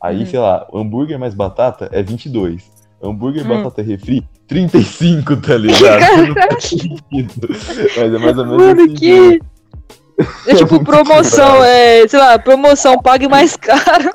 Aí, 0.00 0.20
Uhum. 0.20 0.26
sei 0.26 0.38
lá, 0.38 0.66
hambúrguer 0.72 1.18
mais 1.18 1.34
batata 1.34 1.88
é 1.92 2.02
22. 2.02 2.70
Hambúrguer, 3.02 3.44
Hum. 3.44 3.62
batata 3.62 3.82
refri, 3.82 4.24
35, 4.48 5.36
tá 5.36 5.56
ligado? 5.56 6.60
Sentido. 6.60 7.48
Mas 7.96 8.14
é 8.14 8.18
mais 8.18 8.38
ou 8.38 8.44
menos 8.46 8.62
Mano, 8.62 8.82
assim. 8.82 8.94
que. 8.94 9.40
É 10.48 10.54
tipo 10.54 10.74
muito 10.74 10.84
promoção, 10.84 11.62
é, 11.64 12.06
sei 12.08 12.18
lá, 12.18 12.38
promoção 12.38 12.98
pague 13.00 13.28
mais 13.28 13.54
caro. 13.56 14.10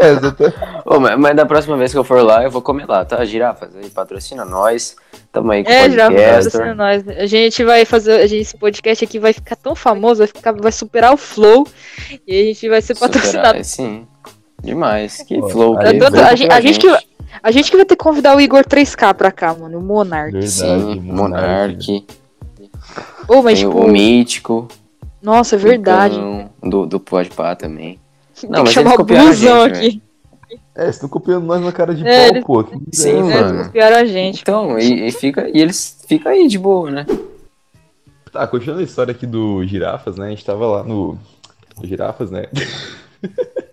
É, 0.00 0.10
exatamente. 0.10 0.56
Ô, 0.84 1.00
mas, 1.00 1.18
mas 1.18 1.34
da 1.36 1.46
próxima 1.46 1.76
vez 1.76 1.90
que 1.92 1.98
eu 1.98 2.04
for 2.04 2.20
lá, 2.22 2.42
eu 2.44 2.50
vou 2.50 2.60
comer 2.60 2.86
lá, 2.86 3.02
tá? 3.04 3.24
Girafas, 3.24 3.74
aí 3.76 3.88
patrocina 3.88 4.44
nós. 4.44 4.94
Tamo 5.32 5.50
aí 5.52 5.64
com 5.64 5.70
É, 5.70 5.88
podcast. 5.88 6.50
patrocina 6.50 6.74
nós. 6.74 7.08
A 7.08 7.26
gente 7.26 7.64
vai 7.64 7.84
fazer. 7.86 8.20
A 8.20 8.26
gente, 8.26 8.42
esse 8.42 8.58
podcast 8.58 9.04
aqui 9.04 9.18
vai 9.18 9.32
ficar 9.32 9.56
tão 9.56 9.74
famoso, 9.74 10.18
vai, 10.18 10.26
ficar, 10.26 10.52
vai 10.52 10.70
superar 10.72 11.14
o 11.14 11.16
Flow. 11.16 11.66
E 12.26 12.40
a 12.40 12.44
gente 12.44 12.68
vai 12.68 12.82
ser 12.82 12.94
patrocinado. 12.98 13.64
Superar, 13.64 13.64
Sim. 13.64 14.06
Demais. 14.62 15.22
Que 15.22 15.38
Pô, 15.40 15.48
flow. 15.48 15.78
aí 15.78 15.92
que 15.94 15.98
Tanto- 15.98 16.12
flow 16.16 16.24
a 16.26 16.34
gente- 16.34 16.52
a 16.52 16.60
gente 16.60 16.78
que- 16.78 17.08
A 17.42 17.50
gente 17.50 17.70
que 17.70 17.76
vai 17.76 17.84
ter 17.86 17.94
que 17.94 18.02
convidar 18.02 18.34
o 18.36 18.40
Igor 18.40 18.64
3K 18.64 19.12
pra 19.14 19.30
cá, 19.30 19.54
mano. 19.54 19.78
O 19.78 19.82
Monark. 19.82 20.32
Verdade, 20.32 20.50
Sim, 20.50 21.00
Monark. 21.00 22.06
Ô, 23.28 23.42
mas 23.42 23.58
Tem 23.60 23.68
tipo. 23.68 23.78
o 23.80 23.86
Mítico. 23.88 24.68
Nossa, 25.22 25.54
é 25.56 25.58
verdade. 25.58 26.16
Igão, 26.16 26.50
Do, 26.62 26.86
do 26.86 26.98
Pode 26.98 27.30
Pá 27.30 27.54
também. 27.54 28.00
Tem 28.40 28.48
Não, 28.50 28.60
que 28.60 28.64
mas 28.64 28.72
chamar 28.72 28.90
eles 28.94 29.00
o 29.00 29.04
blusão 29.04 29.64
gente, 29.74 29.76
aqui. 29.76 30.02
É, 30.74 30.82
vocês 30.84 30.94
estão 30.96 31.08
copiando 31.08 31.44
nós 31.44 31.60
na 31.60 31.70
cara 31.70 31.94
de 31.94 32.06
É, 32.06 32.18
pau, 32.20 32.28
eles- 32.30 32.44
pô. 32.44 32.64
Que 32.64 32.96
Sim, 32.96 33.10
É, 33.10 33.22
mano. 33.22 33.54
eles 33.56 33.66
copiaram 33.66 33.96
a 33.98 34.04
gente. 34.06 34.40
Então, 34.40 34.78
e, 34.78 35.08
e 35.08 35.12
fica, 35.12 35.48
e 35.52 35.60
eles 35.60 35.98
ficam 36.08 36.32
aí 36.32 36.48
de 36.48 36.58
boa, 36.58 36.90
né? 36.90 37.06
Tá, 38.32 38.46
continuando 38.46 38.80
a 38.80 38.84
história 38.84 39.12
aqui 39.12 39.26
do 39.26 39.64
Girafas, 39.66 40.16
né? 40.16 40.26
A 40.26 40.30
gente 40.30 40.44
tava 40.44 40.66
lá 40.66 40.82
no. 40.82 41.18
no 41.78 41.86
Girafas, 41.86 42.30
né? 42.30 42.46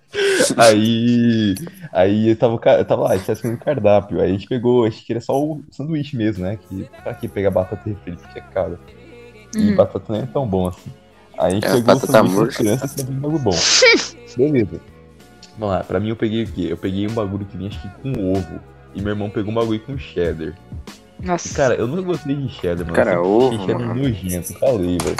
aí. 0.57 1.55
Aí 1.93 2.29
eu 2.29 2.35
tava, 2.35 2.59
eu 2.77 2.85
tava 2.85 3.01
lá, 3.03 3.11
a 3.11 3.17
gente 3.17 3.25
tava 3.25 3.33
escolhendo 3.37 3.59
cardápio. 3.63 4.19
Aí 4.21 4.29
a 4.29 4.33
gente 4.33 4.47
pegou, 4.47 4.83
a 4.85 4.89
gente 4.89 5.03
queria 5.05 5.21
só 5.21 5.33
o 5.41 5.63
sanduíche 5.71 6.15
mesmo, 6.17 6.43
né? 6.43 6.57
Que 6.57 6.87
pra 7.03 7.13
que 7.13 7.27
pegar 7.27 7.51
batata 7.51 7.81
refri, 7.85 8.15
que 8.31 8.39
é 8.39 8.41
caro. 8.41 8.77
E 9.55 9.69
Uhum. 9.69 9.75
batata 9.75 10.05
não 10.13 10.19
é 10.19 10.25
tão 10.25 10.45
bom 10.47 10.67
assim. 10.67 10.91
Aí 11.37 11.47
a 11.47 11.49
gente 11.55 11.65
É, 11.65 11.67
pegou 11.67 11.81
o 11.81 11.83
batata 11.83 12.11
sanduíche 12.11 12.35
murcha. 12.35 12.57
de 12.63 12.63
criança 12.77 12.95
e 13.01 13.11
um 13.13 13.19
bagulho 13.19 13.39
bom. 13.39 13.51
Beleza. 14.37 14.81
Vamos 15.57 15.75
lá, 15.75 15.83
pra 15.83 15.99
mim 15.99 16.09
eu 16.09 16.15
peguei 16.15 16.43
o 16.43 16.47
quê? 16.47 16.67
Eu 16.69 16.77
peguei 16.77 17.07
um 17.07 17.13
bagulho 17.13 17.45
que 17.45 17.55
vinha 17.57 17.69
acho 17.69 17.81
que 17.81 17.87
com 18.01 18.33
ovo. 18.33 18.59
E 18.93 19.01
meu 19.01 19.11
irmão 19.11 19.29
pegou 19.29 19.51
um 19.51 19.55
bagulho 19.55 19.79
com 19.81 19.97
cheddar. 19.97 20.53
E, 21.21 21.25
Nossa. 21.25 21.53
cara, 21.55 21.75
eu 21.75 21.87
nunca 21.87 22.01
gostei 22.01 22.35
de 22.35 22.49
cheddar, 22.49 22.85
mano. 22.85 22.93
Cara, 22.93 23.21
ovo, 23.21 23.55
achei 23.55 23.65
cheddar 23.65 23.87
mano. 23.87 24.01
nojento, 24.03 24.53
falei, 24.59 24.97
velho. 25.01 25.15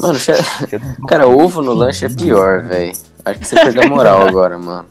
Mano, 0.00 0.18
che- 0.18 0.34
Cheddar- 0.68 0.96
cara, 1.08 1.26
ovo 1.26 1.62
no 1.62 1.72
lanche 1.72 2.06
é 2.06 2.08
pior, 2.08 2.62
velho. 2.64 2.92
Acho 3.24 3.38
que 3.40 3.46
você 3.46 3.56
perdeu 3.56 3.82
a 3.84 3.86
moral 3.88 4.22
agora, 4.26 4.58
mano. 4.58 4.86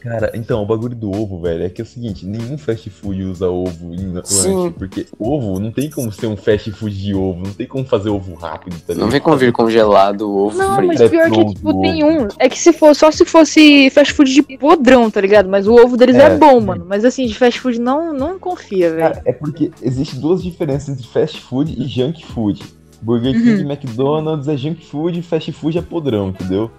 Cara, 0.00 0.30
então, 0.34 0.62
o 0.62 0.66
bagulho 0.66 0.94
do 0.94 1.10
ovo, 1.10 1.40
velho, 1.40 1.64
é 1.64 1.70
que 1.70 1.80
é 1.80 1.84
o 1.84 1.86
seguinte, 1.86 2.26
nenhum 2.26 2.58
fast 2.58 2.90
food 2.90 3.22
usa 3.24 3.48
ovo 3.48 3.94
em 3.94 4.12
lanche, 4.12 4.70
porque 4.76 5.06
ovo 5.18 5.58
não 5.58 5.72
tem 5.72 5.88
como 5.88 6.12
ser 6.12 6.26
um 6.26 6.36
fast 6.36 6.70
food 6.72 6.94
de 7.02 7.14
ovo, 7.14 7.40
não 7.42 7.54
tem 7.54 7.66
como 7.66 7.86
fazer 7.86 8.10
ovo 8.10 8.34
rápido, 8.34 8.74
tá 8.80 8.88
Não 8.88 8.94
ligado? 8.94 9.10
vem 9.12 9.20
com 9.22 9.36
vir 9.36 9.50
congelado 9.52 10.28
o 10.30 10.46
ovo 10.46 10.58
Não, 10.58 10.74
frito. 10.74 10.88
mas 10.88 11.00
É 11.00 11.08
pior 11.08 11.30
que, 11.30 11.34
pronto, 11.36 11.54
tipo, 11.54 11.70
o 11.70 11.80
tem 11.80 12.04
ovo. 12.04 12.24
um. 12.24 12.28
É 12.38 12.50
que 12.50 12.58
se 12.58 12.70
for, 12.74 12.94
só 12.94 13.10
se 13.10 13.24
fosse 13.24 13.88
fast 13.88 14.12
food 14.12 14.30
de 14.34 14.42
podrão, 14.58 15.10
tá 15.10 15.22
ligado? 15.22 15.48
Mas 15.48 15.66
o 15.66 15.72
ovo 15.74 15.96
deles 15.96 16.16
é, 16.16 16.24
É, 16.26 16.36
bom, 16.36 16.60
sim. 16.60 16.66
mano. 16.66 16.84
Mas 16.86 17.02
assim, 17.02 17.24
de 17.26 17.34
fast 17.34 17.58
food 17.60 17.80
não, 17.80 18.12
não 18.12 18.38
confia, 18.38 18.90
velho. 18.94 19.22
É 19.24 19.32
porque 19.32 19.70
existe 19.80 20.16
duas 20.16 20.42
diferenças 20.42 20.90
entre 20.90 21.06
fast 21.06 21.40
food 21.40 21.74
e 21.78 21.86
junk 21.88 22.26
food. 22.26 22.62
Burger 23.00 23.32
King 23.32 23.62
Uhum. 23.62 23.70
McDonald's 23.70 24.48
é 24.48 24.56
junk 24.56 24.84
food 24.84 25.18
e 25.18 25.22
fast 25.22 25.50
food 25.52 25.78
é 25.78 25.82
podrão, 25.82 26.28
entendeu? 26.28 26.70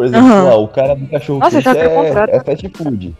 Por 0.00 0.06
exemplo, 0.06 0.28
lá, 0.28 0.56
o 0.56 0.66
cara 0.66 0.94
do 0.94 1.06
cachorro 1.08 1.40
Nossa, 1.40 1.60
quente 1.60 1.68
o 1.68 1.90
contrário. 1.90 2.32
é, 2.32 2.36
é 2.38 2.40
fast 2.42 2.68
food. 2.70 3.14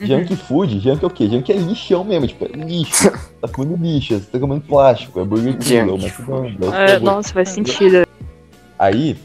Uhum. 0.00 0.06
Junk 0.06 0.36
food, 0.36 0.78
junk 0.78 1.02
é 1.02 1.06
o 1.08 1.10
quê? 1.10 1.28
Junk 1.28 1.50
é 1.50 1.56
lixão 1.56 2.04
mesmo, 2.04 2.28
tipo, 2.28 2.44
é 2.44 2.56
lixo. 2.56 3.10
tá 3.42 3.48
comendo 3.48 3.84
lixo, 3.84 4.14
você 4.14 4.30
tá 4.30 4.38
comendo 4.38 4.60
plástico, 4.60 5.18
é 5.18 5.24
Burger 5.24 5.56
é 5.56 5.60
Junk 5.60 6.04
McDonald's, 6.04 6.72
é 6.72 6.98
nossa, 7.00 7.32
faz 7.32 7.48
sentido. 7.48 8.06
Aí, 8.78 9.16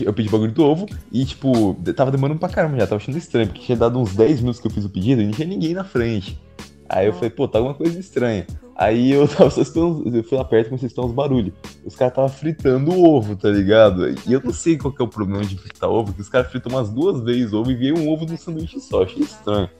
eu 0.00 0.14
pedi 0.14 0.28
o 0.28 0.32
bagulho 0.32 0.52
do 0.52 0.64
ovo 0.64 0.86
e, 1.12 1.22
tipo, 1.26 1.76
de- 1.80 1.92
tava 1.92 2.10
demorando 2.10 2.40
pra 2.40 2.48
caramba 2.48 2.78
já, 2.78 2.86
tava 2.86 2.96
achando 2.96 3.18
estranho, 3.18 3.48
porque 3.48 3.60
tinha 3.60 3.76
dado 3.76 3.98
uns 3.98 4.16
10 4.16 4.40
minutos 4.40 4.58
que 4.58 4.66
eu 4.66 4.70
fiz 4.70 4.86
o 4.86 4.88
pedido 4.88 5.20
e 5.20 5.26
não 5.26 5.32
tinha 5.32 5.46
ninguém 5.46 5.74
na 5.74 5.84
frente. 5.84 6.40
Aí 6.88 7.06
eu 7.06 7.12
falei, 7.12 7.30
pô, 7.30 7.48
tá 7.48 7.58
alguma 7.58 7.74
coisa 7.74 7.98
estranha. 7.98 8.46
Aí 8.76 9.12
eu 9.12 9.26
tava 9.28 9.50
só 9.50 9.62
escutando, 9.62 10.16
eu 10.16 10.22
fui 10.22 10.36
lá 10.36 10.44
perto 10.44 10.66
e 10.66 10.68
comecei 10.70 10.86
a 10.86 10.88
escutar 10.88 11.06
uns 11.06 11.14
barulhos. 11.14 11.52
Os 11.84 11.96
caras 11.96 12.14
tava 12.14 12.28
fritando 12.28 12.92
o 12.92 13.08
ovo, 13.08 13.36
tá 13.36 13.48
ligado? 13.48 14.08
E 14.26 14.32
eu 14.32 14.40
não 14.44 14.52
sei 14.52 14.76
qual 14.76 14.92
que 14.92 15.02
é 15.02 15.04
o 15.04 15.08
problema 15.08 15.44
de 15.44 15.56
fritar 15.56 15.90
ovo, 15.90 16.12
que 16.12 16.20
os 16.20 16.28
caras 16.28 16.50
fritam 16.50 16.72
umas 16.72 16.90
duas 16.90 17.20
vezes 17.22 17.52
ovo 17.52 17.70
e 17.70 17.74
veio 17.74 17.98
um 17.98 18.08
ovo 18.10 18.26
no 18.26 18.36
sanduíche 18.36 18.80
só, 18.80 19.02
achei 19.02 19.22
estranho. 19.22 19.70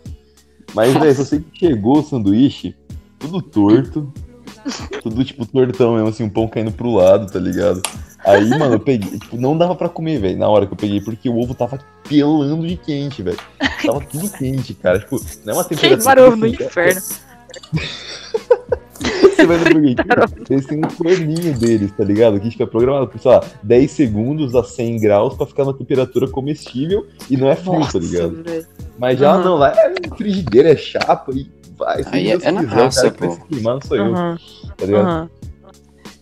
Mas, 0.74 0.94
velho, 0.98 1.14
só 1.14 1.24
sei 1.24 1.40
que 1.40 1.58
chegou 1.58 1.98
o 1.98 2.02
sanduíche, 2.02 2.74
tudo 3.18 3.42
torto, 3.42 4.12
tudo, 5.02 5.24
tipo, 5.24 5.46
tortão 5.46 5.94
mesmo, 5.94 6.08
assim, 6.08 6.24
um 6.24 6.30
pão 6.30 6.48
caindo 6.48 6.72
pro 6.72 6.94
lado, 6.94 7.30
tá 7.30 7.38
ligado? 7.38 7.82
Aí, 8.24 8.48
mano, 8.50 8.74
eu 8.74 8.80
peguei, 8.80 9.18
tipo, 9.18 9.36
não 9.36 9.56
dava 9.56 9.76
pra 9.76 9.88
comer, 9.88 10.18
velho, 10.18 10.38
na 10.38 10.48
hora 10.48 10.66
que 10.66 10.72
eu 10.72 10.76
peguei, 10.76 11.00
porque 11.00 11.28
o 11.28 11.38
ovo 11.38 11.54
tava 11.54 11.78
pelando 12.08 12.66
de 12.66 12.76
quente, 12.76 13.22
velho. 13.22 13.38
Tava 13.84 14.00
tudo 14.10 14.28
quente, 14.30 14.74
cara. 14.74 14.98
Tipo, 14.98 15.20
não 15.44 15.52
é 15.52 15.56
uma 15.56 15.64
temperatura. 15.64 15.96
Queimaram 15.98 16.26
ovo 16.28 16.36
no 16.36 16.46
assim, 16.46 16.54
inferno. 16.64 17.00
você 19.36 19.46
vai 19.46 19.58
no 19.58 19.64
Burger 19.64 19.94
King, 19.96 20.44
eles 20.50 20.66
têm 20.66 20.84
um 20.84 20.90
forninho 20.90 21.58
deles, 21.58 21.92
tá 21.96 22.04
ligado? 22.04 22.40
Que 22.40 22.50
fica 22.50 22.66
programado 22.66 23.08
por, 23.08 23.20
sei 23.20 23.30
lá, 23.30 23.44
10 23.62 23.90
segundos 23.90 24.54
a 24.54 24.64
100 24.64 24.98
graus 25.00 25.34
pra 25.34 25.46
ficar 25.46 25.64
na 25.64 25.72
temperatura 25.72 26.28
comestível 26.28 27.06
e 27.30 27.36
não 27.36 27.48
é 27.48 27.56
frio, 27.56 27.80
tá 27.92 27.98
ligado? 27.98 28.42
velho. 28.42 28.66
Mas 28.98 29.18
já 29.18 29.32
Aham. 29.34 29.44
não, 29.44 29.56
lá 29.56 29.72
é 29.72 29.94
frigideira, 30.16 30.70
é 30.70 30.76
chapa 30.76 31.30
e 31.32 31.50
vai. 31.76 32.02
se 32.02 32.08
Aí 32.12 32.24
Deus 32.28 32.42
é 32.44 32.52
na 32.52 32.60
raça, 32.62 33.02
cara 33.02 33.14
que 33.14 33.20
vai 33.20 33.28
pô. 33.28 33.34
se 33.34 33.48
queimar 33.48 33.74
não 33.74 33.80
sou 33.82 33.96
eu, 33.96 34.04
Aham, 34.14 34.38
tá 34.78 34.86
ligado? 34.86 35.04
aham. 35.06 35.30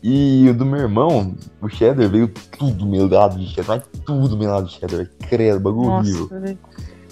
E 0.07 0.47
o 0.51 0.53
do 0.53 0.67
meu 0.67 0.81
irmão, 0.81 1.35
o 1.63 1.69
cheddar 1.71 2.07
veio 2.11 2.31
tudo 2.59 2.85
melado 2.85 3.39
de 3.39 3.47
cheddar, 3.47 3.79
mas 3.79 4.03
tudo 4.05 4.37
melado 4.37 4.67
de 4.67 4.75
cheddar, 4.75 4.99
velho. 4.99 5.11
Credo, 5.31 5.61
bagulho 5.61 5.93
horrível. 5.93 6.29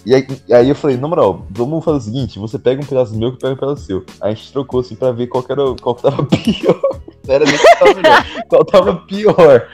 E 0.05 0.15
aí, 0.15 0.27
aí 0.53 0.69
eu 0.69 0.75
falei, 0.75 0.99
na 0.99 1.09
moral, 1.09 1.47
vamos 1.49 1.83
fazer 1.83 1.97
o 1.97 2.01
seguinte, 2.03 2.39
você 2.39 2.59
pega 2.59 2.83
um 2.83 2.85
pedaço 2.85 3.17
meu 3.17 3.31
que 3.31 3.37
eu 3.37 3.39
pego 3.39 3.55
um 3.55 3.57
pedaço 3.57 3.87
seu. 3.87 4.05
Aí 4.21 4.33
a 4.33 4.35
gente 4.35 4.53
trocou 4.53 4.81
assim 4.81 4.95
pra 4.95 5.11
ver 5.11 5.27
qual 5.29 5.43
que, 5.43 5.53
era, 5.53 5.63
qual 5.81 5.95
que 5.95 6.03
tava 6.03 6.23
pior. 6.27 6.83
Não 7.27 7.35
era 7.35 7.45
nem 7.47 7.57
qual 7.57 7.79
tava 7.79 7.95
melhor, 7.95 8.45
qual 8.49 8.65
tava 8.67 8.95
pior. 9.07 9.69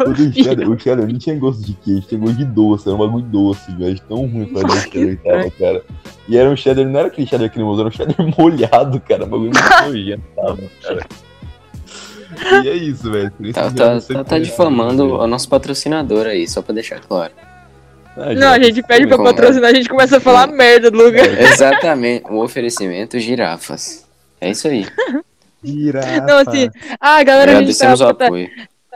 O 0.00 0.12
do 0.12 0.32
cheddar, 0.32 0.68
o 0.68 0.78
cheddar 0.80 1.06
não 1.06 1.18
tinha 1.18 1.38
gosto 1.38 1.62
de 1.62 1.74
queijo, 1.74 2.08
tinha 2.08 2.20
gosto 2.20 2.38
de 2.38 2.44
doce, 2.44 2.88
era 2.88 2.96
um 2.96 3.06
bagulho 3.06 3.24
doce, 3.26 3.72
velho. 3.76 4.00
Tão 4.00 4.26
ruim 4.26 4.46
pra 4.46 4.66
o 4.66 4.70
cheddar 4.72 4.90
que 4.90 5.16
tava, 5.18 5.50
cara. 5.52 5.84
E 6.28 6.36
era 6.36 6.50
um 6.50 6.56
cheddar, 6.56 6.84
não 6.84 6.98
era 6.98 7.06
aquele 7.06 7.28
cheddar 7.28 7.52
cremoso, 7.52 7.82
era 7.82 7.88
um 7.88 7.92
cheddar 7.92 8.16
molhado, 8.36 8.98
cara. 9.00 9.26
Bagulho 9.26 9.52
muito 9.52 9.60
nojento 9.86 10.24
tava, 10.34 10.58
cara. 10.82 11.06
E 12.64 12.68
é 12.68 12.74
isso, 12.74 13.10
velho. 13.10 13.32
Tá, 13.52 13.70
tá, 13.70 13.94
eu 13.94 14.00
tá, 14.00 14.14
tá 14.14 14.24
como 14.24 14.34
é 14.36 14.40
difamando 14.40 15.14
o 15.14 15.26
nosso 15.26 15.48
patrocinador 15.48 16.26
aí, 16.26 16.46
só 16.48 16.62
pra 16.62 16.74
deixar 16.74 17.00
claro. 17.00 17.32
Ah, 18.16 18.34
Não, 18.34 18.48
a 18.48 18.58
gente 18.58 18.82
pede 18.82 19.06
pra 19.06 19.16
é? 19.16 19.22
patrocinar, 19.22 19.70
a 19.70 19.74
gente 19.74 19.88
começa 19.88 20.16
a 20.16 20.20
falar 20.20 20.46
merda 20.46 20.90
do 20.90 20.96
lugar. 20.96 21.26
Exatamente, 21.38 22.24
o 22.30 22.42
oferecimento 22.42 23.18
girafas. 23.18 24.06
É 24.40 24.50
isso 24.50 24.66
aí. 24.68 24.86
Girafa. 25.62 26.20
Não, 26.22 26.38
assim, 26.38 26.70
ah, 27.00 27.22
galera, 27.22 27.58
a 27.58 27.62
gente, 27.62 27.78
tá, 27.78 27.92
o 27.94 28.14
tá- 28.14 28.26
apoio. 28.26 28.48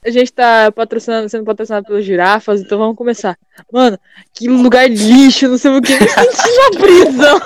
a 0.05 0.11
gente 0.11 0.33
tá 0.33 0.73
patrocinando, 0.73 1.29
sendo 1.29 1.45
patrocinado 1.45 1.87
pelos 1.87 2.05
girafas, 2.05 2.61
então 2.61 2.79
vamos 2.79 2.97
começar. 2.97 3.37
Mano, 3.73 3.99
que 4.35 4.49
lugar 4.49 4.89
lixo, 4.89 5.49
não 5.49 5.59
sei 5.59 5.71
o 5.71 5.83
que, 5.83 5.93
me 5.93 6.09
senti 6.09 6.49
na 6.57 6.81
prisão. 6.81 7.41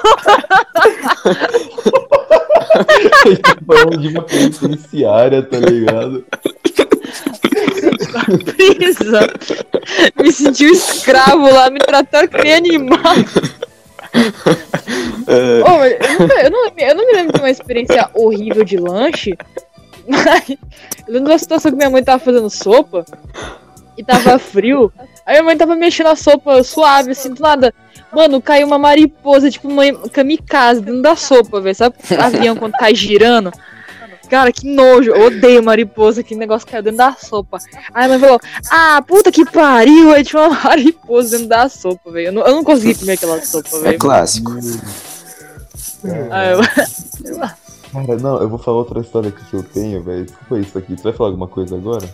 Gente 3.27 3.41
tá 3.43 3.57
falando 3.67 3.99
de 3.99 4.09
uma 4.09 4.23
penitenciária, 4.23 5.43
tá 5.43 5.59
ligado? 5.59 6.25
prisão. 8.57 9.21
Me 10.21 10.33
senti 10.33 10.67
um 10.67 10.73
escravo 10.73 11.53
lá, 11.53 11.71
me 11.71 11.79
trataram 11.79 12.29
que 12.29 12.43
nem 12.43 12.55
animal. 12.55 13.15
Ô, 15.67 15.79
mas 15.79 15.93
eu, 15.93 16.19
nunca- 16.21 16.43
eu 16.43 16.51
não, 16.51 16.67
eu 16.79 16.95
não 16.95 17.07
me 17.07 17.13
lembro 17.13 17.33
de 17.33 17.41
uma 17.41 17.51
experiência 17.51 18.09
horrível 18.15 18.65
de 18.65 18.77
lanche, 18.77 19.37
mas 20.07 20.51
eu 20.51 20.59
lembro 21.09 21.25
de 21.27 21.31
uma 21.33 21.39
situação 21.39 21.71
que 21.71 21.77
minha 21.77 21.91
mãe 21.91 22.03
tava 22.03 22.23
fazendo 22.23 22.51
sopa 22.51 23.05
e 23.97 24.05
tava 24.05 24.39
frio. 24.39 24.93
Aí 25.27 25.35
minha 25.35 25.43
mãe 25.45 25.57
tava 25.57 25.75
mexendo 25.75 26.09
a 26.09 26.17
sopa 26.17 26.63
suave, 26.63 27.13
assim, 27.13 27.33
do 27.33 27.41
nada. 27.43 27.73
Mano, 28.13 28.41
caiu 28.43 28.67
uma 28.67 28.79
mariposa, 28.79 29.51
tipo 29.51 29.67
uma 29.69 29.83
kamikaze 30.11 30.81
dentro 30.81 31.03
da 31.03 31.17
sopa, 31.17 31.61
velho. 31.61 31.75
Sabe 31.75 31.97
o 32.11 32.21
avião 32.23 32.57
quando 32.57 32.73
cai 32.73 32.95
girando? 32.95 33.51
Cara, 34.31 34.53
que 34.53 34.67
nojo. 34.67 35.11
Eu 35.11 35.27
odeio 35.27 35.63
mariposa, 35.63 36.23
que 36.23 36.35
negócio 36.35 36.67
caiu 36.69 36.83
dentro 36.83 36.99
da 36.99 37.13
sopa. 37.15 37.59
Aí 37.93 38.05
a 38.05 38.09
mãe 38.09 38.19
falou, 38.19 38.41
ah, 38.71 39.03
puta 39.07 39.33
que 39.33 39.45
pariu. 39.51 40.13
Aí 40.13 40.23
tinha 40.25 40.43
uma 40.43 40.61
mariposa 40.63 41.31
dentro 41.31 41.49
da 41.49 41.69
sopa, 41.69 42.11
velho. 42.11 42.27
Eu 42.29 42.33
não, 42.33 42.43
eu 42.47 42.55
não 42.55 42.65
consegui 42.65 42.95
comer 42.95 43.13
aquela 43.13 43.41
sopa, 43.45 43.69
É 43.77 43.81
velho. 43.81 43.99
clássico. 43.99 44.53
Aí 46.31 46.53
eu- 46.53 46.61
Cara, 47.95 48.17
não, 48.19 48.41
eu 48.43 48.49
vou 48.49 48.59
falar 48.59 48.79
outra 48.79 49.01
história 49.01 49.29
aqui 49.29 49.45
que 49.45 49.55
eu 49.55 49.63
tenho, 49.63 50.03
velho. 50.03 50.25
Desculpa 50.25 50.59
isso 50.59 50.79
aqui. 50.79 50.97
Tu 50.97 51.03
vai 51.03 51.13
falar 51.13 51.29
alguma 51.31 51.47
coisa 51.47 51.77
agora? 51.77 52.05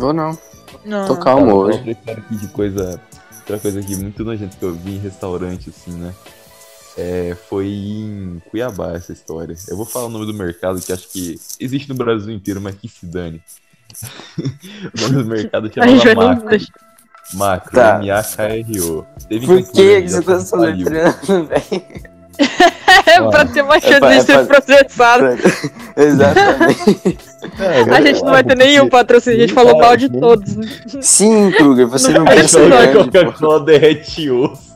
Ou 0.00 0.12
não. 0.14 0.36
Não. 0.84 1.06
Tô 1.06 1.16
calmo 1.16 1.50
eu 1.50 1.50
vou 1.50 1.54
falar 1.64 1.68
hoje. 1.68 1.78
outra 1.78 1.90
história 1.92 2.22
aqui 2.24 2.36
de 2.36 2.48
coisa. 2.48 3.00
Outra 3.40 3.58
coisa 3.58 3.80
aqui 3.80 3.96
muito 3.96 4.24
nojenta 4.24 4.56
que 4.56 4.64
eu 4.64 4.72
vi 4.74 4.94
em 4.96 4.98
restaurante, 4.98 5.70
assim, 5.70 5.92
né? 5.92 6.14
É, 6.98 7.36
foi 7.48 7.66
em 7.68 8.42
Cuiabá 8.50 8.92
essa 8.92 9.12
história. 9.12 9.54
Eu 9.68 9.76
vou 9.76 9.86
falar 9.86 10.06
o 10.06 10.08
nome 10.08 10.26
do 10.26 10.34
mercado 10.34 10.80
que 10.80 10.92
acho 10.92 11.08
que 11.08 11.40
existe 11.58 11.88
no 11.88 11.94
Brasil 11.94 12.32
inteiro, 12.34 12.60
mas 12.60 12.74
que 12.74 12.88
se 12.88 13.06
dane. 13.06 13.42
o 14.38 15.00
nome 15.02 15.22
do 15.22 15.24
mercado 15.28 15.70
A 15.76 15.86
gente 15.86 15.98
vai 16.04 16.14
chamava 16.14 16.34
não 16.34 16.44
Macro. 16.44 16.66
Macro, 17.34 17.72
Tá. 17.74 17.98
M-A-K-R-O. 18.02 19.06
Por 19.46 19.72
que, 19.72 20.00
você 20.08 20.22
tá 20.22 20.40
soletrando, 20.40 21.46
velho? 21.46 22.10
É 23.06 23.20
pra 23.28 23.44
ter 23.44 23.62
uma 23.62 23.78
chance 23.80 23.98
pra- 24.00 24.08
de 24.10 24.14
é 24.16 24.20
ser 24.20 24.46
pra- 24.46 24.60
processado. 24.60 25.24
Exatamente. 25.96 27.18
É, 27.58 27.94
A 27.94 28.00
gente 28.00 28.22
não 28.22 28.30
vai 28.32 28.44
ter 28.44 28.56
nenhum 28.56 28.88
patrocínio, 28.88 29.38
a 29.38 29.40
gente 29.42 29.54
falou 29.54 29.78
mal 29.78 29.96
de 29.96 30.08
todos. 30.08 30.56
né? 30.56 30.68
Sim, 31.00 31.50
Kruger, 31.52 31.86
você 31.86 32.12
não 32.12 32.24
Não 32.24 32.26
pensa 32.26 32.60
grande. 32.60 33.10
Coca-Cola 33.10 33.60
derrete 33.60 34.30
osso. 34.30 34.70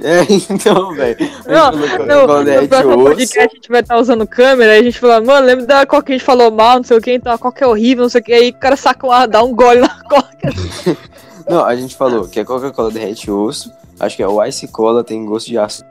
É, 0.00 0.20
então, 0.48 0.94
velho. 0.94 1.16
Não, 1.46 2.26
Quando 2.26 2.48
No, 2.48 2.68
próximo 2.68 3.02
podcast 3.04 3.50
a 3.52 3.54
gente 3.54 3.68
vai 3.68 3.80
estar 3.80 3.98
usando 3.98 4.26
câmera, 4.26 4.72
aí 4.72 4.80
a 4.80 4.82
gente 4.82 5.00
fala, 5.00 5.20
mano, 5.20 5.46
lembra 5.46 5.66
da 5.66 5.86
coca 5.86 6.04
que 6.04 6.12
a 6.12 6.16
gente 6.16 6.24
falou 6.24 6.50
mal, 6.52 6.76
não 6.76 6.84
sei 6.84 6.96
o 6.96 7.00
que, 7.00 7.12
então 7.12 7.32
a 7.32 7.38
coca 7.38 7.64
é 7.64 7.68
horrível, 7.68 8.02
não 8.02 8.08
sei 8.08 8.20
o 8.20 8.24
que, 8.24 8.32
aí 8.32 8.50
o 8.50 8.54
cara 8.54 8.76
saca 8.76 9.06
uma, 9.06 9.26
dá 9.26 9.42
um 9.42 9.52
gole 9.54 9.80
na 9.80 10.02
coca. 10.04 10.48
Não, 11.48 11.64
a 11.64 11.74
gente 11.74 11.96
falou 11.96 12.28
que 12.28 12.38
a 12.38 12.44
Coca-Cola 12.44 12.90
derrete 12.90 13.30
osso. 13.30 13.72
Acho 13.98 14.18
que 14.18 14.22
a 14.22 14.48
Ice 14.48 14.68
Cola 14.68 15.02
tem 15.02 15.24
gosto 15.24 15.46
de 15.46 15.56
aço. 15.56 15.82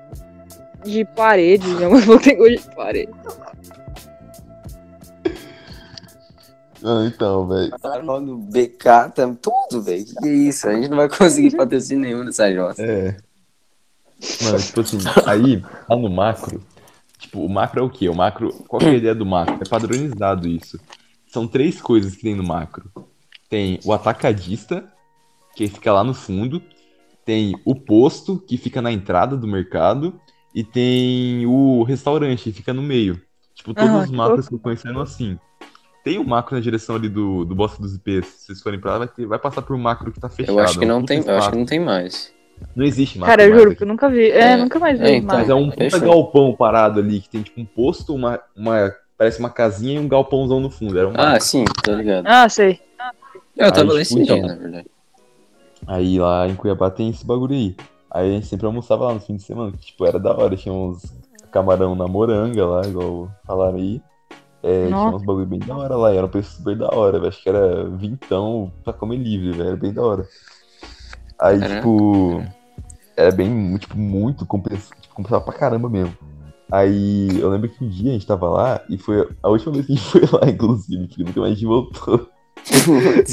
De 0.86 1.04
parede, 1.04 1.68
minha 1.68 1.90
mãe 1.90 2.00
falou 2.00 2.20
que 2.20 2.26
tem 2.26 2.38
gosto 2.38 2.70
de 2.70 2.76
parede. 2.76 3.10
Ah, 6.88 7.06
então, 7.06 7.46
velho. 7.46 7.76
Falaram 7.82 8.04
o 8.04 8.06
nome 8.06 8.28
do 8.28 8.38
BK, 8.38 9.10
tá 9.10 9.36
tudo, 9.42 9.84
velho. 9.84 10.06
Que 10.06 10.16
que 10.16 10.28
é 10.28 10.32
isso? 10.32 10.70
A 10.70 10.74
gente 10.74 10.88
não 10.88 10.96
vai 10.96 11.10
conseguir 11.10 11.58
patrocínio 11.58 12.02
nenhum 12.02 12.24
nessa 12.24 12.50
jossa. 12.54 12.82
É. 12.82 13.18
Mano, 14.42 14.58
tipo 14.58 14.80
assim, 14.80 14.98
aí, 15.26 15.62
lá 15.90 15.98
no 15.98 16.10
macro, 16.10 16.64
tipo, 17.20 17.42
o 17.42 17.50
macro 17.50 17.82
é 17.82 17.84
o 17.84 17.90
quê? 17.90 18.08
O 18.08 18.16
macro, 18.16 18.54
qual 18.70 18.80
que 18.80 18.86
é 18.86 18.92
a 18.92 18.96
ideia 18.96 19.14
do 19.14 19.26
macro? 19.26 19.60
É 19.62 19.68
padronizado 19.68 20.48
isso. 20.48 20.80
São 21.28 21.46
três 21.46 21.82
coisas 21.82 22.16
que 22.16 22.22
tem 22.22 22.36
no 22.36 22.44
macro. 22.44 22.90
Tem 23.50 23.80
o 23.84 23.92
atacadista, 23.92 24.86
que 25.56 25.68
fica 25.68 25.92
lá 25.92 26.06
no 26.06 26.14
fundo. 26.14 26.64
Tem 27.26 27.54
o 27.66 27.76
posto, 27.76 28.40
que 28.40 28.56
fica 28.56 28.82
na 28.82 28.94
entrada 28.94 29.36
do 29.36 29.46
mercado. 29.46 30.18
E 30.56 30.64
tem 30.64 31.46
o 31.46 31.84
restaurante, 31.84 32.46
que 32.46 32.54
fica 32.54 32.74
no 32.74 32.82
meio. 32.82 33.22
Tipo, 33.54 33.74
todos 33.74 33.90
Aham, 33.90 34.04
os 34.04 34.12
macros 34.12 34.48
que 34.48 34.56
eu 34.56 34.60
conheço 34.60 34.88
eram 34.88 35.02
assim. 35.02 35.38
Tem 36.08 36.18
o 36.18 36.24
macro 36.24 36.55
na 36.55 36.62
direção 36.62 36.95
ali 36.95 37.10
do, 37.10 37.43
do 37.43 37.53
Bosque 37.53 37.82
dos 37.82 37.93
IPs. 37.95 38.26
Se 38.28 38.45
vocês 38.45 38.62
forem 38.62 38.80
pra 38.80 38.91
lá, 38.93 38.97
vai, 38.99 39.08
ter- 39.10 39.26
vai 39.26 39.38
passar 39.38 39.62
por 39.62 39.76
um 39.76 39.80
macro 39.80 40.10
que 40.10 40.22
tá 40.22 40.30
fechado. 40.30 40.58
Eu 40.58 40.64
acho 40.64 40.80
que 40.80 40.86
é 40.86 40.88
um 40.88 40.99
não 40.99 41.03
tem, 41.05 41.22
eu 41.22 41.36
acho 41.38 41.51
que 41.51 41.58
não 41.58 41.66
tem 41.66 41.82
mais. 41.82 42.34
Não 42.74 42.86
existe 42.86 43.20
macro 43.20 43.36
Cara, 43.36 43.43
eu 43.49 43.53
juro 43.58 43.68
aqui. 43.72 43.76
que 43.80 43.84
eu 43.84 43.88
nunca 43.89 44.10
vi. 44.10 44.32
É, 44.32 44.53
É, 44.53 44.55
nunca 44.55 44.80
mais 44.80 44.97
vi. 44.97 45.05
é, 45.05 45.16
então. 45.18 45.38
Mas 45.38 45.49
é 45.49 45.53
um 45.53 45.70
puta 45.70 45.99
galpão 45.99 46.55
parado 46.55 47.01
ali, 47.01 47.20
que 47.20 47.28
tem 47.28 47.41
tipo 47.41 47.60
um 47.60 47.66
posto, 47.66 48.16
uma, 48.16 48.39
uma. 48.55 48.89
Parece 49.18 49.39
uma 49.39 49.49
casinha 49.49 49.95
e 49.95 49.99
um 49.99 50.08
galpãozão 50.08 50.62
no 50.62 50.70
fundo. 50.70 50.97
Era 50.97 51.10
um 51.10 51.14
Ah, 51.18 51.38
sim, 51.41 51.66
tô 51.84 51.93
ligado. 51.93 52.26
Ah, 52.26 52.47
sei. 52.47 52.80
Eu 53.58 53.70
tava 53.74 53.91
Aí, 53.91 53.97
desse 53.97 54.14
tipo, 54.14 54.26
dia, 54.26 54.38
então. 54.38 54.47
na 54.47 54.55
verdade. 54.55 54.88
Aí 55.86 56.18
lá 56.20 56.47
em 56.47 56.55
Cuiabá 56.55 56.89
tem 56.89 57.10
esse 57.10 57.26
bagulho 57.26 57.53
aí. 57.53 57.76
Aí 58.10 58.30
a 58.30 58.34
gente 58.34 58.47
sempre 58.47 58.66
almoçava 58.66 59.05
lá 59.08 59.14
no 59.14 59.20
fim 59.20 59.36
de 59.36 59.43
semana, 59.43 59.74
que 59.74 59.86
tipo, 59.88 60.05
era 60.05 60.18
da 60.18 60.32
hora. 60.34 60.55
Tinha 60.55 60.74
uns 60.74 61.03
camarão 61.51 61.95
na 61.95 62.08
moranga 62.08 62.66
lá, 62.66 62.82
igual 62.88 63.30
falaram 63.45 63.76
aí. 63.78 64.01
É, 64.68 64.88
tinha 64.88 64.89
Nossa. 64.89 65.15
uns 65.15 65.24
bagulho 65.24 65.45
bem 65.45 65.59
da 65.59 65.78
hora 65.78 65.95
lá, 65.95 66.13
era 66.13 66.26
um 66.26 66.30
preço 66.30 66.57
super 66.57 66.76
da 66.76 66.93
hora, 66.93 67.18
velho. 67.20 67.30
Acho 67.30 67.41
que 67.41 67.47
era 67.47 67.89
vintão 67.89 68.70
pra 68.84 68.91
comer 68.91 69.15
livre, 69.15 69.51
velho. 69.53 69.68
Era 69.70 69.78
bem 69.78 69.93
da 69.93 70.01
hora. 70.01 70.28
Aí, 71.39 71.57
Caraca. 71.57 71.76
tipo, 71.78 72.43
era 73.15 73.32
bem, 73.32 73.78
tipo, 73.78 73.97
muito 73.97 74.45
compensa, 74.45 74.93
tipo, 74.99 75.15
compensava 75.15 75.45
pra 75.45 75.53
caramba 75.53 75.89
mesmo. 75.89 76.13
Aí 76.70 77.30
eu 77.39 77.49
lembro 77.49 77.70
que 77.70 77.82
um 77.82 77.88
dia 77.88 78.09
a 78.09 78.13
gente 78.13 78.28
tava 78.28 78.49
lá 78.49 78.82
e 78.89 78.97
foi 78.97 79.30
a 79.41 79.49
última 79.49 79.72
vez 79.72 79.86
que 79.86 79.93
a 79.93 79.95
gente 79.95 80.09
foi 80.11 80.39
lá, 80.39 80.49
inclusive, 80.49 81.07
porque 81.07 81.24
nunca 81.24 81.39
mais 81.39 81.53
a 81.53 81.55
gente 81.55 81.65
voltou. 81.65 82.30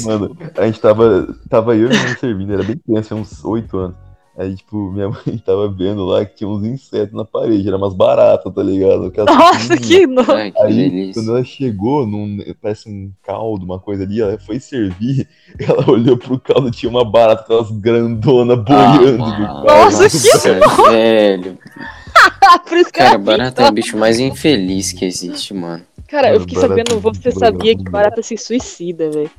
Mano, 0.05 0.37
a 0.57 0.65
gente 0.65 0.79
tava. 0.79 1.35
Tava 1.49 1.75
eu 1.75 1.91
e 1.91 1.97
mãe 1.97 2.15
servindo, 2.17 2.53
era 2.53 2.63
bem 2.63 2.77
criança, 2.77 3.09
tinha 3.09 3.19
uns 3.19 3.43
8 3.43 3.77
anos. 3.77 4.04
Aí, 4.37 4.53
tipo, 4.55 4.91
minha 4.91 5.07
mãe 5.25 5.37
tava 5.45 5.69
vendo 5.69 6.03
lá 6.05 6.25
que 6.25 6.35
tinha 6.35 6.49
uns 6.49 6.63
insetos 6.65 7.15
na 7.15 7.23
parede, 7.23 7.67
era 7.67 7.77
umas 7.77 7.93
baratas, 7.93 8.53
tá 8.53 8.61
ligado? 8.61 9.05
Aquelas 9.05 9.33
Nossa, 9.33 9.77
que 9.77 10.05
nojo. 10.05 10.25
Que 10.25 10.61
Aí, 10.61 10.75
delícia. 10.89 11.13
quando 11.21 11.35
ela 11.35 11.43
chegou, 11.45 12.05
num, 12.05 12.37
parece 12.61 12.89
um 12.89 13.11
caldo, 13.23 13.63
uma 13.63 13.79
coisa 13.79 14.03
ali, 14.03 14.19
ela 14.21 14.37
foi 14.37 14.59
servir, 14.59 15.27
ela 15.59 15.89
olhou 15.89 16.17
pro 16.17 16.37
caldo, 16.39 16.69
tinha 16.69 16.89
uma 16.89 17.05
barata, 17.05 17.43
aquelas 17.43 17.71
grandona 17.71 18.55
boiando 18.57 19.23
Ah, 19.23 19.29
mano, 19.31 19.45
caldo. 19.45 19.65
Nossa, 19.67 20.09
que 20.09 20.49
velho. 20.91 21.57
Por 22.67 22.77
isso 22.77 22.91
que 22.91 22.99
Cara, 22.99 23.17
barata 23.17 23.63
é 23.63 23.69
o 23.69 23.71
bicho 23.71 23.97
mais 23.97 24.19
infeliz 24.19 24.91
que 24.91 25.05
existe, 25.05 25.53
mano. 25.53 25.83
Cara, 26.07 26.33
eu 26.33 26.41
fiquei 26.41 26.59
sabendo, 26.59 26.99
você 26.99 27.29
barata- 27.31 27.39
sabia 27.39 27.75
que 27.77 27.83
barata 27.89 28.21
se 28.21 28.37
suicida, 28.37 29.09
velho. 29.09 29.31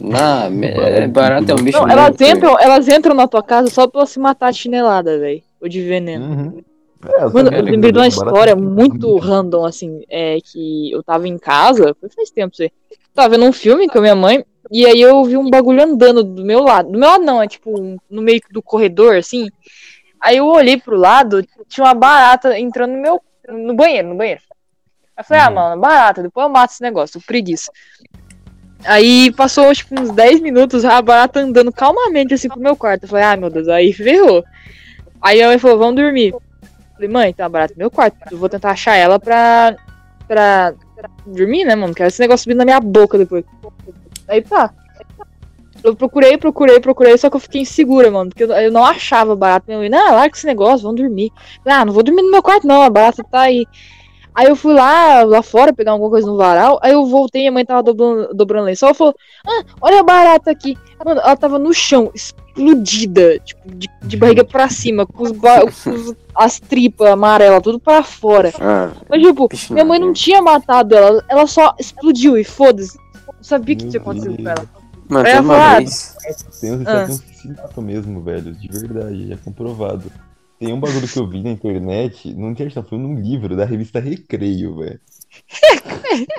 Na, 0.00 0.46
é, 0.46 1.06
barata 1.06 1.52
é 1.52 1.54
um 1.54 1.62
bicho 1.62 1.78
Não, 1.78 1.88
elas 1.88 2.18
entram, 2.20 2.58
elas 2.58 2.88
entram 2.88 3.14
na 3.14 3.28
tua 3.28 3.42
casa 3.42 3.68
só 3.68 3.86
pra 3.86 4.06
se 4.06 4.18
matar 4.18 4.50
de 4.50 4.58
chinelada, 4.58 5.18
velho. 5.18 5.42
Ou 5.60 5.68
de 5.68 5.82
veneno. 5.82 6.24
Uhum. 6.24 6.64
É, 7.06 7.24
eu 7.24 7.32
Mano, 7.32 7.50
eu 7.50 7.64
que 7.64 7.70
lembrei 7.70 7.92
de 7.92 7.98
uma 7.98 8.08
história 8.08 8.52
era 8.52 8.60
muito 8.60 9.16
random, 9.18 9.64
assim, 9.64 10.02
é 10.08 10.38
que 10.42 10.90
eu 10.90 11.02
tava 11.02 11.28
em 11.28 11.38
casa, 11.38 11.94
foi 11.98 12.08
faz 12.10 12.30
tempo 12.30 12.52
isso 12.52 12.62
aí. 12.62 12.72
Tava 13.14 13.30
vendo 13.30 13.44
um 13.44 13.52
filme 13.52 13.88
com 13.88 13.98
a 13.98 14.02
minha 14.02 14.14
mãe, 14.14 14.44
e 14.70 14.86
aí 14.86 15.00
eu 15.00 15.24
vi 15.24 15.36
um 15.36 15.50
bagulho 15.50 15.82
andando 15.82 16.22
do 16.22 16.44
meu 16.44 16.60
lado. 16.60 16.90
Do 16.90 16.98
meu 16.98 17.08
lado 17.08 17.24
não, 17.24 17.42
é 17.42 17.48
tipo 17.48 17.98
no 18.08 18.22
meio 18.22 18.40
do 18.50 18.62
corredor, 18.62 19.16
assim. 19.16 19.48
Aí 20.20 20.36
eu 20.36 20.46
olhei 20.46 20.76
pro 20.78 20.96
lado, 20.96 21.42
tinha 21.68 21.86
uma 21.86 21.94
barata 21.94 22.58
entrando 22.58 22.92
no 22.92 23.00
meu. 23.00 23.20
no 23.48 23.74
banheiro, 23.74 24.08
no 24.08 24.14
banheiro. 24.14 24.40
Aí 25.16 25.22
eu 25.22 25.24
falei, 25.24 25.42
ah, 25.42 25.48
Uhum. 25.48 25.54
mano, 25.54 25.80
barata, 25.80 26.22
depois 26.22 26.44
eu 26.44 26.50
mato 26.50 26.72
esse 26.72 26.82
negócio, 26.82 27.18
tô 27.18 27.26
preguiça. 27.26 27.72
Aí 28.84 29.30
passou 29.32 29.72
tipo 29.74 30.00
uns 30.00 30.10
10 30.10 30.40
minutos, 30.40 30.84
a 30.84 31.00
barata 31.02 31.40
andando 31.40 31.70
calmamente 31.70 32.34
assim 32.34 32.48
pro 32.48 32.60
meu 32.60 32.76
quarto. 32.76 33.04
Eu 33.04 33.08
falei, 33.08 33.24
ah, 33.24 33.36
meu 33.36 33.50
Deus, 33.50 33.68
aí 33.68 33.92
ferrou. 33.92 34.44
Aí 35.20 35.42
a 35.42 35.48
mãe 35.48 35.58
falou, 35.58 35.78
vamos 35.78 35.96
dormir. 35.96 36.34
Falei, 36.94 37.08
mãe, 37.08 37.32
tá 37.32 37.48
barato 37.48 37.74
no 37.74 37.78
meu 37.78 37.90
quarto. 37.90 38.16
Eu 38.30 38.38
vou 38.38 38.48
tentar 38.48 38.70
achar 38.70 38.94
ela 38.94 39.18
pra, 39.18 39.76
pra, 40.26 40.74
pra 40.96 41.10
dormir, 41.26 41.64
né, 41.64 41.74
mano? 41.74 41.94
Quero 41.94 42.08
esse 42.08 42.20
negócio 42.20 42.44
subindo 42.44 42.58
na 42.58 42.64
minha 42.64 42.80
boca 42.80 43.18
depois. 43.18 43.44
Aí 44.28 44.42
pá. 44.42 44.72
Eu 45.82 45.96
procurei, 45.96 46.36
procurei, 46.36 46.78
procurei, 46.78 47.16
só 47.16 47.30
que 47.30 47.36
eu 47.36 47.40
fiquei 47.40 47.62
insegura, 47.62 48.10
mano. 48.10 48.30
Porque 48.30 48.44
eu, 48.44 48.50
eu 48.50 48.70
não 48.70 48.84
achava 48.84 49.34
barato. 49.34 49.66
Minha 49.66 49.78
mãe, 49.78 49.88
não, 49.88 50.14
larga 50.14 50.36
esse 50.36 50.46
negócio, 50.46 50.82
vamos 50.82 51.00
dormir. 51.00 51.32
Ah, 51.64 51.84
não 51.84 51.92
vou 51.92 52.02
dormir 52.02 52.22
no 52.22 52.30
meu 52.30 52.42
quarto, 52.42 52.66
não, 52.66 52.82
a 52.82 52.90
barata 52.90 53.24
tá 53.24 53.42
aí. 53.42 53.66
Aí 54.34 54.46
eu 54.46 54.54
fui 54.56 54.72
lá, 54.74 55.22
lá 55.22 55.42
fora, 55.42 55.72
pegar 55.72 55.92
alguma 55.92 56.10
coisa 56.10 56.26
no 56.26 56.36
varal. 56.36 56.78
Aí 56.82 56.92
eu 56.92 57.06
voltei, 57.06 57.46
a 57.48 57.52
mãe 57.52 57.64
tava 57.64 57.82
dobrando, 57.82 58.32
dobrando 58.34 58.66
lençol. 58.66 58.88
Ela 58.88 58.94
falou, 58.94 59.14
ah, 59.46 59.64
olha 59.80 60.00
a 60.00 60.02
barata 60.02 60.50
aqui. 60.50 60.76
Mano, 61.04 61.20
ela 61.20 61.36
tava 61.36 61.58
no 61.58 61.72
chão, 61.74 62.10
explodida, 62.14 63.38
tipo, 63.40 63.74
de, 63.74 63.88
de 64.02 64.16
barriga 64.16 64.44
pra 64.44 64.68
cima, 64.68 65.06
com, 65.06 65.22
os 65.24 65.32
ba- 65.32 65.60
com 65.62 65.90
os- 65.90 66.14
as 66.34 66.60
tripas 66.60 67.08
amarelas, 67.08 67.62
tudo 67.62 67.78
pra 67.80 68.02
fora. 68.02 68.52
Ah, 68.60 68.90
Mas, 69.08 69.22
tipo, 69.22 69.48
bicho 69.48 69.72
minha 69.72 69.84
mãe 69.84 69.98
não 69.98 70.12
tinha 70.12 70.40
matado 70.42 70.94
ela, 70.94 71.24
ela 71.28 71.46
só 71.46 71.74
explodiu 71.78 72.36
e 72.38 72.44
foda-se. 72.44 72.98
Não 73.26 73.34
sabia 73.42 73.74
o 73.74 73.78
que 73.78 73.88
tinha 73.88 74.00
acontecido 74.00 74.36
com 74.42 74.48
ela. 74.48 74.64
Mano, 75.08 75.26
Aí 75.26 75.32
tem 75.32 75.40
uma 75.42 75.54
falei, 75.54 75.76
vez. 75.78 76.16
Tem, 76.60 76.72
um- 76.72 76.84
Ah. 76.86 77.80
mesmo, 77.80 78.20
velho. 78.22 78.52
De 78.54 78.68
verdade, 78.68 79.28
já 79.28 79.36
comprovado. 79.38 80.04
Tem 80.60 80.74
um 80.74 80.78
bagulho 80.78 81.08
que 81.08 81.18
eu 81.18 81.26
vi 81.26 81.42
na 81.42 81.52
internet, 81.52 82.34
não 82.34 82.54
tinha 82.54 82.70
foi 82.82 82.98
num 82.98 83.18
livro 83.18 83.56
da 83.56 83.64
revista 83.64 83.98
Recreio, 83.98 84.76
velho. 84.76 85.00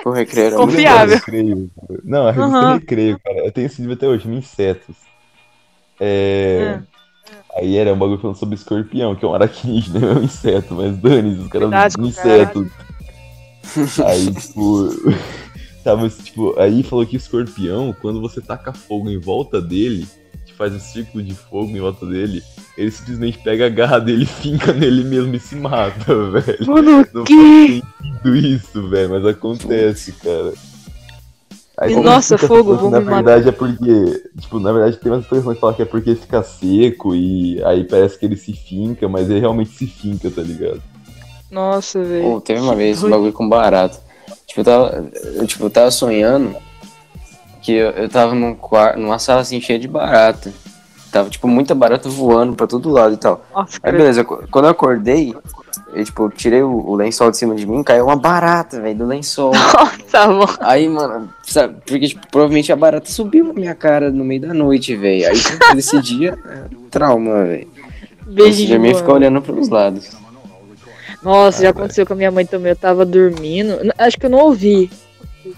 O 0.06 0.10
recreio 0.10 0.46
era 0.46 0.56
Confiável. 0.56 1.16
Recreio. 1.16 1.70
Não, 2.04 2.28
a 2.28 2.30
revista 2.30 2.56
Aham. 2.56 2.74
Recreio, 2.74 3.18
cara. 3.18 3.38
Eu 3.38 3.50
tenho 3.50 3.66
esse 3.66 3.80
livro 3.80 3.94
até 3.94 4.06
hoje, 4.06 4.28
Insetos. 4.28 4.94
É. 5.98 6.80
Aí 7.56 7.76
era 7.76 7.92
um 7.92 7.98
bagulho 7.98 8.20
falando 8.20 8.36
sobre 8.36 8.54
escorpião, 8.54 9.16
que 9.16 9.24
é 9.24 9.28
um 9.28 9.34
aracnídeo, 9.34 10.00
não 10.00 10.08
é 10.12 10.14
um 10.20 10.22
inseto, 10.22 10.72
mas 10.72 10.96
dane 10.98 11.38
os 11.38 11.48
caras 11.48 11.70
Verdade, 11.70 11.96
um 11.98 12.12
cara. 12.12 12.38
inseto. 12.38 12.70
Aí, 14.06 14.34
tipo. 14.40 14.88
Tava, 15.82 16.08
tipo, 16.08 16.56
aí 16.60 16.84
falou 16.84 17.04
que 17.04 17.16
o 17.16 17.18
escorpião, 17.18 17.92
quando 18.00 18.20
você 18.20 18.40
taca 18.40 18.72
fogo 18.72 19.10
em 19.10 19.18
volta 19.18 19.60
dele, 19.60 20.06
faz 20.62 20.74
um 20.74 20.78
círculo 20.78 21.24
de 21.24 21.34
fogo 21.34 21.70
em 21.76 21.80
volta 21.80 22.06
dele, 22.06 22.40
ele 22.78 22.90
simplesmente 22.92 23.38
pega 23.38 23.66
a 23.66 23.68
garra 23.68 23.98
dele, 23.98 24.24
finca 24.26 24.72
nele 24.72 25.02
mesmo 25.02 25.34
e 25.34 25.40
se 25.40 25.56
mata, 25.56 26.14
velho. 26.30 26.66
Mano, 26.66 27.06
Não 27.12 27.24
que? 27.24 27.34
sentido 27.34 28.36
isso, 28.36 28.88
velho, 28.88 29.10
mas 29.10 29.26
acontece, 29.26 30.12
cara. 30.12 30.52
Aí, 31.78 31.96
Nossa, 31.96 32.38
fogo, 32.38 32.76
vou 32.76 32.90
Na 32.90 33.00
me 33.00 33.06
matar. 33.06 33.22
verdade 33.24 33.48
é 33.48 33.52
porque, 33.52 34.30
tipo, 34.38 34.60
na 34.60 34.72
verdade 34.72 34.98
tem 34.98 35.10
umas 35.10 35.26
pessoas 35.26 35.54
que 35.56 35.60
falam 35.60 35.74
que 35.74 35.82
é 35.82 35.86
porque 35.86 36.14
fica 36.14 36.42
seco 36.42 37.12
e 37.14 37.60
aí 37.64 37.82
parece 37.82 38.16
que 38.18 38.26
ele 38.26 38.36
se 38.36 38.52
finca, 38.52 39.08
mas 39.08 39.28
ele 39.28 39.40
realmente 39.40 39.70
se 39.70 39.86
finca, 39.86 40.30
tá 40.30 40.42
ligado? 40.42 40.80
Nossa, 41.50 42.00
velho. 42.04 42.40
Teve 42.40 42.60
uma 42.60 42.76
vez 42.76 43.02
um 43.02 43.10
bagulho 43.10 43.32
com 43.32 43.48
barato. 43.48 43.98
Tipo, 44.46 44.60
eu 44.60 44.64
tava, 44.64 45.10
eu, 45.34 45.46
tipo, 45.46 45.64
eu 45.64 45.70
tava 45.70 45.90
sonhando 45.90 46.54
que 47.62 47.72
eu, 47.72 47.90
eu 47.90 48.08
tava 48.08 48.34
num 48.34 48.54
quarto, 48.54 48.98
numa 48.98 49.18
sala 49.18 49.40
assim 49.40 49.60
cheia 49.60 49.78
de 49.78 49.88
barata. 49.88 50.52
Tava, 51.10 51.28
tipo, 51.28 51.46
muita 51.46 51.74
barata 51.74 52.08
voando 52.08 52.54
pra 52.54 52.66
todo 52.66 52.88
lado 52.90 53.14
e 53.14 53.16
tal. 53.18 53.44
Nossa, 53.54 53.78
Aí, 53.82 53.92
beleza, 53.92 54.24
qu- 54.24 54.44
quando 54.50 54.64
eu 54.64 54.70
acordei, 54.70 55.34
eu, 55.94 56.02
tipo, 56.04 56.30
tirei 56.30 56.62
o, 56.62 56.70
o 56.74 56.94
lençol 56.96 57.30
de 57.30 57.36
cima 57.36 57.54
de 57.54 57.66
mim, 57.66 57.82
caiu 57.82 58.06
uma 58.06 58.16
barata, 58.16 58.80
velho, 58.80 58.96
do 58.98 59.06
lençol. 59.06 59.52
Tá 60.10 60.26
bom. 60.26 60.44
Aí, 60.60 60.86
mano, 60.90 61.30
sabe, 61.42 61.76
porque, 61.86 62.08
tipo, 62.08 62.26
provavelmente 62.30 62.70
a 62.70 62.76
barata 62.76 63.10
subiu 63.10 63.46
na 63.46 63.54
minha 63.54 63.74
cara 63.74 64.10
no 64.10 64.22
meio 64.22 64.42
da 64.42 64.52
noite, 64.54 64.94
velho. 64.94 65.26
Aí, 65.28 65.38
tipo, 65.38 65.74
desse 65.74 66.00
dia, 66.02 66.36
é, 66.46 66.64
trauma, 66.90 67.44
velho. 67.44 67.68
Esse 68.20 68.30
Beijinho. 68.30 68.66
dia 68.68 68.78
minha 68.78 68.92
mano. 68.92 69.04
fica 69.04 69.14
olhando 69.16 69.40
pros 69.42 69.68
lados. 69.70 70.10
Nossa, 71.22 71.62
já 71.62 71.70
aconteceu 71.70 72.06
com 72.06 72.12
a 72.12 72.16
minha 72.16 72.30
mãe 72.30 72.44
também. 72.44 72.70
Eu 72.70 72.76
tava 72.76 73.04
dormindo. 73.06 73.78
Acho 73.96 74.18
que 74.18 74.26
eu 74.26 74.30
não 74.30 74.38
ouvi. 74.40 74.90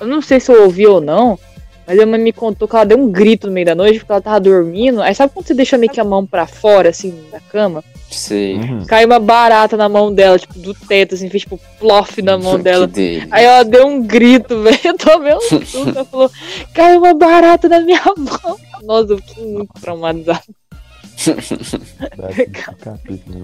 Eu 0.00 0.06
não 0.06 0.20
sei 0.22 0.38
se 0.40 0.52
eu 0.52 0.62
ouvi 0.64 0.86
ou 0.86 1.00
não. 1.00 1.38
Mas 1.86 1.98
a 1.98 2.06
mãe 2.06 2.18
me 2.20 2.32
contou 2.32 2.66
que 2.66 2.74
ela 2.74 2.84
deu 2.86 2.98
um 2.98 3.10
grito 3.10 3.46
no 3.46 3.52
meio 3.52 3.66
da 3.66 3.74
noite 3.74 3.98
porque 3.98 4.12
ela 4.12 4.20
tava 4.20 4.40
dormindo. 4.40 5.02
Aí 5.02 5.14
sabe 5.14 5.32
quando 5.34 5.46
você 5.46 5.54
deixa 5.54 5.76
meio 5.76 5.92
que 5.92 6.00
a 6.00 6.04
mão 6.04 6.24
pra 6.26 6.46
fora, 6.46 6.88
assim, 6.88 7.14
da 7.30 7.40
cama? 7.40 7.84
Sei. 8.10 8.54
Uhum. 8.56 8.84
Caiu 8.86 9.06
uma 9.08 9.18
barata 9.18 9.76
na 9.76 9.88
mão 9.88 10.12
dela, 10.14 10.38
tipo, 10.38 10.58
do 10.58 10.72
teto, 10.72 11.14
assim, 11.14 11.28
fez 11.28 11.42
tipo 11.42 11.60
plof 11.80 12.22
na 12.22 12.38
mão 12.38 12.58
dela. 12.62 12.88
Aí 13.30 13.44
ela 13.44 13.64
deu 13.64 13.86
um 13.86 14.02
grito, 14.02 14.60
velho. 14.62 14.78
Eu 14.84 14.96
tomei 14.96 15.34
um 15.34 15.40
susto. 15.40 15.88
Ela 15.88 16.04
falou: 16.04 16.30
caiu 16.72 17.00
uma 17.00 17.14
barata 17.14 17.68
na 17.68 17.80
minha 17.80 18.00
mão. 18.16 18.56
Nossa, 18.82 19.12
eu 19.12 19.18
fiquei 19.18 19.44
muito 19.44 19.72
traumatizado. 19.80 20.40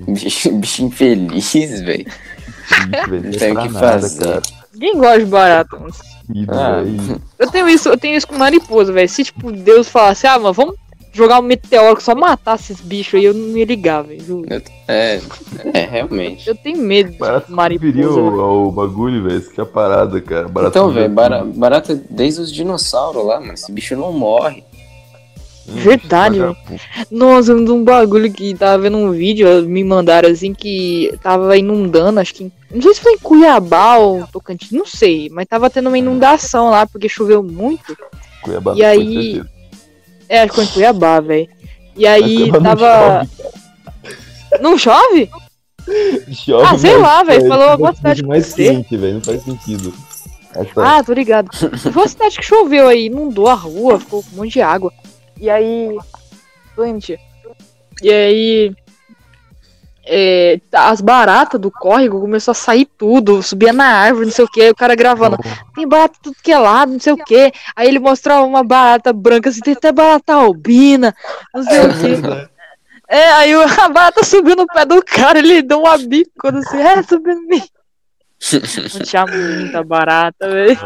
Bicho, 0.08 0.52
bicho 0.52 0.84
infeliz, 0.84 1.80
velho. 1.80 2.06
Não 3.08 3.30
tem 3.32 3.52
o 3.52 3.62
que 3.62 3.68
nada, 3.68 3.70
fazer. 3.70 4.24
cara. 4.24 4.42
Ninguém 4.72 4.96
gosta 4.96 5.18
de 5.18 5.24
barata, 5.26 5.76
mano. 5.78 5.92
Ah. 6.48 6.80
velho. 6.82 7.20
Eu 7.38 7.50
tenho 7.50 7.68
isso, 7.68 7.88
eu 7.88 7.96
tenho 7.98 8.16
isso 8.16 8.26
com 8.28 8.36
mariposa, 8.36 8.92
velho. 8.92 9.08
Se, 9.08 9.24
tipo, 9.24 9.50
Deus 9.52 9.88
falasse, 9.88 10.26
ah, 10.26 10.38
mano, 10.38 10.52
vamos 10.52 10.74
jogar 11.12 11.40
um 11.40 11.42
meteoro 11.42 11.96
que 11.96 12.02
só 12.04 12.14
matasse 12.14 12.72
esses 12.72 12.84
bichos 12.84 13.14
aí, 13.14 13.24
eu 13.24 13.34
não 13.34 13.56
ia 13.56 13.64
ligar, 13.64 14.02
velho. 14.02 14.44
É, 14.88 15.20
é, 15.74 15.84
realmente. 15.86 16.46
Eu 16.48 16.54
tenho 16.54 16.78
medo 16.78 17.16
Barata 17.18 17.46
de 17.48 17.52
mariposa. 17.52 17.92
viria 17.92 18.06
ao, 18.06 18.40
ao 18.40 18.70
bagulho, 18.72 19.22
velho. 19.24 19.38
Isso 19.38 19.50
que 19.50 19.60
é 19.60 19.64
a 19.64 19.66
parada, 19.66 20.20
cara. 20.20 20.48
Barata 20.48 20.78
Então, 20.78 20.90
velho, 20.92 21.10
bara- 21.12 21.44
barata 21.44 22.00
desde 22.08 22.40
os 22.42 22.52
dinossauros 22.52 23.24
lá, 23.24 23.40
mano. 23.40 23.54
Esse 23.54 23.70
bicho 23.72 23.96
não 23.96 24.12
morre. 24.12 24.62
Hum, 25.68 25.74
Verdade, 25.74 26.38
vagabundo. 26.38 26.80
Nossa, 27.10 27.54
um 27.54 27.84
bagulho 27.84 28.32
que 28.32 28.54
tava 28.54 28.82
vendo 28.82 28.96
um 28.96 29.10
vídeo, 29.12 29.62
me 29.68 29.84
mandaram 29.84 30.28
assim, 30.30 30.52
que 30.52 31.12
tava 31.22 31.56
inundando, 31.56 32.18
acho 32.20 32.34
que. 32.34 32.50
Não 32.70 32.82
sei 32.82 32.94
se 32.94 33.00
foi 33.00 33.12
em 33.12 33.18
Cuiabá 33.18 33.96
ou 33.96 34.26
Tocantins, 34.32 34.70
não 34.72 34.86
sei, 34.86 35.28
mas 35.30 35.46
tava 35.46 35.68
tendo 35.70 35.88
uma 35.88 35.98
inundação 35.98 36.70
lá, 36.70 36.86
porque 36.86 37.08
choveu 37.08 37.42
muito. 37.42 37.96
Cuiabá, 38.42 38.74
E 38.74 38.84
aí-. 38.84 39.42
É, 40.28 40.40
acho 40.42 40.50
que 40.50 40.54
foi 40.56 40.64
em 40.64 40.68
Cuiabá, 40.68 41.20
velho. 41.20 41.48
E 41.96 42.06
aí 42.06 42.36
Cuiabá 42.50 42.58
não 42.60 42.76
tava. 42.76 43.26
chove, 43.26 44.62
Não 44.62 44.78
chove? 44.78 45.30
Chove, 46.32 46.64
Ah, 46.66 46.78
sei 46.78 46.96
lá, 46.96 47.22
velho, 47.22 47.48
falou 47.48 47.64
uma 47.66 47.72
alguma 47.72 47.94
cidade 47.94 48.22
mais 48.24 48.52
quente, 48.54 48.96
velho. 48.96 49.14
Não 49.14 49.20
faz 49.22 49.42
sentido. 49.42 49.92
Essa- 50.54 50.72
Ah, 50.98 51.02
tô 51.02 51.12
ligado. 51.12 51.48
Foi 51.56 51.92
uma 51.92 52.08
cidade 52.08 52.36
que 52.36 52.44
choveu 52.44 52.88
aí, 52.88 53.06
inundou 53.06 53.46
a 53.48 53.54
rua, 53.54 53.98
ficou 53.98 54.22
com 54.22 54.34
um 54.34 54.38
monte 54.38 54.52
de 54.54 54.60
água. 54.62 54.92
E 55.40 55.48
aí. 55.48 55.98
Doente. 56.76 57.18
E 58.02 58.12
aí. 58.12 58.76
é, 60.04 60.60
as 60.72 61.00
baratas 61.00 61.60
do 61.60 61.70
córrego 61.70 62.20
começou 62.20 62.52
a 62.52 62.54
sair 62.54 62.84
tudo, 62.84 63.42
subia 63.42 63.72
na 63.72 63.86
árvore, 63.86 64.26
não 64.26 64.32
sei 64.32 64.44
o 64.44 64.48
que, 64.48 64.70
o 64.70 64.74
cara 64.74 64.94
gravando. 64.94 65.38
Tem 65.74 65.88
barata 65.88 66.18
tudo 66.22 66.36
que 66.42 66.52
é 66.52 66.58
lado, 66.58 66.92
não 66.92 67.00
sei 67.00 67.14
o 67.14 67.16
que. 67.16 67.52
Aí 67.74 67.88
ele 67.88 67.98
mostrava 67.98 68.44
uma 68.44 68.62
barata 68.62 69.12
branca 69.12 69.48
assim, 69.48 69.60
tem 69.60 69.74
até 69.74 69.90
barata 69.90 70.34
albina, 70.34 71.14
não 71.54 71.62
sei 71.62 71.80
o 71.80 71.88
que. 71.88 72.50
É, 73.12 73.28
aí 73.32 73.52
a 73.52 73.88
barata 73.88 74.22
subiu 74.22 74.54
no 74.54 74.68
pé 74.68 74.84
do 74.84 75.04
cara, 75.04 75.40
ele 75.40 75.62
deu 75.62 75.80
uma 75.80 75.98
bica 75.98 76.56
assim, 76.56 76.80
é, 76.80 77.02
subiu 77.02 77.32
em 77.32 77.46
mim. 77.48 77.62
Não 78.94 79.00
tinha 79.04 79.26
muita 79.26 79.82
barata, 79.82 80.48
velho. 80.48 80.78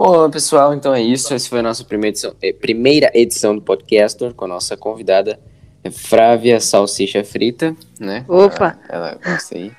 Bom, 0.00 0.30
pessoal, 0.30 0.72
então 0.72 0.94
é 0.94 1.02
isso. 1.02 1.34
Essa 1.34 1.48
foi 1.48 1.58
a 1.58 1.62
nossa 1.62 1.82
primeira 1.82 2.10
edição, 2.10 2.32
eh, 2.40 2.52
primeira 2.52 3.10
edição 3.12 3.52
do 3.52 3.60
podcast 3.60 4.32
com 4.34 4.44
a 4.44 4.48
nossa 4.48 4.76
convidada 4.76 5.40
eh, 5.82 5.90
Frávia 5.90 6.60
Salsicha 6.60 7.24
Frita, 7.24 7.74
né? 7.98 8.24
Opa. 8.28 8.78
Ela, 8.88 9.08
ela 9.08 9.18
gosta 9.20 9.56
aí 9.56 9.72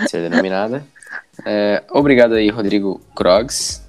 de 0.00 0.10
ser 0.10 0.28
denominada. 0.28 0.84
Eh, 1.46 1.80
obrigado 1.92 2.34
aí, 2.34 2.50
Rodrigo 2.50 3.00
Krogs. 3.14 3.86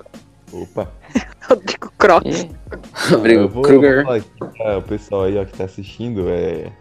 Opa. 0.52 0.92
Rodrigo 1.50 1.92
Eu 1.98 3.48
Rodrigo 3.48 3.62
Kruger. 3.64 4.06
o 4.78 4.82
pessoal 4.84 5.24
aí 5.24 5.40
ó, 5.40 5.44
que 5.44 5.58
tá 5.58 5.64
assistindo, 5.64 6.30
é. 6.30 6.72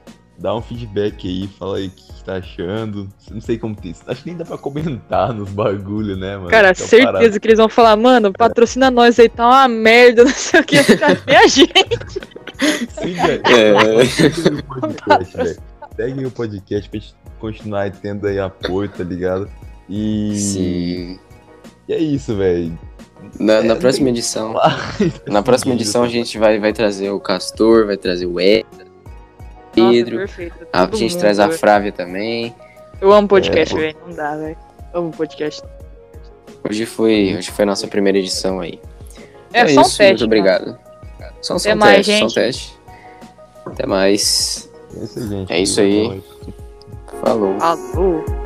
Dá 0.43 0.55
um 0.57 0.61
feedback 0.61 1.29
aí, 1.29 1.47
fala 1.57 1.77
aí 1.77 1.87
o 1.87 1.91
que, 1.91 2.25
tá 2.25 2.35
achando. 2.37 3.09
Não 3.31 3.41
sei 3.41 3.57
como 3.59 3.77
tem. 3.77 3.95
Acho 4.09 4.23
que 4.23 4.29
nem 4.29 4.37
dá 4.37 4.45
pra 4.45 4.59
comentar 4.59 5.33
nos 5.33 5.49
bagulho, 5.51 6.17
né, 6.17 6.37
mano? 6.37 6.49
Cara, 6.49 6.75
Fica 6.75 6.89
certeza 6.89 7.13
parado. 7.13 7.41
que 7.41 7.47
eles 7.47 7.59
vão 7.59 7.69
falar, 7.69 7.97
mano, 7.97 8.33
patrocina 8.33 8.91
nós 8.91 9.19
aí, 9.21 9.29
tá 9.29 9.47
uma 9.49 9.69
merda, 9.69 10.25
não 10.25 10.31
sei 10.33 10.61
o 10.61 10.65
que, 10.65 10.97
cadê 10.97 11.37
a 11.37 11.47
gente? 11.47 11.73
Siga 12.91 13.41
É. 13.51 13.73
o 13.73 14.63
podcast, 14.65 15.37
velho. 15.37 15.57
Seguem 15.97 16.27
o 16.27 16.31
podcast 16.31 16.91
pra 16.91 16.99
gente 17.01 17.15
continuar 17.39 17.91
tendo 17.93 18.27
aí 18.27 18.39
apoio, 18.41 18.89
tá 18.89 19.05
ligado? 19.05 19.49
E, 19.89 20.35
Sim. 20.37 21.19
e 21.89 21.93
é 21.93 21.99
isso, 21.99 22.35
velho. 22.37 22.77
Na, 23.39 23.63
na 23.63 23.75
É, 23.75 23.77
próxima 23.77 24.07
nem- 24.07 24.15
edição. 24.15 24.55
Na 25.29 25.43
próxima 25.43 25.75
edição 25.75 26.03
a 26.03 26.09
gente 26.09 26.37
vai, 26.39 26.59
vai 26.59 26.73
trazer 26.73 27.11
o 27.11 27.21
Castor, 27.21 27.87
vai 27.87 27.97
trazer 27.97 28.27
o 28.27 28.41
Ed, 28.41 28.67
Nossa, 29.81 29.93
Pedro. 29.93 30.17
perfeito. 30.19 30.67
A 30.73 30.87
Todo 30.87 30.97
gente 30.99 31.13
mundo, 31.13 31.21
traz 31.21 31.39
a. 31.39 31.49
Frávia 31.51 31.93
também. 31.93 32.55
Eu 33.01 33.13
amo 33.13 33.27
podcast, 33.29 33.75
É, 33.75 33.79
velho. 33.79 33.97
Não 34.07 34.15
dá, 34.15 34.37
velho. 34.37 34.57
Amo 34.95 35.11
podcast. 35.11 35.63
Hoje 36.69 36.87
foi, 36.87 37.35
hoje 37.37 37.51
foi 37.51 37.63
a 37.65 37.67
nossa 37.67 37.87
primeira 37.89 38.19
edição 38.19 38.61
aí. 38.61 38.79
É, 39.53 39.63
Então 39.63 39.75
só 39.75 39.81
um 39.81 39.85
isso, 39.85 39.99
teste. 39.99 40.13
Muito 40.13 40.25
obrigado. 40.25 40.79
Só, 41.41 41.59
só 41.59 41.69
Até 41.71 41.75
um 41.75 41.79
mais, 41.79 42.07
teste, 42.07 42.19
só 42.21 42.25
um 42.25 42.29
gente. 42.29 42.35
teste. 42.35 42.79
Até 43.67 43.87
mais. 43.87 44.71
É 44.95 45.03
isso 45.05 45.19
aí, 45.19 45.29
gente. 45.29 45.53
É 45.53 45.61
isso 45.61 45.81
aí. 45.81 46.23
Falou. 47.23 47.59
Falou. 47.59 48.42